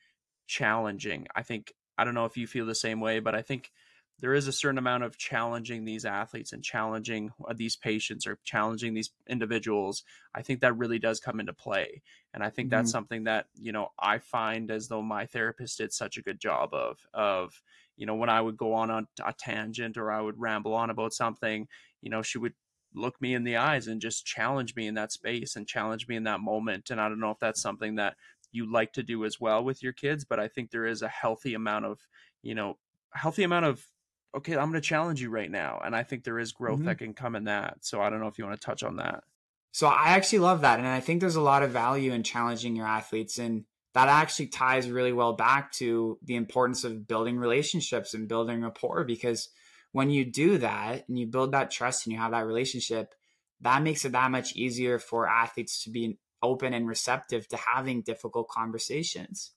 challenging. 0.47 1.27
I 1.35 1.43
think 1.43 1.73
I 1.99 2.05
don't 2.05 2.15
know 2.15 2.25
if 2.25 2.37
you 2.37 2.47
feel 2.47 2.67
the 2.67 2.75
same 2.75 3.01
way, 3.01 3.21
but 3.21 3.35
I 3.35 3.43
think 3.43 3.71
there 4.19 4.35
is 4.35 4.47
a 4.47 4.53
certain 4.53 4.79
amount 4.79 5.03
of 5.03 5.19
challenging 5.19 5.85
these 5.85 6.05
athletes 6.05 6.53
and 6.53 6.63
challenging 6.63 7.33
uh, 7.47 7.53
these 7.55 7.77
patients 7.77 8.27
or 8.27 8.39
challenging 8.45 8.95
these 8.95 9.11
individuals. 9.29 10.05
I 10.35 10.43
think 10.43 10.61
that 10.61 10.77
really 10.77 10.99
does 10.99 11.19
come 11.21 11.41
into 11.41 11.53
play, 11.53 12.03
and 12.33 12.45
I 12.45 12.51
think 12.51 12.71
that's 12.71 12.91
Mhm. 12.91 12.93
something 12.93 13.25
that 13.25 13.49
you 13.55 13.73
know 13.73 13.89
I 13.99 14.19
find 14.19 14.71
as 14.71 14.89
though 14.89 15.03
my 15.03 15.27
therapist 15.27 15.79
did 15.79 15.93
such 15.93 16.17
a 16.17 16.23
good 16.23 16.41
job 16.41 16.73
of 16.75 17.01
of 17.15 17.63
you 17.97 18.07
know 18.07 18.15
when 18.15 18.31
I 18.31 18.41
would 18.41 18.57
go 18.57 18.75
on 18.75 18.91
a, 18.91 19.07
a 19.25 19.33
tangent 19.33 19.97
or 19.97 20.11
I 20.13 20.21
would 20.21 20.39
ramble 20.39 20.75
on 20.75 20.91
about 20.91 21.13
something, 21.13 21.69
you 22.01 22.11
know 22.11 22.23
she 22.23 22.39
would 22.39 22.55
look 22.95 23.21
me 23.23 23.33
in 23.35 23.45
the 23.45 23.57
eyes 23.57 23.87
and 23.89 24.03
just 24.03 24.27
challenge 24.27 24.75
me 24.77 24.87
in 24.87 24.95
that 24.95 25.13
space 25.13 25.57
and 25.57 25.67
challenge 25.67 26.07
me 26.09 26.15
in 26.17 26.25
that 26.25 26.41
moment. 26.41 26.91
And 26.91 27.01
I 27.01 27.09
don't 27.09 27.21
know 27.21 27.31
if 27.31 27.39
that's 27.39 27.61
something 27.61 27.95
that 27.95 28.17
you 28.53 28.71
like 28.71 28.93
to 28.95 29.03
do 29.03 29.25
as 29.25 29.41
well 29.41 29.65
with 29.65 29.83
your 29.83 29.93
kids, 29.93 30.25
but 30.25 30.39
I 30.39 30.49
think 30.49 30.71
there 30.71 30.87
is 30.87 31.03
a 31.03 31.09
healthy 31.09 31.55
amount 31.55 31.87
of, 31.87 32.01
you 32.43 32.55
know, 32.55 32.79
healthy 33.13 33.43
amount 33.43 33.67
of, 33.67 33.87
okay, 34.35 34.53
I'm 34.53 34.71
going 34.71 34.81
to 34.81 34.81
challenge 34.81 35.21
you 35.21 35.31
right 35.31 35.51
now. 35.51 35.81
And 35.85 35.97
I 35.97 36.03
think 36.03 36.25
there 36.25 36.39
is 36.39 36.53
growth 36.53 36.81
Mhm. 36.81 36.85
that 36.85 36.99
can 36.99 37.15
come 37.15 37.35
in 37.37 37.45
that. 37.45 37.79
So 37.85 38.01
I 38.01 38.11
don't 38.11 38.21
know 38.21 38.29
if 38.29 38.39
you 38.39 38.45
want 38.45 38.61
to 38.61 38.65
touch 38.65 38.83
on 38.83 38.97
that. 38.97 39.25
So 39.73 39.87
I 39.87 40.09
actually 40.11 40.41
love 40.41 40.61
that. 40.63 40.79
And 40.79 40.89
I 40.89 41.01
think 41.01 41.21
there's 41.21 41.37
a 41.37 41.41
lot 41.41 41.63
of 41.63 41.71
value 41.71 42.13
in 42.13 42.23
challenging 42.23 42.77
your 42.77 42.87
athletes. 42.87 43.39
And 43.39 43.65
that 43.95 44.09
actually 44.09 44.47
ties 44.49 44.91
really 44.91 45.13
well 45.13 45.35
back 45.35 45.73
to 45.73 46.19
the 46.23 46.35
importance 46.37 46.85
of 46.85 47.07
building 47.07 47.39
relationships 47.39 48.15
and 48.15 48.29
building 48.29 48.63
rapport 48.63 49.05
because 49.05 49.49
when 49.93 50.09
you 50.09 50.25
do 50.25 50.59
that 50.59 51.07
and 51.09 51.19
you 51.19 51.27
build 51.27 51.53
that 51.53 51.71
trust 51.71 52.07
and 52.07 52.13
you 52.13 52.19
have 52.19 52.31
that 52.31 52.47
relationship, 52.47 53.15
that 53.61 53.83
makes 53.83 54.05
it 54.05 54.13
that 54.13 54.31
much 54.31 54.57
easier 54.57 54.99
for 54.99 55.29
athletes 55.29 55.85
to 55.85 55.91
be 55.91 56.19
open 56.43 56.75
and 56.75 56.89
receptive 56.89 57.49
to 57.49 57.57
having 57.57 58.03
difficult 58.03 58.49
conversations. 58.49 59.53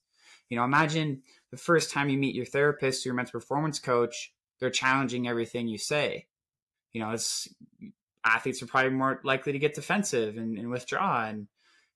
You 0.50 0.58
know, 0.58 0.64
imagine 0.64 1.24
the 1.52 1.58
first 1.58 1.92
time 1.92 2.10
you 2.10 2.18
meet 2.18 2.36
your 2.36 2.46
therapist 2.46 3.06
or 3.06 3.10
your 3.10 3.16
mental 3.16 3.40
performance 3.40 3.80
coach, 3.80 4.34
they're 4.60 4.70
challenging 4.70 5.28
everything 5.28 5.68
you 5.68 5.78
say. 5.78 6.28
You 6.94 7.02
know, 7.02 7.12
it's 7.12 7.50
athletes 8.26 8.62
are 8.62 8.68
probably 8.68 8.92
more 8.92 9.20
likely 9.24 9.54
to 9.54 9.60
get 9.60 9.76
defensive 9.76 10.38
and, 10.38 10.58
and 10.58 10.70
withdraw 10.70 11.26
and 11.26 11.48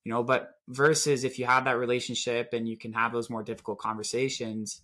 you 0.03 0.11
know 0.11 0.23
but 0.23 0.51
versus 0.67 1.23
if 1.23 1.39
you 1.39 1.45
have 1.45 1.65
that 1.65 1.77
relationship 1.77 2.53
and 2.53 2.69
you 2.69 2.77
can 2.77 2.93
have 2.93 3.11
those 3.11 3.29
more 3.29 3.43
difficult 3.43 3.79
conversations 3.79 4.81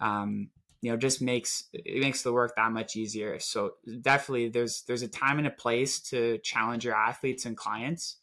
um 0.00 0.48
you 0.82 0.90
know 0.90 0.96
just 0.96 1.22
makes 1.22 1.64
it 1.72 2.00
makes 2.00 2.22
the 2.22 2.32
work 2.32 2.54
that 2.56 2.72
much 2.72 2.96
easier 2.96 3.38
so 3.38 3.74
definitely 4.00 4.48
there's 4.48 4.82
there's 4.82 5.02
a 5.02 5.08
time 5.08 5.38
and 5.38 5.46
a 5.46 5.50
place 5.50 6.00
to 6.00 6.38
challenge 6.38 6.84
your 6.84 6.94
athletes 6.94 7.46
and 7.46 7.56
clients 7.56 8.16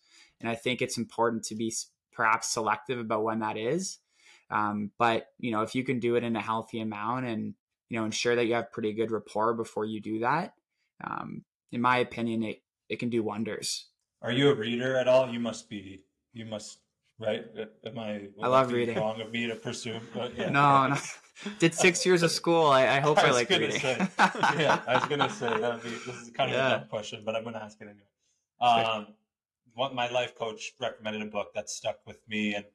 and 0.46 0.52
i 0.52 0.56
think 0.56 0.82
it's 0.82 0.98
important 0.98 1.44
to 1.44 1.56
be 1.56 1.74
perhaps 2.14 2.50
selective 2.50 3.00
about 3.00 3.24
when 3.24 3.40
that 3.40 3.58
is 3.58 3.98
um, 4.52 4.92
but 5.00 5.28
you 5.40 5.50
know 5.52 5.64
if 5.64 5.74
you 5.74 5.84
can 5.84 6.00
do 6.00 6.16
it 6.16 6.24
in 6.24 6.36
a 6.36 6.42
healthy 6.42 6.80
amount 6.80 7.26
and 7.26 7.56
you 7.90 7.98
know 7.98 8.06
ensure 8.06 8.36
that 8.36 8.46
you 8.46 8.54
have 8.54 8.72
pretty 8.72 8.94
good 8.94 9.10
rapport 9.10 9.56
before 9.56 9.86
you 9.86 10.00
do 10.00 10.20
that 10.20 10.54
um, 11.04 11.44
in 11.72 11.82
my 11.82 11.98
opinion 11.98 12.44
it 12.44 12.62
it 12.90 13.00
can 13.00 13.10
do 13.10 13.24
wonders 13.24 13.88
Are 14.22 14.32
you 14.32 14.50
a 14.52 14.54
reader 14.56 14.96
at 14.96 15.08
all? 15.08 15.28
You 15.28 15.40
must 15.40 15.68
be. 15.70 16.04
You 16.34 16.46
must, 16.46 16.78
right? 17.20 17.44
Am 17.84 17.98
I? 17.98 18.28
I 18.42 18.48
love 18.48 18.72
reading. 18.72 18.98
Wrong 18.98 19.20
of 19.22 19.32
me 19.32 19.48
to 19.48 20.02
but 20.14 20.38
yeah. 20.38 20.50
no 20.50 20.88
no 20.88 20.98
did 21.60 21.74
six 21.74 22.06
years 22.06 22.24
of 22.24 22.32
school 22.32 22.68
i, 22.68 22.88
I 22.98 23.00
hope 23.00 23.18
I 23.18 23.28
i, 23.28 23.32
like 23.32 23.50
reading 23.50 23.72
say, 23.72 23.98
yeah, 24.58 24.82
I 24.88 24.96
was 24.96 25.06
gonna 25.06 25.30
say 25.30 25.50
that 25.50 25.74
would 25.74 25.84
be. 25.84 25.90
This 25.90 26.22
is 26.22 26.30
kind 26.30 26.52
of 26.52 26.56
Yeah. 26.56 26.68
a 26.68 26.80
dumb 26.80 26.88
question, 26.88 27.24
but 27.26 27.36
I'm 27.36 27.44
gonna 27.44 27.58
ask 27.60 27.82
it 27.82 27.86
anyway. 27.86 28.86
Um, 28.86 29.08
my 29.76 30.10
life 30.10 30.36
coach 30.36 30.74
recommended 30.80 31.22
a 31.22 31.26
book 31.26 31.54
that 31.54 31.70
stuck 31.70 32.00
with 32.06 32.20
me, 32.28 32.54
and 32.54 32.66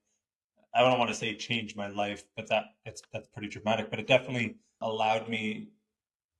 I 0.74 0.82
don't 0.82 0.98
want 0.98 1.10
to 1.10 1.16
say 1.16 1.34
changed 1.34 1.76
my 1.76 1.88
life, 1.88 2.24
but 2.36 2.48
that 2.48 2.64
it's 2.84 3.02
that's 3.12 3.28
pretty 3.28 3.48
dramatic. 3.48 3.90
But 3.90 3.98
it 3.98 4.06
definitely 4.06 4.56
allowed 4.80 5.28
me 5.28 5.68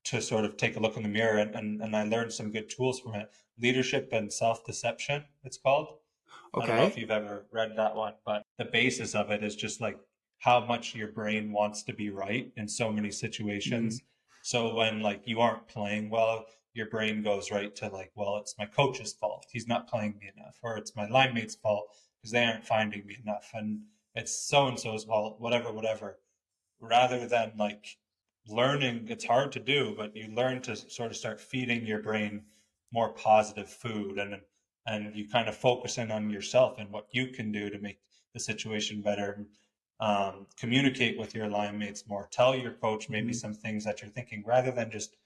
to 0.04 0.20
sort 0.22 0.44
of 0.44 0.56
take 0.56 0.76
a 0.76 0.80
look 0.80 0.96
in 0.96 1.02
the 1.02 1.08
mirror, 1.08 1.38
and 1.38 1.54
and, 1.54 1.80
and 1.82 1.96
I 1.96 2.04
learned 2.04 2.32
some 2.32 2.52
good 2.52 2.70
tools 2.70 3.00
from 3.00 3.14
it. 3.14 3.30
Leadership 3.58 4.10
and 4.12 4.32
self 4.32 4.64
deception. 4.64 5.24
It's 5.44 5.58
called. 5.58 5.96
I 6.54 6.66
don't 6.66 6.76
know 6.76 6.86
if 6.86 6.98
you've 6.98 7.12
ever 7.12 7.46
read 7.52 7.76
that 7.76 7.94
one, 7.94 8.14
but 8.26 8.42
the 8.58 8.64
basis 8.64 9.14
of 9.14 9.30
it 9.30 9.44
is 9.44 9.54
just 9.54 9.80
like 9.80 9.98
how 10.38 10.64
much 10.64 10.94
your 10.94 11.08
brain 11.08 11.52
wants 11.52 11.82
to 11.84 11.92
be 11.92 12.10
right 12.10 12.50
in 12.56 12.66
so 12.66 12.90
many 12.90 13.10
situations. 13.10 13.96
Mm-hmm. 13.96 14.06
So 14.42 14.74
when 14.74 15.00
like 15.00 15.22
you 15.26 15.40
aren't 15.40 15.68
playing 15.68 16.10
well, 16.10 16.46
your 16.74 16.88
brain 16.88 17.22
goes 17.22 17.50
right 17.50 17.74
to 17.76 17.88
like, 17.88 18.12
well, 18.14 18.36
it's 18.38 18.56
my 18.58 18.66
coach's 18.66 19.12
fault. 19.14 19.46
He's 19.50 19.66
not 19.68 19.88
playing 19.88 20.18
me 20.18 20.30
enough, 20.36 20.58
or 20.62 20.76
it's 20.76 20.96
my 20.96 21.06
line 21.08 21.34
mate's 21.34 21.56
fault 21.56 21.88
because 22.18 22.32
they 22.32 22.44
aren't 22.44 22.66
finding 22.66 23.06
me 23.06 23.16
enough, 23.22 23.50
and 23.54 23.82
it's 24.14 24.32
so 24.48 24.66
and 24.68 24.78
so's 24.78 25.04
fault, 25.04 25.40
whatever, 25.40 25.72
whatever. 25.72 26.20
Rather 26.80 27.26
than 27.28 27.56
like 27.56 27.98
learning, 28.46 29.06
it's 29.08 29.24
hard 29.24 29.52
to 29.52 29.60
do, 29.60 29.94
but 29.96 30.16
you 30.16 30.28
learn 30.28 30.60
to 30.62 30.74
sort 30.74 31.10
of 31.10 31.16
start 31.16 31.40
feeding 31.40 31.86
your 31.86 32.02
brain 32.02 32.46
more 32.92 33.12
positive 33.12 33.68
food 33.70 34.18
and 34.18 34.40
and 34.86 35.14
you 35.14 35.28
kind 35.28 35.48
of 35.48 35.56
focus 35.56 35.98
in 35.98 36.10
on 36.10 36.30
yourself 36.30 36.78
and 36.78 36.90
what 36.90 37.06
you 37.12 37.28
can 37.28 37.52
do 37.52 37.70
to 37.70 37.78
make 37.78 38.00
the 38.34 38.40
situation 38.40 39.02
better 39.02 39.46
um, 40.00 40.46
communicate 40.56 41.18
with 41.18 41.34
your 41.34 41.48
line 41.48 41.78
mates 41.78 42.08
more 42.08 42.26
tell 42.32 42.56
your 42.56 42.72
coach 42.72 43.08
maybe 43.08 43.32
Mhm. 43.32 43.34
some 43.34 43.54
things 43.54 43.84
that 43.84 44.00
you're 44.00 44.10
thinking 44.10 44.42
rather 44.44 44.70
than 44.72 44.90
just 44.90 45.16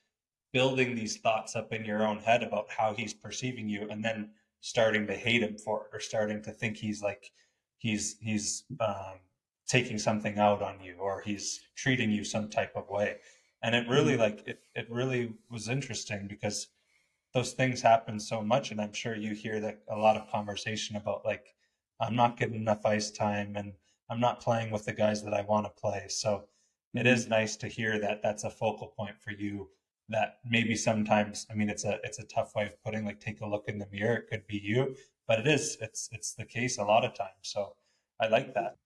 building 0.54 0.94
these 0.94 1.16
thoughts 1.16 1.56
up 1.56 1.72
in 1.72 1.84
your 1.84 2.06
own 2.06 2.18
head 2.18 2.44
about 2.44 2.66
how 2.70 2.94
he's 2.94 3.12
perceiving 3.12 3.68
you 3.68 3.88
and 3.90 4.04
then 4.04 4.30
starting 4.60 5.04
to 5.04 5.14
hate 5.14 5.42
him 5.42 5.58
for 5.58 5.80
it 5.80 5.96
or 5.96 5.98
starting 5.98 6.40
to 6.40 6.52
think 6.52 6.76
he's 6.76 7.02
like 7.02 7.32
he's 7.78 8.16
he's 8.20 8.62
um, 8.80 9.18
taking 9.66 9.98
something 9.98 10.38
out 10.38 10.62
on 10.62 10.80
you 10.80 10.94
or 11.00 11.20
he's 11.22 11.60
treating 11.74 12.10
you 12.10 12.22
some 12.22 12.48
type 12.48 12.72
of 12.76 12.88
way. 12.88 13.16
And 13.62 13.74
it 13.74 13.88
really 13.88 14.16
like 14.16 14.44
it, 14.46 14.60
it 14.76 14.88
really 14.88 15.34
was 15.50 15.68
interesting 15.68 16.28
because 16.28 16.68
those 17.34 17.52
things 17.52 17.82
happen 17.82 18.20
so 18.20 18.40
much 18.40 18.70
and 18.70 18.80
i'm 18.80 18.92
sure 18.92 19.16
you 19.16 19.34
hear 19.34 19.58
that 19.58 19.80
a 19.88 19.96
lot 19.96 20.16
of 20.16 20.30
conversation 20.30 20.94
about 20.94 21.24
like 21.24 21.52
i'm 22.00 22.14
not 22.14 22.36
getting 22.36 22.54
enough 22.54 22.86
ice 22.86 23.10
time 23.10 23.56
and 23.56 23.72
i'm 24.08 24.20
not 24.20 24.40
playing 24.40 24.70
with 24.70 24.84
the 24.84 24.92
guys 24.92 25.24
that 25.24 25.34
i 25.34 25.42
want 25.42 25.66
to 25.66 25.80
play. 25.80 26.04
So 26.08 26.44
it 26.94 27.08
is 27.08 27.26
nice 27.26 27.56
to 27.56 27.66
hear 27.66 27.98
that 27.98 28.22
that's 28.22 28.44
a 28.44 28.50
focal 28.50 28.86
point 28.96 29.16
for 29.20 29.32
you 29.32 29.68
that 30.08 30.38
maybe 30.44 30.74
sometimes 30.76 31.46
i 31.50 31.54
mean 31.54 31.68
it's 31.68 31.84
a 31.84 31.98
it's 32.04 32.18
a 32.18 32.24
tough 32.26 32.54
way 32.54 32.64
of 32.66 32.82
putting 32.84 33.04
like 33.04 33.20
take 33.20 33.40
a 33.40 33.46
look 33.46 33.64
in 33.68 33.78
the 33.78 33.86
mirror 33.90 34.16
it 34.16 34.28
could 34.28 34.46
be 34.46 34.58
you 34.62 34.94
but 35.26 35.38
it 35.38 35.46
is 35.46 35.76
it's 35.80 36.08
it's 36.12 36.34
the 36.34 36.44
case 36.44 36.78
a 36.78 36.84
lot 36.84 37.04
of 37.04 37.14
times 37.14 37.32
so 37.42 37.74
i 38.20 38.26
like 38.28 38.54
that 38.54 38.76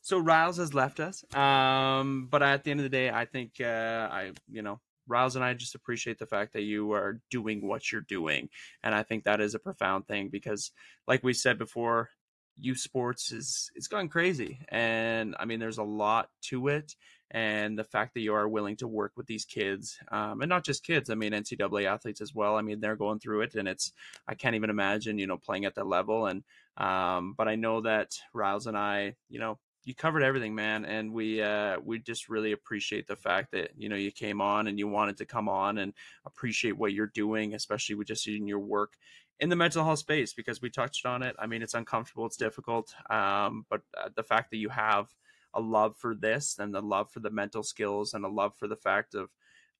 So 0.00 0.18
Riles 0.18 0.56
has 0.58 0.72
left 0.74 1.00
us, 1.00 1.24
um, 1.34 2.28
but 2.30 2.42
at 2.42 2.64
the 2.64 2.70
end 2.70 2.80
of 2.80 2.84
the 2.84 2.88
day, 2.88 3.10
I 3.10 3.24
think 3.26 3.60
uh, 3.60 4.08
I, 4.10 4.32
you 4.48 4.62
know, 4.62 4.80
Riles 5.06 5.36
and 5.36 5.44
I 5.44 5.54
just 5.54 5.74
appreciate 5.74 6.18
the 6.18 6.26
fact 6.26 6.52
that 6.52 6.62
you 6.62 6.92
are 6.92 7.20
doing 7.30 7.66
what 7.66 7.90
you're 7.90 8.02
doing. 8.02 8.48
And 8.82 8.94
I 8.94 9.02
think 9.02 9.24
that 9.24 9.40
is 9.40 9.54
a 9.54 9.58
profound 9.58 10.06
thing 10.06 10.28
because, 10.30 10.70
like 11.06 11.22
we 11.24 11.32
said 11.34 11.58
before, 11.58 12.10
youth 12.56 12.78
sports 12.78 13.32
is 13.32 13.70
it's 13.74 13.88
gone 13.88 14.08
crazy. 14.08 14.60
And 14.68 15.34
I 15.38 15.44
mean, 15.44 15.60
there's 15.60 15.78
a 15.78 15.82
lot 15.82 16.28
to 16.48 16.68
it. 16.68 16.94
And 17.30 17.78
the 17.78 17.84
fact 17.84 18.14
that 18.14 18.20
you 18.20 18.32
are 18.34 18.48
willing 18.48 18.76
to 18.76 18.88
work 18.88 19.12
with 19.16 19.26
these 19.26 19.44
kids, 19.44 19.98
um, 20.10 20.40
and 20.40 20.48
not 20.48 20.64
just 20.64 20.84
kids, 20.84 21.10
I 21.10 21.14
mean, 21.14 21.32
NCAA 21.32 21.84
athletes 21.84 22.20
as 22.20 22.34
well. 22.34 22.56
I 22.56 22.62
mean, 22.62 22.80
they're 22.80 22.96
going 22.96 23.18
through 23.18 23.42
it, 23.42 23.54
and 23.54 23.68
it's, 23.68 23.92
I 24.26 24.34
can't 24.34 24.54
even 24.54 24.70
imagine, 24.70 25.18
you 25.18 25.26
know, 25.26 25.36
playing 25.36 25.66
at 25.66 25.74
that 25.74 25.86
level. 25.86 26.26
And, 26.26 26.42
um, 26.78 27.34
but 27.36 27.48
I 27.48 27.56
know 27.56 27.82
that 27.82 28.18
Riles 28.32 28.66
and 28.66 28.78
I, 28.78 29.16
you 29.28 29.40
know, 29.40 29.58
you 29.84 29.94
covered 29.94 30.22
everything, 30.22 30.54
man, 30.54 30.84
and 30.84 31.12
we 31.12 31.40
uh, 31.40 31.78
we 31.82 31.98
just 31.98 32.28
really 32.28 32.52
appreciate 32.52 33.06
the 33.06 33.16
fact 33.16 33.52
that 33.52 33.70
you 33.78 33.88
know 33.88 33.96
you 33.96 34.12
came 34.12 34.38
on 34.40 34.66
and 34.66 34.78
you 34.78 34.86
wanted 34.86 35.16
to 35.16 35.24
come 35.24 35.48
on 35.48 35.78
and 35.78 35.94
appreciate 36.26 36.76
what 36.76 36.92
you're 36.92 37.06
doing, 37.06 37.54
especially 37.54 37.94
with 37.94 38.08
just 38.08 38.28
in 38.28 38.46
your 38.46 38.58
work 38.58 38.98
in 39.40 39.48
the 39.48 39.56
mental 39.56 39.84
health 39.84 40.00
space 40.00 40.34
because 40.34 40.60
we 40.60 40.68
touched 40.68 41.06
on 41.06 41.22
it. 41.22 41.34
I 41.38 41.46
mean, 41.46 41.62
it's 41.62 41.74
uncomfortable, 41.74 42.26
it's 42.26 42.36
difficult, 42.36 42.92
um, 43.08 43.64
but 43.70 43.80
uh, 43.96 44.10
the 44.14 44.22
fact 44.22 44.50
that 44.50 44.58
you 44.58 44.68
have 44.68 45.08
a 45.54 45.60
love 45.60 45.96
for 45.96 46.14
this 46.14 46.56
and 46.58 46.74
the 46.74 46.82
love 46.82 47.10
for 47.10 47.20
the 47.20 47.30
mental 47.30 47.62
skills 47.62 48.14
and 48.14 48.24
a 48.24 48.28
love 48.28 48.54
for 48.56 48.68
the 48.68 48.76
fact 48.76 49.14
of 49.14 49.30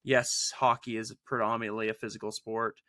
yes, 0.04 0.52
hockey 0.56 0.96
is 0.96 1.14
predominantly 1.24 1.88
a 1.88 1.94
physical 1.94 2.32
sport, 2.32 2.80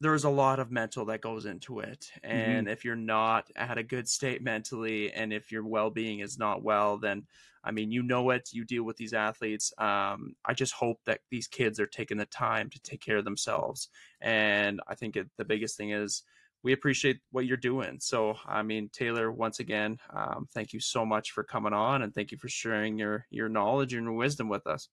there's 0.00 0.24
a 0.24 0.30
lot 0.30 0.58
of 0.58 0.70
mental 0.70 1.04
that 1.06 1.20
goes 1.20 1.46
into 1.46 1.80
it 1.80 2.10
and 2.22 2.66
mm-hmm. 2.66 2.72
if 2.72 2.84
you're 2.84 2.96
not 2.96 3.48
at 3.56 3.78
a 3.78 3.82
good 3.82 4.08
state 4.08 4.42
mentally 4.42 5.12
and 5.12 5.32
if 5.32 5.52
your 5.52 5.64
well-being 5.64 6.18
is 6.18 6.36
not 6.36 6.62
well 6.62 6.98
then 6.98 7.22
i 7.62 7.70
mean 7.70 7.90
you 7.90 8.02
know 8.02 8.30
it 8.30 8.50
you 8.52 8.64
deal 8.64 8.82
with 8.82 8.96
these 8.96 9.14
athletes 9.14 9.72
um, 9.78 10.34
i 10.44 10.52
just 10.52 10.74
hope 10.74 10.98
that 11.06 11.20
these 11.30 11.46
kids 11.46 11.78
are 11.78 11.86
taking 11.86 12.18
the 12.18 12.26
time 12.26 12.68
to 12.68 12.80
take 12.80 13.00
care 13.00 13.16
of 13.16 13.24
themselves 13.24 13.88
and 14.20 14.80
i 14.88 14.94
think 14.94 15.16
it, 15.16 15.28
the 15.38 15.44
biggest 15.44 15.76
thing 15.76 15.90
is 15.90 16.22
we 16.64 16.72
appreciate 16.72 17.20
what 17.30 17.46
you're 17.46 17.56
doing 17.56 17.98
so 18.00 18.34
i 18.46 18.62
mean 18.62 18.88
taylor 18.92 19.30
once 19.30 19.60
again 19.60 19.98
um, 20.12 20.48
thank 20.52 20.72
you 20.72 20.80
so 20.80 21.06
much 21.06 21.30
for 21.30 21.44
coming 21.44 21.72
on 21.72 22.02
and 22.02 22.14
thank 22.14 22.32
you 22.32 22.38
for 22.38 22.48
sharing 22.48 22.98
your 22.98 23.26
your 23.30 23.48
knowledge 23.48 23.94
and 23.94 24.04
your 24.04 24.14
wisdom 24.14 24.48
with 24.48 24.66
us 24.66 24.88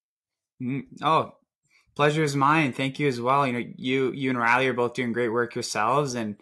mm, 0.61 0.84
oh 1.01 1.34
pleasure 1.95 2.24
is 2.24 2.36
mine. 2.36 2.74
Thank 2.74 2.99
you 2.99 3.07
as 3.07 3.19
well. 3.22 3.45
You 3.45 3.53
know, 3.53 3.63
you 3.76 4.11
you 4.11 4.30
and 4.30 4.39
Riley 4.39 4.67
are 4.67 4.74
both 4.74 4.93
doing 4.93 5.13
great 5.13 5.30
work 5.30 5.55
yourselves, 5.55 6.15
and 6.15 6.36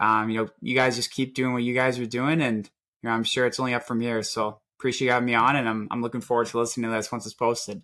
um, 0.00 0.30
you 0.30 0.38
know, 0.38 0.48
you 0.60 0.74
guys 0.74 0.96
just 0.96 1.10
keep 1.10 1.34
doing 1.34 1.52
what 1.52 1.62
you 1.62 1.74
guys 1.74 1.98
are 1.98 2.06
doing, 2.06 2.40
and 2.40 2.68
you 3.02 3.08
know, 3.08 3.14
I'm 3.14 3.24
sure 3.24 3.46
it's 3.46 3.60
only 3.60 3.74
up 3.74 3.84
from 3.84 4.00
here. 4.00 4.22
So 4.22 4.60
appreciate 4.78 5.06
you 5.06 5.12
having 5.12 5.26
me 5.26 5.34
on, 5.34 5.56
and 5.56 5.68
I'm 5.68 5.88
I'm 5.90 6.02
looking 6.02 6.20
forward 6.20 6.48
to 6.48 6.58
listening 6.58 6.90
to 6.90 6.96
this 6.96 7.12
once 7.12 7.26
it's 7.26 7.34
posted. 7.34 7.82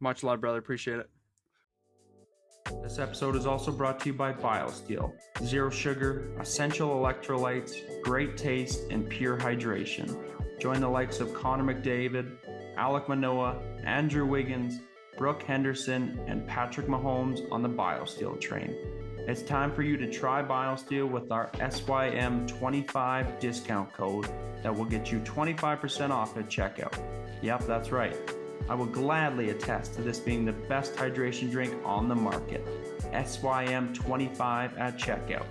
Much 0.00 0.22
love, 0.22 0.40
brother. 0.40 0.58
Appreciate 0.58 0.98
it. 0.98 1.10
This 2.82 2.98
episode 2.98 3.36
is 3.36 3.46
also 3.46 3.70
brought 3.70 4.00
to 4.00 4.06
you 4.06 4.12
by 4.12 4.32
BioSteel. 4.32 5.12
Zero 5.42 5.70
sugar, 5.70 6.28
essential 6.40 6.90
electrolytes, 6.90 8.02
great 8.02 8.36
taste, 8.36 8.90
and 8.90 9.08
pure 9.08 9.36
hydration. 9.36 10.16
Join 10.58 10.80
the 10.80 10.88
likes 10.88 11.20
of 11.20 11.32
Connor 11.34 11.74
McDavid, 11.74 12.36
Alek 12.76 13.08
Manoah, 13.08 13.60
Andrew 13.84 14.26
Wiggins, 14.26 14.80
Brooke 15.16 15.42
Henderson, 15.42 16.18
and 16.26 16.46
Patrick 16.46 16.86
Mahomes 16.86 17.40
on 17.52 17.62
the 17.62 17.68
BioSteel 17.68 18.40
train. 18.40 18.74
It's 19.28 19.42
time 19.42 19.72
for 19.72 19.82
you 19.82 19.96
to 19.96 20.10
try 20.10 20.42
BioSteel 20.42 21.10
with 21.10 21.30
our 21.32 21.50
SYM25 21.52 23.40
discount 23.40 23.92
code 23.92 24.28
that 24.62 24.74
will 24.74 24.84
get 24.84 25.12
you 25.12 25.20
25% 25.20 26.10
off 26.10 26.36
at 26.36 26.48
checkout. 26.48 26.98
Yep, 27.42 27.66
that's 27.66 27.90
right. 27.90 28.16
I 28.68 28.74
will 28.74 28.86
gladly 28.86 29.50
attest 29.50 29.94
to 29.94 30.02
this 30.02 30.18
being 30.18 30.44
the 30.44 30.52
best 30.52 30.94
hydration 30.94 31.50
drink 31.50 31.74
on 31.84 32.08
the 32.08 32.14
market. 32.14 32.66
SYM25 33.12 34.78
at 34.78 34.98
checkout. 34.98 35.46